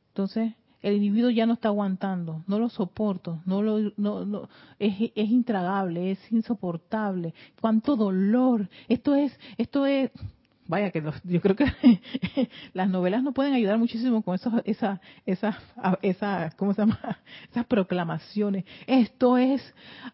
Entonces, 0.10 0.54
el 0.88 0.96
individuo 0.96 1.30
ya 1.30 1.46
no 1.46 1.54
está 1.54 1.68
aguantando, 1.68 2.44
no 2.48 2.60
lo 2.60 2.70
soporto, 2.70 3.42
no 3.46 3.62
lo, 3.62 3.92
no, 3.98 4.26
no, 4.26 4.50
es, 4.80 5.12
intragable, 5.16 6.12
es 6.12 6.32
insoportable, 6.32 7.34
cuánto 7.60 7.96
dolor, 7.96 8.70
esto 8.88 9.14
es, 9.14 9.38
esto 9.58 9.86
es, 9.86 10.12
vaya 10.66 10.92
que 10.92 11.04
yo 11.24 11.42
creo 11.42 11.56
que 11.56 11.66
las 12.74 12.90
novelas 12.90 13.22
no 13.24 13.34
pueden 13.34 13.54
ayudar 13.54 13.78
muchísimo 13.78 14.22
con 14.22 14.36
esas 14.36 14.62
esa, 14.66 15.02
esa, 15.26 15.58
esa, 16.02 16.52
¿cómo 16.56 16.74
se 16.74 16.82
llama? 16.82 17.20
Esas 17.52 17.66
proclamaciones. 17.66 18.66
Esto 18.86 19.38
es 19.38 19.62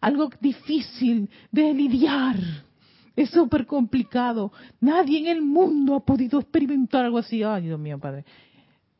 algo 0.00 0.30
difícil 0.40 1.28
de 1.50 1.74
lidiar. 1.74 2.36
Es 3.16 3.30
súper 3.30 3.66
complicado. 3.66 4.52
Nadie 4.80 5.18
en 5.18 5.26
el 5.26 5.42
mundo 5.42 5.96
ha 5.96 6.04
podido 6.04 6.40
experimentar 6.40 7.04
algo 7.04 7.18
así. 7.18 7.42
Ay, 7.42 7.64
Dios 7.64 7.78
mío, 7.78 7.98
Padre. 7.98 8.24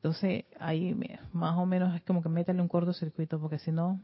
Entonces, 0.05 0.44
ahí 0.61 0.94
más 1.32 1.57
o 1.57 1.64
menos 1.64 1.94
es 1.94 2.02
como 2.02 2.22
que 2.22 2.28
métele 2.28 2.61
un 2.61 2.68
cortocircuito, 2.68 3.40
porque 3.40 3.59
si 3.59 3.72
no, 3.72 4.02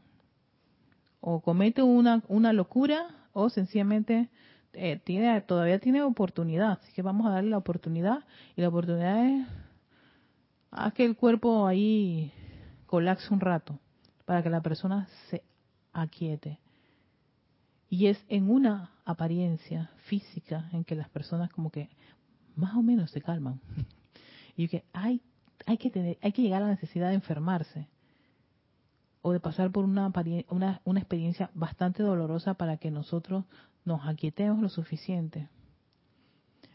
o 1.19 1.41
comete 1.41 1.83
una, 1.83 2.23
una 2.27 2.53
locura 2.53 3.05
o 3.33 3.51
sencillamente 3.51 4.27
eh, 4.73 4.99
tiene 5.03 5.39
todavía 5.41 5.77
tiene 5.77 6.01
oportunidad. 6.01 6.71
Así 6.71 6.91
que 6.93 7.03
vamos 7.03 7.27
a 7.27 7.29
darle 7.29 7.51
la 7.51 7.59
oportunidad 7.59 8.25
y 8.55 8.61
la 8.61 8.69
oportunidad 8.69 9.27
es 9.27 9.47
a 10.71 10.89
que 10.89 11.05
el 11.05 11.15
cuerpo 11.15 11.67
ahí 11.67 12.33
colapse 12.87 13.31
un 13.31 13.39
rato 13.39 13.77
para 14.25 14.41
que 14.41 14.49
la 14.49 14.61
persona 14.61 15.07
se 15.29 15.43
aquiete. 15.93 16.57
Y 17.91 18.07
es 18.07 18.17
en 18.27 18.49
una 18.49 18.89
apariencia 19.05 19.91
física 20.07 20.67
en 20.73 20.83
que 20.83 20.95
las 20.95 21.09
personas 21.09 21.51
como 21.51 21.69
que 21.69 21.91
más 22.55 22.73
o 22.73 22.81
menos 22.81 23.11
se 23.11 23.21
calman. 23.21 23.61
y 24.57 24.67
que 24.67 24.83
hay, 24.93 25.21
hay, 25.65 25.77
que 25.77 25.89
tener, 25.89 26.17
hay 26.21 26.31
que 26.31 26.41
llegar 26.41 26.61
a 26.61 26.65
la 26.65 26.71
necesidad 26.71 27.09
de 27.09 27.15
enfermarse 27.15 27.87
o 29.21 29.31
de 29.31 29.39
pasar 29.39 29.71
por 29.71 29.85
una, 29.85 30.11
una, 30.49 30.81
una 30.83 30.99
experiencia 30.99 31.51
bastante 31.53 32.03
dolorosa 32.03 32.55
para 32.55 32.77
que 32.77 32.91
nosotros 32.91 33.45
nos 33.85 34.05
aquietemos 34.07 34.61
lo 34.61 34.69
suficiente. 34.69 35.49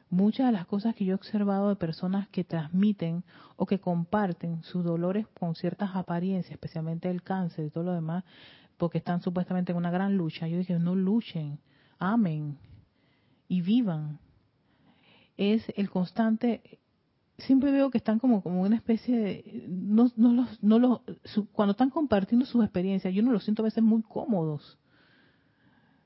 Muchas 0.09 0.47
de 0.47 0.53
las 0.53 0.67
cosas 0.67 0.95
que 0.95 1.05
yo 1.05 1.13
he 1.13 1.17
observado 1.17 1.69
de 1.69 1.77
personas 1.77 2.29
que 2.29 2.45
transmiten 2.45 3.25
o 3.57 3.67
que 3.67 3.81
comparten 3.81 4.63
sus 4.63 4.85
dolores 4.85 5.27
con 5.39 5.57
ciertas 5.57 5.97
apariencias, 5.97 6.53
especialmente 6.53 7.11
el 7.11 7.23
cáncer 7.23 7.67
y 7.67 7.71
todo 7.71 7.85
lo 7.85 7.93
demás, 7.93 8.23
porque 8.77 8.99
están 8.99 9.21
supuestamente 9.21 9.73
en 9.73 9.79
una 9.79 9.91
gran 9.91 10.17
lucha, 10.17 10.47
yo 10.47 10.59
dije, 10.59 10.79
no 10.79 10.95
luchen, 10.95 11.59
amen 11.99 12.59
y 13.49 13.63
vivan. 13.63 14.19
Es 15.37 15.65
el 15.77 15.91
constante 15.91 16.79
siempre 17.39 17.71
veo 17.71 17.91
que 17.91 17.99
están 17.99 18.19
como, 18.19 18.43
como 18.43 18.63
una 18.63 18.77
especie 18.77 19.19
de, 19.19 19.65
no, 19.69 20.11
no 20.17 20.33
los, 20.33 20.63
no 20.63 20.79
los, 20.79 21.01
cuando 21.53 21.73
están 21.73 21.91
compartiendo 21.91 22.47
sus 22.47 22.63
experiencias, 22.65 23.13
yo 23.13 23.23
no 23.23 23.33
los 23.33 23.45
siento 23.45 23.63
a 23.63 23.65
veces 23.65 23.83
muy 23.83 24.03
cómodos, 24.03 24.79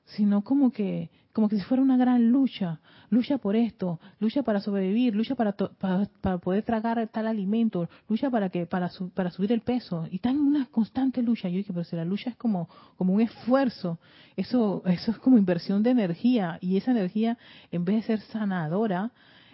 sino 0.05 0.43
como 0.43 0.71
que, 0.71 1.09
como 1.31 1.47
que 1.47 1.57
si 1.57 1.63
fuera 1.63 1.81
una 1.81 1.95
gran 1.95 2.31
lucha, 2.31 2.81
lucha 3.09 3.37
por 3.37 3.55
esto, 3.55 4.01
lucha 4.19 4.43
para 4.43 4.59
sobrevivir, 4.59 5.15
lucha 5.15 5.35
para, 5.35 5.53
para, 5.53 6.37
poder 6.39 6.63
tragar 6.63 7.07
tal 7.07 7.27
alimento, 7.27 7.89
lucha 8.09 8.29
para 8.29 8.49
que, 8.49 8.65
para, 8.65 8.91
para 9.13 9.31
subir 9.31 9.53
el 9.53 9.61
peso, 9.61 10.07
y 10.11 10.15
están 10.15 10.35
en 10.35 10.41
una 10.41 10.65
constante 10.65 11.21
lucha. 11.21 11.47
Yo 11.47 11.57
dije, 11.57 11.71
pero 11.71 11.85
si 11.85 11.95
la 11.95 12.03
lucha 12.03 12.31
es 12.31 12.35
como, 12.35 12.67
como 12.97 13.13
un 13.13 13.21
esfuerzo, 13.21 13.99
eso, 14.35 14.83
eso 14.85 15.11
es 15.11 15.17
como 15.19 15.37
inversión 15.37 15.81
de 15.81 15.91
energía, 15.91 16.57
y 16.59 16.75
esa 16.75 16.91
energía, 16.91 17.37
en 17.71 17.85
vez 17.85 17.95
de 17.95 18.01
ser 18.17 18.19
sanadora, 18.19 19.11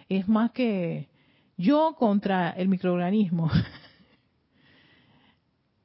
es 0.08 0.26
más 0.26 0.50
que, 0.50 1.08
yo 1.58 1.96
contra 1.98 2.50
el 2.50 2.68
microorganismo. 2.68 3.50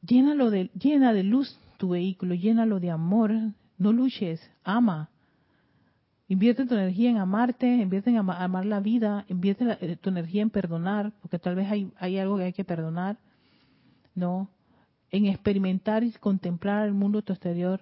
llénalo 0.06 0.50
de, 0.50 0.70
llena 0.80 1.14
de 1.14 1.24
luz 1.24 1.58
tu 1.78 1.90
vehículo, 1.90 2.36
llénalo 2.36 2.80
de 2.80 2.92
amor. 2.92 3.32
No 3.78 3.92
luches, 3.92 4.40
ama. 4.64 5.10
Invierte 6.28 6.66
tu 6.66 6.74
energía 6.76 7.10
en 7.10 7.18
amarte, 7.18 7.68
invierte 7.68 8.10
en 8.10 8.18
amar 8.18 8.66
la 8.66 8.80
vida, 8.80 9.26
invierte 9.28 9.78
eh, 9.82 9.98
tu 9.98 10.10
energía 10.10 10.42
en 10.42 10.50
perdonar, 10.50 11.12
porque 11.22 11.38
tal 11.38 11.56
vez 11.56 11.68
hay, 11.70 12.18
algo 12.18 12.38
que 12.38 12.44
hay 12.44 12.54
que 12.54 12.64
perdonar. 12.64 13.18
No, 14.16 14.50
en 15.10 15.26
experimentar 15.26 16.04
y 16.04 16.12
contemplar 16.12 16.88
el 16.88 16.94
mundo 16.94 17.22
tu 17.22 17.34
exterior. 17.34 17.82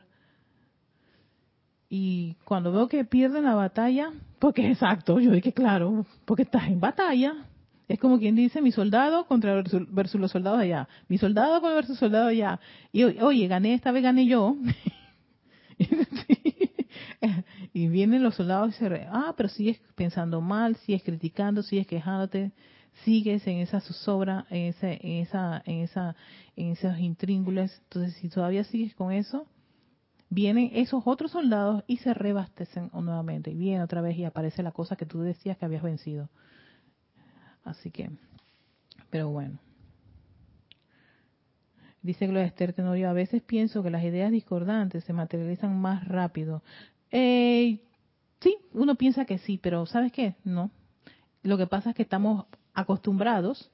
Y 1.89 2.36
cuando 2.46 2.72
veo 2.72 2.88
que 2.88 3.04
pierden 3.04 3.44
la 3.44 3.54
batalla, 3.54 4.12
porque 4.39 4.68
exacto, 4.72 5.20
yo 5.20 5.32
dije 5.32 5.54
claro, 5.54 6.06
porque 6.26 6.44
estás 6.44 6.68
en 6.68 6.80
batalla, 6.80 7.46
es 7.94 8.00
como 8.00 8.20
quien 8.20 8.36
dice, 8.36 8.62
mi 8.62 8.72
soldado 8.72 9.26
contra 9.26 9.54
versus, 9.54 10.20
los 10.20 10.32
soldados 10.32 10.60
allá. 10.60 10.88
Mi 11.08 11.18
soldado 11.18 11.62
contra 11.62 11.76
versus 11.76 11.98
soldado 11.98 12.28
allá. 12.28 12.60
Y 12.92 13.04
oye, 13.04 13.48
gané, 13.48 13.74
esta 13.74 13.92
vez 13.92 14.04
gané 14.04 14.26
yo. 14.26 14.56
y 17.74 17.88
vienen 17.88 18.24
los 18.24 18.36
soldados 18.36 18.76
y 18.76 18.78
se 18.78 19.08
ah, 19.10 19.34
pero 19.36 19.50
sigues 19.50 19.80
pensando 19.96 20.42
mal, 20.42 20.76
sigues 20.78 21.04
criticando, 21.04 21.64
sigues 21.64 21.88
quejándote, 21.88 22.52
sigues 23.04 23.46
en 23.48 23.58
esa 23.58 23.80
zozobra, 23.82 24.46
en 24.50 24.68
ese, 24.68 25.00
en 25.02 25.24
esa, 25.24 25.62
en 25.66 25.82
esa, 25.82 26.16
en 26.56 26.72
esos 26.72 26.98
intríngulos. 27.00 27.72
Entonces, 27.84 28.16
si 28.16 28.30
todavía 28.30 28.64
sigues 28.64 28.96
con 28.96 29.12
eso, 29.12 29.48
vienen 30.30 30.72
esos 30.74 31.04
otros 31.06 31.32
soldados 31.32 31.84
y 31.88 31.98
se 31.98 32.14
rebastecen 32.14 32.89
nuevamente. 32.94 33.52
Y 33.52 33.56
viene 33.56 33.84
otra 33.84 34.02
vez 34.02 34.18
y 34.18 34.26
aparece 34.26 34.64
la 34.64 34.72
cosa 34.72 34.96
que 34.96 35.06
tú 35.06 35.22
decías 35.22 35.58
que 35.58 35.66
habías 35.66 35.84
vencido. 35.84 36.30
Así 37.64 37.91
que, 37.91 38.09
pero 39.09 39.30
bueno. 39.30 39.59
Dice 42.01 42.26
Gloria 42.26 42.47
Esther 42.47 42.74
Tenorio, 42.74 43.09
a 43.09 43.14
veces 43.14 43.43
pienso 43.43 43.84
que 43.84 43.91
las 43.91 44.03
ideas 44.03 44.32
discordantes 44.32 45.03
se 45.03 45.14
materializan 45.14 45.80
más 45.80 46.07
rápido. 46.07 46.64
Sí, 47.12 48.57
uno 48.74 48.95
piensa 48.95 49.26
que 49.26 49.38
sí, 49.38 49.59
pero 49.62 49.86
¿sabes 49.86 50.12
qué? 50.12 50.36
No. 50.43 50.72
Lo 51.43 51.59
que 51.59 51.68
pasa 51.68 51.91
es 51.91 51.95
que 51.95 52.01
estamos 52.01 52.45
acostumbrados 52.74 53.70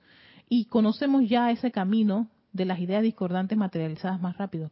y 0.50 0.66
conocemos 0.66 1.30
ya 1.30 1.52
ese 1.52 1.72
camino 1.72 2.30
de 2.52 2.66
las 2.66 2.80
ideas 2.80 3.02
discordantes 3.02 3.58
materializadas 3.58 4.20
más 4.20 4.38
rápido. 4.38 4.72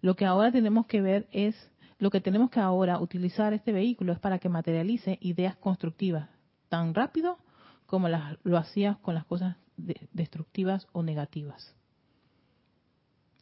Lo 0.00 0.16
que 0.16 0.24
ahora 0.24 0.50
tenemos 0.50 0.86
que 0.86 1.00
ver 1.00 1.28
es, 1.30 1.54
lo 1.98 2.10
que 2.10 2.20
tenemos 2.20 2.50
que 2.50 2.58
ahora 2.58 2.98
utilizar 2.98 3.52
este 3.52 3.70
vehículo 3.70 4.12
es 4.12 4.18
para 4.18 4.40
que 4.40 4.48
materialice 4.48 5.18
ideas 5.20 5.54
constructivas 5.56 6.28
tan 6.68 6.92
rápido 6.92 7.38
como 7.86 8.08
lo 8.08 8.58
hacías 8.58 8.98
con 8.98 9.14
las 9.14 9.24
cosas 9.24 9.56
destructivas 9.76 10.86
o 10.92 11.02
negativas. 11.02 11.74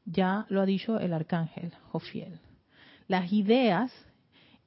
Ya 0.04 0.46
lo 0.48 0.60
ha 0.60 0.66
dicho 0.66 0.98
el 0.98 1.12
arcángel 1.12 1.72
Jofiel. 1.90 2.40
Las 3.08 3.32
ideas 3.32 3.92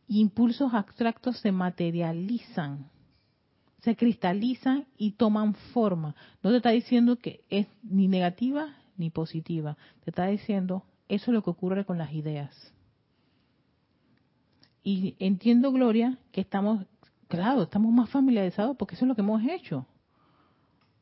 impulsos 0.07 0.73
abstractos 0.73 1.37
se 1.39 1.51
materializan, 1.51 2.89
se 3.81 3.95
cristalizan 3.95 4.87
y 4.97 5.11
toman 5.11 5.53
forma. 5.53 6.15
No 6.41 6.49
te 6.49 6.57
está 6.57 6.69
diciendo 6.69 7.17
que 7.17 7.43
es 7.49 7.67
ni 7.83 8.07
negativa 8.07 8.75
ni 8.97 9.09
positiva. 9.09 9.77
Te 10.03 10.11
está 10.11 10.25
diciendo, 10.25 10.83
eso 11.07 11.31
es 11.31 11.35
lo 11.35 11.43
que 11.43 11.51
ocurre 11.51 11.85
con 11.85 11.97
las 11.97 12.13
ideas. 12.13 12.73
Y 14.83 15.15
entiendo, 15.19 15.71
Gloria, 15.71 16.17
que 16.31 16.41
estamos 16.41 16.85
Claro, 17.27 17.63
estamos 17.63 17.91
más 17.93 18.09
familiarizados 18.09 18.77
porque 18.77 18.95
eso 18.95 19.05
es 19.05 19.09
lo 19.09 19.15
que 19.15 19.21
hemos 19.21 19.43
hecho. 19.43 19.85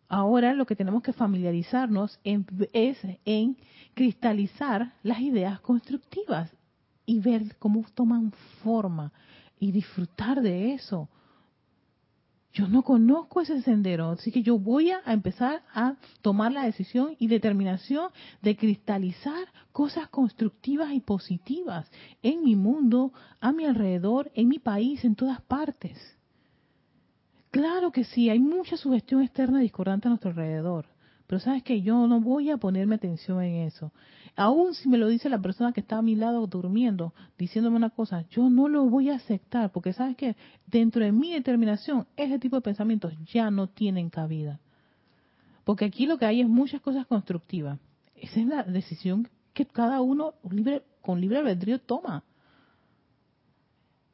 Ahora 0.08 0.54
lo 0.54 0.66
que 0.66 0.76
tenemos 0.76 1.02
que 1.04 1.14
familiarizarnos 1.14 2.20
es 2.24 2.98
en 3.26 3.58
cristalizar 3.94 4.94
las 5.04 5.20
ideas 5.20 5.60
constructivas 5.62 6.56
y 7.06 7.20
ver 7.20 7.56
cómo 7.58 7.84
toman 7.94 8.32
forma 8.64 9.12
y 9.60 9.72
disfrutar 9.72 10.42
de 10.42 10.74
eso. 10.74 11.10
Yo 12.54 12.70
no 12.70 12.84
conozco 12.84 13.42
ese 13.42 13.62
sendero, 13.64 14.12
así 14.12 14.32
que 14.32 14.42
yo 14.42 14.58
voy 14.58 14.90
a 14.90 15.02
empezar 15.08 15.64
a 15.74 15.96
tomar 16.22 16.54
la 16.54 16.64
decisión 16.64 17.16
y 17.20 17.28
determinación 17.28 18.12
de 18.42 18.56
cristalizar 18.56 19.52
cosas 19.74 20.08
constructivas 20.08 20.94
y 20.94 21.02
positivas 21.02 21.92
en 22.24 22.44
mi 22.44 22.56
mundo, 22.56 23.12
a 23.42 23.52
mi 23.52 23.66
alrededor, 23.66 24.32
en 24.36 24.48
mi 24.48 24.60
país, 24.60 25.04
en 25.04 25.16
todas 25.16 25.42
partes. 25.42 26.15
Claro 27.56 27.90
que 27.94 28.04
sí, 28.04 28.30
hay 28.30 28.40
mucha 28.40 28.76
sugestión 28.76 29.22
externa 29.22 29.62
discordante 29.62 30.10
a 30.10 30.10
nuestro 30.10 30.32
alrededor. 30.32 30.88
Pero 31.26 31.40
sabes 31.40 31.64
que 31.64 31.82
yo 31.82 32.06
no 32.06 32.20
voy 32.20 32.52
a 32.52 32.58
ponerme 32.58 32.96
atención 32.96 33.42
en 33.42 33.66
eso. 33.66 33.94
Aún 34.36 34.74
si 34.74 34.90
me 34.90 34.98
lo 34.98 35.08
dice 35.08 35.30
la 35.30 35.42
persona 35.42 35.72
que 35.72 35.80
está 35.80 36.00
a 36.00 36.02
mi 36.02 36.18
lado 36.18 36.46
durmiendo, 36.48 37.14
diciéndome 37.38 37.78
una 37.78 37.92
cosa, 37.92 38.26
yo 38.30 38.50
no 38.50 38.68
lo 38.68 38.84
voy 38.90 39.10
a 39.10 39.16
aceptar, 39.16 39.72
porque 39.72 39.94
sabes 39.94 40.18
que 40.18 40.36
dentro 40.68 41.02
de 41.02 41.14
mi 41.14 41.32
determinación, 41.32 42.06
ese 42.18 42.40
tipo 42.40 42.58
de 42.58 42.62
pensamientos 42.62 43.14
ya 43.32 43.50
no 43.50 43.68
tienen 43.68 44.10
cabida. 44.10 44.60
Porque 45.64 45.86
aquí 45.86 46.08
lo 46.08 46.18
que 46.18 46.26
hay 46.26 46.42
es 46.42 46.50
muchas 46.50 46.82
cosas 46.82 47.08
constructivas. 47.08 47.80
Esa 48.18 48.42
es 48.42 48.48
la 48.48 48.64
decisión 48.64 49.30
que 49.54 49.66
cada 49.66 50.02
uno 50.02 50.34
libre, 50.52 50.84
con 51.00 51.22
libre 51.22 51.38
albedrío 51.38 51.80
toma. 51.80 52.26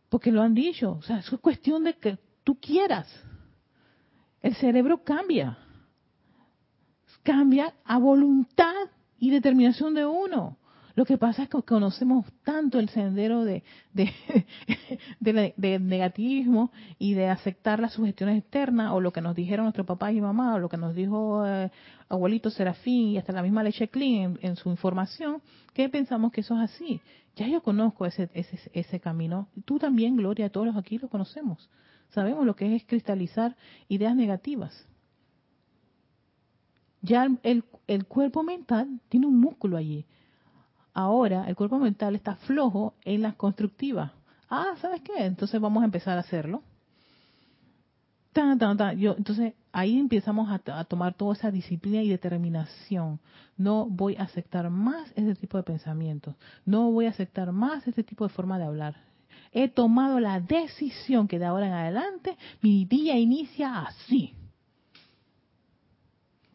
Porque 0.10 0.32
lo 0.32 0.44
han 0.44 0.54
dicho. 0.54 0.92
O 0.92 1.02
sea, 1.02 1.18
es 1.18 1.30
cuestión 1.42 1.86
de 1.86 1.96
que 1.96 2.20
tú 2.44 2.60
quieras 2.60 3.08
el 4.42 4.56
cerebro 4.56 5.04
cambia. 5.04 5.58
Cambia 7.24 7.74
a 7.86 7.98
voluntad 8.00 8.74
y 9.20 9.30
determinación 9.30 9.94
de 9.94 10.06
uno. 10.06 10.58
Lo 10.96 11.06
que 11.06 11.18
pasa 11.18 11.44
es 11.44 11.50
que 11.50 11.62
conocemos 11.64 12.26
tanto 12.44 12.80
el 12.80 12.90
sendero 12.90 13.46
de, 13.46 13.64
de, 13.94 14.12
negativismo 15.80 16.72
y 17.00 17.14
de 17.14 17.28
aceptar 17.30 17.80
las 17.80 17.94
sugestiones 17.94 18.40
externas 18.40 18.92
o 18.92 19.00
lo 19.00 19.14
que 19.14 19.22
nos 19.22 19.36
dijeron 19.36 19.66
nuestro 19.66 19.86
papá 19.86 20.12
y 20.12 20.20
mamá 20.20 20.56
o 20.56 20.60
lo 20.60 20.68
que 20.68 20.78
nos 20.78 20.94
dijo 20.94 21.46
eh, 21.48 21.72
abuelito 22.10 22.50
Serafín 22.50 23.10
y 23.10 23.18
hasta 23.18 23.32
la 23.32 23.42
misma 23.42 23.64
Leche 23.64 23.88
Clean 23.88 24.38
en, 24.42 24.56
su 24.58 24.70
información, 24.70 25.42
que 25.74 25.88
pensamos 25.88 26.32
que 26.32 26.42
eso 26.42 26.56
es 26.56 26.72
así. 26.72 27.00
Ya 27.38 27.48
yo 27.48 27.62
conozco 27.62 28.06
ese, 28.06 28.30
ese, 28.34 28.60
ese 28.74 29.00
camino. 29.00 29.48
Tú 29.64 29.80
también, 29.80 30.18
Gloria, 30.18 30.50
todos 30.50 30.68
los 30.68 30.76
aquí 30.76 30.98
lo 30.98 31.08
conocemos. 31.08 31.70
Sabemos 32.12 32.46
lo 32.46 32.56
que 32.56 32.76
es 32.76 32.86
cristalizar 32.86 33.56
ideas 33.88 34.16
negativas. 34.16 34.88
Ya 37.02 37.28
el, 37.44 37.64
el 37.88 38.06
cuerpo 38.06 38.44
mental 38.44 39.00
tiene 39.10 39.28
un 39.28 39.40
músculo 39.40 39.78
allí. 39.78 40.06
Ahora 40.94 41.48
el 41.48 41.56
cuerpo 41.56 41.80
mental 41.80 42.16
está 42.16 42.36
flojo 42.36 42.94
en 43.04 43.22
las 43.22 43.36
constructivas. 43.36 44.12
Ah, 44.50 44.76
¿sabes 44.82 45.02
qué? 45.02 45.26
Entonces 45.26 45.60
vamos 45.60 45.82
a 45.82 45.86
empezar 45.86 46.18
a 46.18 46.22
hacerlo. 46.22 46.62
Yo, 48.98 49.16
entonces 49.18 49.54
ahí 49.74 50.00
empezamos 50.00 50.50
a, 50.50 50.86
tomar 50.86 51.14
toda 51.16 51.34
esa 51.34 51.52
disciplina 51.52 52.02
y 52.02 52.10
determinación. 52.10 53.20
No 53.58 53.86
voy 53.86 54.16
a 54.16 54.24
aceptar 54.24 54.70
más 54.70 55.12
ese 55.16 55.36
tipo 55.36 55.58
de 55.58 55.64
pensamientos. 55.64 56.36
No 56.66 56.92
voy 56.92 57.08
a 57.08 57.10
aceptar 57.10 57.52
más 57.52 57.86
ese 57.88 58.04
tipo 58.04 58.26
de 58.26 58.34
forma 58.34 58.58
de 58.58 58.66
hablar. 58.66 59.11
He 59.52 59.68
tomado 59.68 60.20
la 60.20 60.40
decisión 60.40 61.28
que 61.28 61.40
de 61.40 61.46
ahora 61.46 61.68
en 61.68 61.74
adelante 61.74 62.38
mi 62.62 62.86
día 62.86 63.18
inicia 63.18 63.82
así. 63.82 64.34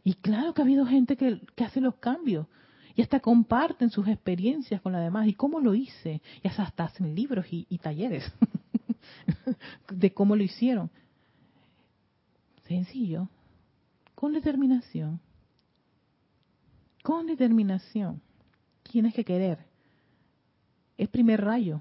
Y 0.04 0.14
claro 0.14 0.54
que 0.54 0.62
ha 0.62 0.64
habido 0.64 0.86
gente 0.86 1.16
que, 1.16 1.40
hace 1.64 1.80
los 1.80 1.96
cambios 1.96 2.46
y 2.94 3.02
hasta 3.02 3.20
comparten 3.20 3.90
sus 3.90 4.06
experiencias 4.08 4.80
con 4.80 4.92
la 4.92 5.00
demás 5.00 5.26
y 5.26 5.34
cómo 5.34 5.60
lo 5.60 5.74
hice. 5.74 6.22
Y 6.42 6.48
hasta 6.48 6.84
hacen 6.84 7.14
libros 7.14 7.46
y 7.50 7.78
talleres 7.78 8.24
de 9.90 10.12
cómo 10.14 10.36
lo 10.36 10.42
hicieron. 10.42 10.90
Sencillo. 12.66 13.28
Con 14.14 14.32
determinación. 14.32 15.20
Con 17.02 17.26
determinación. 17.26 18.22
Tienes 18.82 19.14
que 19.14 19.24
querer. 19.24 19.58
Es 20.96 21.08
primer 21.08 21.44
rayo. 21.44 21.80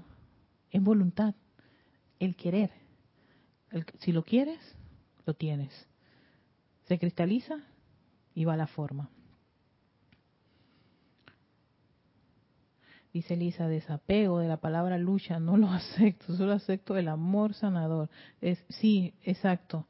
Es 0.70 0.82
voluntad. 0.82 1.34
El 2.18 2.36
querer. 2.36 2.70
si 3.98 4.12
lo 4.12 4.22
quieres, 4.22 4.58
lo 5.26 5.34
tienes. 5.34 5.86
Se 6.84 6.98
cristaliza 6.98 7.58
y 8.34 8.44
va 8.44 8.54
a 8.54 8.56
la 8.56 8.66
forma. 8.66 9.10
Dice 13.12 13.32
Elisa, 13.32 13.66
desapego 13.66 14.40
de 14.40 14.48
la 14.48 14.58
palabra 14.58 14.98
lucha, 14.98 15.40
no 15.40 15.56
lo 15.56 15.70
acepto, 15.70 16.36
solo 16.36 16.52
acepto 16.52 16.96
el 16.96 17.08
amor 17.08 17.54
sanador. 17.54 18.10
Es, 18.42 18.62
sí, 18.68 19.14
exacto. 19.22 19.86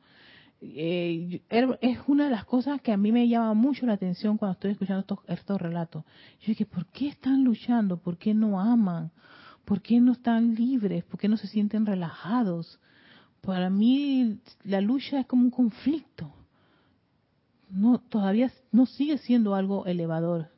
Eh, 0.60 1.42
er, 1.50 1.76
es 1.82 1.98
una 2.06 2.26
de 2.26 2.30
las 2.30 2.44
cosas 2.44 2.80
que 2.80 2.92
a 2.92 2.96
mí 2.96 3.12
me 3.12 3.28
llama 3.28 3.52
mucho 3.54 3.84
la 3.84 3.94
atención 3.94 4.38
cuando 4.38 4.52
estoy 4.52 4.70
escuchando 4.70 5.00
estos, 5.00 5.18
estos 5.26 5.60
relatos. 5.60 6.04
Yo 6.40 6.46
dije, 6.46 6.66
¿por 6.66 6.86
qué 6.86 7.08
están 7.08 7.42
luchando? 7.42 7.96
¿Por 7.96 8.16
qué 8.16 8.32
no 8.32 8.60
aman? 8.60 9.10
¿Por 9.66 9.82
qué 9.82 10.00
no 10.00 10.12
están 10.12 10.54
libres? 10.54 11.04
¿Por 11.04 11.18
qué 11.18 11.28
no 11.28 11.36
se 11.36 11.48
sienten 11.48 11.86
relajados? 11.86 12.78
Para 13.40 13.68
mí 13.68 14.38
la 14.62 14.80
lucha 14.80 15.18
es 15.20 15.26
como 15.26 15.42
un 15.42 15.50
conflicto. 15.50 16.32
No, 17.68 17.98
todavía 17.98 18.50
no 18.70 18.86
sigue 18.86 19.18
siendo 19.18 19.56
algo 19.56 19.84
elevador 19.84 20.50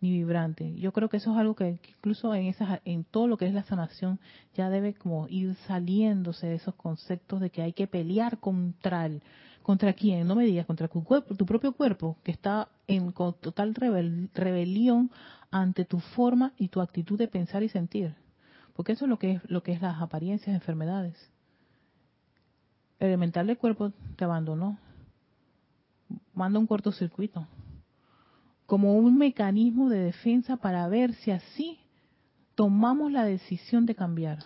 ni 0.00 0.10
vibrante. 0.10 0.74
Yo 0.74 0.92
creo 0.92 1.08
que 1.08 1.18
eso 1.18 1.30
es 1.32 1.38
algo 1.38 1.54
que, 1.54 1.78
incluso 1.98 2.34
en 2.34 2.46
esas, 2.46 2.80
en 2.84 3.04
todo 3.04 3.28
lo 3.28 3.36
que 3.36 3.46
es 3.46 3.54
la 3.54 3.62
sanación 3.62 4.18
ya 4.54 4.70
debe 4.70 4.92
como 4.92 5.28
ir 5.28 5.54
saliéndose 5.68 6.48
de 6.48 6.56
esos 6.56 6.74
conceptos 6.74 7.40
de 7.40 7.50
que 7.50 7.62
hay 7.62 7.72
que 7.72 7.86
pelear 7.86 8.38
contra 8.38 9.06
el, 9.06 9.22
contra 9.62 9.92
quién, 9.92 10.26
no 10.26 10.34
me 10.34 10.44
digas, 10.44 10.66
contra 10.66 10.88
tu 10.88 11.04
cuerpo, 11.04 11.36
tu 11.36 11.46
propio 11.46 11.72
cuerpo 11.74 12.16
que 12.24 12.32
está 12.32 12.68
en 12.88 13.12
total 13.12 13.76
rebelión 14.34 15.12
ante 15.52 15.84
tu 15.84 16.00
forma 16.00 16.54
y 16.58 16.68
tu 16.68 16.80
actitud 16.80 17.16
de 17.16 17.28
pensar 17.28 17.62
y 17.62 17.68
sentir, 17.68 18.16
porque 18.78 18.92
eso 18.92 19.06
es 19.06 19.08
lo 19.08 19.18
que 19.18 19.32
es 19.32 19.50
lo 19.50 19.64
que 19.64 19.72
es 19.72 19.82
las 19.82 20.00
apariencias 20.00 20.52
de 20.52 20.58
enfermedades. 20.58 21.16
El 23.00 23.08
elemental 23.08 23.48
del 23.48 23.58
cuerpo 23.58 23.92
te 24.14 24.22
abandonó, 24.22 24.78
manda 26.32 26.60
un 26.60 26.68
cortocircuito 26.68 27.48
como 28.66 28.96
un 28.96 29.18
mecanismo 29.18 29.88
de 29.88 29.98
defensa 29.98 30.58
para 30.58 30.86
ver 30.86 31.12
si 31.14 31.32
así 31.32 31.80
tomamos 32.54 33.10
la 33.10 33.24
decisión 33.24 33.84
de 33.84 33.96
cambiar. 33.96 34.44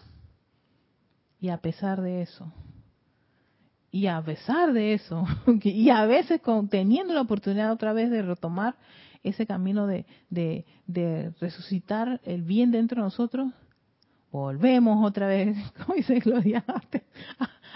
Y 1.39 1.51
a 1.51 1.59
pesar 1.59 2.01
de 2.01 2.22
eso, 2.22 2.51
y 3.91 4.07
a 4.07 4.22
pesar 4.22 4.72
de 4.72 4.95
eso, 4.95 5.26
y 5.62 5.91
a 5.91 6.07
veces 6.07 6.41
teniendo 6.70 7.12
la 7.12 7.20
oportunidad 7.20 7.70
otra 7.70 7.93
vez 7.93 8.11
de 8.11 8.22
retomar 8.22 8.76
ese 9.22 9.47
camino 9.47 9.87
de, 9.87 10.07
de, 10.30 11.35
resucitar 11.39 12.18
el 12.24 12.41
bien 12.41 12.70
dentro 12.70 13.03
de 13.03 13.05
nosotros, 13.05 13.53
volvemos 14.33 15.05
otra 15.05 15.26
vez, 15.28 15.57
como 15.78 15.95
dice 15.95 16.18
Gloria, 16.18 16.64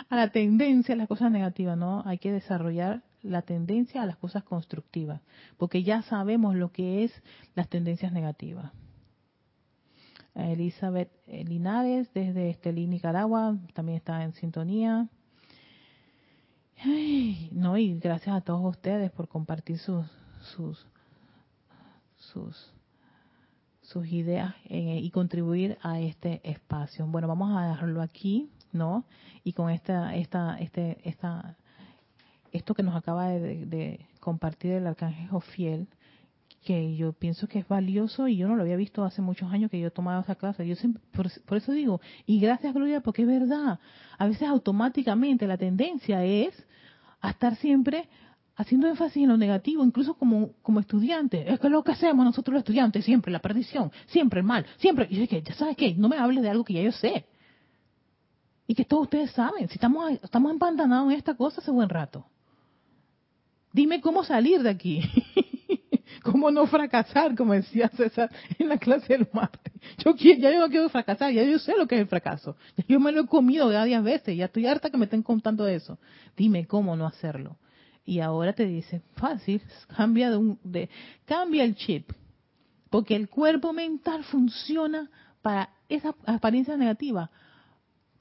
a 0.08 0.16
la 0.16 0.30
tendencia 0.30 0.94
a 0.94 0.98
las 0.98 1.06
cosas 1.06 1.30
negativas, 1.30 1.76
¿no? 1.76 2.02
Hay 2.06 2.18
que 2.18 2.32
desarrollar 2.32 3.02
la 3.22 3.42
tendencia 3.42 4.02
a 4.02 4.06
las 4.06 4.16
cosas 4.16 4.42
constructivas, 4.42 5.20
porque 5.58 5.82
ya 5.82 6.02
sabemos 6.02 6.54
lo 6.54 6.72
que 6.72 7.04
es 7.04 7.12
las 7.54 7.68
tendencias 7.68 8.12
negativas. 8.12 8.72
Elizabeth 10.34 11.10
Linares 11.26 12.12
desde 12.12 12.50
Estelí, 12.50 12.86
Nicaragua, 12.86 13.56
también 13.72 13.96
está 13.96 14.22
en 14.22 14.32
sintonía. 14.34 15.08
no, 17.52 17.78
y 17.78 17.98
gracias 17.98 18.36
a 18.36 18.40
todos 18.42 18.64
ustedes 18.64 19.10
por 19.10 19.28
compartir 19.28 19.78
sus 19.78 20.06
sus 20.54 20.86
sus 22.18 22.75
sus 23.86 24.06
ideas 24.08 24.54
y 24.68 25.10
contribuir 25.10 25.78
a 25.82 26.00
este 26.00 26.40
espacio. 26.44 27.06
Bueno, 27.06 27.28
vamos 27.28 27.56
a 27.56 27.68
dejarlo 27.68 28.02
aquí, 28.02 28.50
¿no? 28.72 29.04
Y 29.44 29.52
con 29.52 29.70
esta 29.70 30.14
esta 30.16 30.58
este 30.58 30.98
esta 31.08 31.56
esto 32.52 32.74
que 32.74 32.82
nos 32.82 32.96
acaba 32.96 33.28
de, 33.28 34.00
compartir 34.20 34.72
el 34.72 34.86
arcángel 34.86 35.28
Jofiel, 35.28 35.86
que 36.64 36.96
yo 36.96 37.12
pienso 37.12 37.46
que 37.46 37.60
es 37.60 37.68
valioso 37.68 38.26
y 38.26 38.36
yo 38.36 38.48
no 38.48 38.56
lo 38.56 38.62
había 38.62 38.76
visto 38.76 39.04
hace 39.04 39.22
muchos 39.22 39.52
años 39.52 39.70
que 39.70 39.78
yo 39.78 39.92
tomaba 39.92 40.22
esa 40.22 40.34
clase. 40.34 40.66
Yo 40.66 40.74
por, 41.12 41.56
eso 41.58 41.72
digo, 41.72 42.00
y 42.26 42.40
gracias 42.40 42.74
Gloria, 42.74 43.00
porque 43.00 43.22
es 43.22 43.28
verdad, 43.28 43.78
a 44.18 44.26
veces 44.26 44.48
automáticamente 44.48 45.46
la 45.46 45.58
tendencia 45.58 46.24
es 46.24 46.66
a 47.20 47.30
estar 47.30 47.54
siempre 47.56 48.08
haciendo 48.56 48.88
énfasis 48.88 49.22
en 49.22 49.28
lo 49.28 49.36
negativo, 49.36 49.84
incluso 49.84 50.14
como, 50.14 50.52
como 50.62 50.80
estudiante. 50.80 51.50
Es 51.52 51.60
que 51.60 51.68
lo 51.68 51.84
que 51.84 51.92
hacemos 51.92 52.24
nosotros 52.24 52.54
los 52.54 52.60
estudiantes, 52.60 53.04
siempre 53.04 53.30
la 53.30 53.40
perdición, 53.40 53.92
siempre 54.06 54.40
el 54.40 54.46
mal, 54.46 54.66
siempre. 54.78 55.06
Y 55.10 55.22
es 55.22 55.28
que, 55.28 55.42
ya 55.42 55.54
sabes 55.54 55.76
qué, 55.76 55.94
no 55.94 56.08
me 56.08 56.16
hables 56.16 56.42
de 56.42 56.50
algo 56.50 56.64
que 56.64 56.74
ya 56.74 56.82
yo 56.82 56.92
sé. 56.92 57.26
Y 58.66 58.74
que 58.74 58.84
todos 58.84 59.04
ustedes 59.04 59.30
saben, 59.30 59.68
si 59.68 59.74
estamos, 59.74 60.10
estamos 60.22 60.50
empantanados 60.50 61.12
en 61.12 61.18
esta 61.18 61.34
cosa 61.34 61.60
hace 61.60 61.70
buen 61.70 61.88
rato. 61.88 62.26
Dime 63.72 64.00
cómo 64.00 64.24
salir 64.24 64.62
de 64.62 64.70
aquí. 64.70 65.02
cómo 66.22 66.50
no 66.50 66.66
fracasar, 66.66 67.36
como 67.36 67.52
decía 67.52 67.88
César 67.90 68.30
en 68.58 68.68
la 68.68 68.78
clase 68.78 69.12
del 69.12 69.28
martes. 69.32 69.72
Yo 69.98 70.16
ya 70.16 70.50
yo 70.50 70.60
no 70.60 70.68
quiero 70.68 70.88
fracasar, 70.88 71.32
ya 71.32 71.44
yo 71.44 71.58
sé 71.58 71.76
lo 71.76 71.86
que 71.86 71.94
es 71.94 72.00
el 72.00 72.08
fracaso. 72.08 72.56
yo 72.88 72.98
me 72.98 73.12
lo 73.12 73.22
he 73.22 73.26
comido 73.26 73.68
varias 73.68 74.02
veces, 74.02 74.36
ya 74.36 74.46
estoy 74.46 74.66
harta 74.66 74.90
que 74.90 74.96
me 74.96 75.04
estén 75.04 75.22
contando 75.22 75.68
eso. 75.68 75.98
Dime 76.36 76.66
cómo 76.66 76.96
no 76.96 77.06
hacerlo. 77.06 77.58
Y 78.06 78.20
ahora 78.20 78.52
te 78.52 78.64
dice, 78.64 79.02
fácil, 79.16 79.60
cambia 79.96 80.30
de, 80.30 80.36
un, 80.36 80.58
de 80.62 80.88
cambia 81.26 81.64
el 81.64 81.74
chip. 81.74 82.10
Porque 82.88 83.16
el 83.16 83.28
cuerpo 83.28 83.72
mental 83.72 84.24
funciona 84.24 85.10
para 85.42 85.70
esa 85.88 86.14
apariencia 86.24 86.76
negativa 86.76 87.30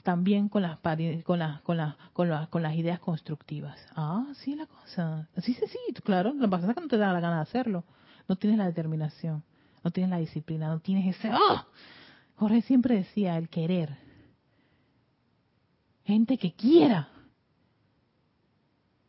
también 0.06 0.50
con 0.50 0.62
las 0.62 0.78
con 1.24 1.40
las 1.40 1.62
con 1.62 1.78
las 1.78 1.96
con 2.14 2.30
las 2.30 2.48
con 2.50 2.62
las 2.62 2.76
ideas 2.76 3.00
constructivas. 3.00 3.78
Ah, 3.96 4.28
sí 4.36 4.56
la 4.56 4.68
cosa. 4.68 5.28
Sí, 5.38 5.54
sí, 5.54 5.66
sí, 5.68 5.94
claro, 6.04 6.34
lo 6.34 6.42
que 6.42 6.48
pasa 6.48 6.70
es 6.70 6.76
que 6.76 6.82
no 6.82 6.88
te 6.88 6.98
da 6.98 7.12
la 7.12 7.20
gana 7.20 7.38
de 7.38 7.42
hacerlo. 7.42 7.84
No 8.28 8.36
tienes 8.36 8.58
la 8.58 8.66
determinación, 8.66 9.44
no 9.84 9.92
tienes 9.92 10.12
la 10.12 10.18
disciplina, 10.18 10.68
no 10.70 10.80
tienes 10.80 11.16
ese 11.16 11.30
¡ah! 11.32 11.66
Jorge 12.36 12.62
siempre 12.62 12.96
decía 12.96 13.38
el 13.38 13.50
querer. 13.50 13.98
Gente 16.06 16.38
que 16.38 16.54
quiera. 16.54 17.10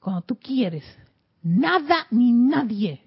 Cuando 0.06 0.22
tú 0.22 0.38
quieres, 0.38 0.84
nada 1.42 2.06
ni 2.12 2.30
nadie 2.30 3.02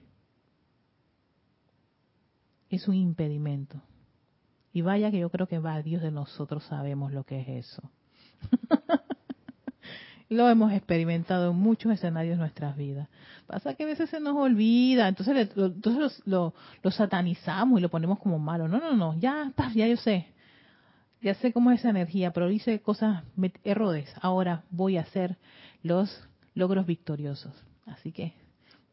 es 2.69 2.89
un 2.89 2.95
impedimento. 2.95 3.81
Y 4.73 4.81
vaya 4.81 5.09
que 5.09 5.19
yo 5.19 5.29
creo 5.29 5.47
que 5.47 5.59
varios 5.59 6.01
de 6.01 6.11
nosotros 6.11 6.61
sabemos 6.65 7.13
lo 7.13 7.23
que 7.23 7.39
es 7.39 7.67
eso. 7.67 7.89
lo 10.27 10.49
hemos 10.49 10.73
experimentado 10.73 11.51
en 11.51 11.55
muchos 11.55 11.93
escenarios 11.93 12.35
de 12.35 12.39
nuestras 12.39 12.75
vidas. 12.75 13.07
Pasa 13.47 13.75
que 13.75 13.83
a 13.83 13.87
veces 13.87 14.09
se 14.09 14.19
nos 14.19 14.35
olvida, 14.35 15.07
entonces, 15.07 15.55
lo, 15.55 15.67
entonces 15.67 16.21
lo, 16.25 16.53
satanizamos 16.91 17.79
y 17.79 17.81
lo 17.81 17.87
ponemos 17.87 18.19
como 18.19 18.39
malo. 18.39 18.67
No, 18.67 18.77
no, 18.77 18.93
no, 18.93 19.17
ya 19.17 19.53
ya 19.73 19.87
yo 19.87 19.95
sé. 19.95 20.27
Ya 21.21 21.33
sé 21.35 21.53
cómo 21.53 21.71
es 21.71 21.79
esa 21.79 21.91
energía, 21.91 22.33
pero 22.33 22.51
hice 22.51 22.81
cosas 22.81 23.23
errores. 23.63 24.13
Ahora 24.21 24.65
voy 24.69 24.97
a 24.97 25.03
hacer 25.03 25.37
los 25.81 26.27
logros 26.53 26.85
victoriosos. 26.85 27.53
Así 27.85 28.11
que 28.11 28.33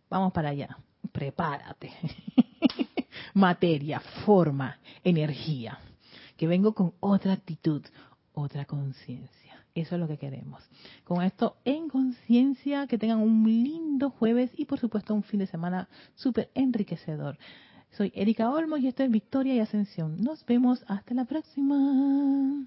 vamos 0.08 0.32
para 0.32 0.50
allá. 0.50 0.78
Prepárate. 1.12 1.92
materia, 3.34 4.00
forma, 4.24 4.78
energía. 5.04 5.78
Que 6.36 6.46
vengo 6.46 6.74
con 6.74 6.94
otra 7.00 7.32
actitud, 7.32 7.82
otra 8.32 8.64
conciencia. 8.64 9.64
Eso 9.74 9.94
es 9.94 10.00
lo 10.00 10.08
que 10.08 10.16
queremos. 10.16 10.62
Con 11.04 11.22
esto 11.22 11.58
en 11.64 11.88
conciencia, 11.88 12.86
que 12.86 12.98
tengan 12.98 13.20
un 13.20 13.44
lindo 13.44 14.10
jueves 14.10 14.50
y 14.56 14.64
por 14.64 14.78
supuesto 14.78 15.14
un 15.14 15.22
fin 15.22 15.40
de 15.40 15.46
semana 15.46 15.88
súper 16.14 16.50
enriquecedor. 16.54 17.38
Soy 17.90 18.12
Erika 18.14 18.50
Olmo 18.50 18.78
y 18.78 18.88
esto 18.88 19.02
es 19.02 19.10
Victoria 19.10 19.54
y 19.54 19.60
Ascensión. 19.60 20.16
Nos 20.22 20.44
vemos 20.44 20.84
hasta 20.88 21.14
la 21.14 21.24
próxima. 21.24 22.66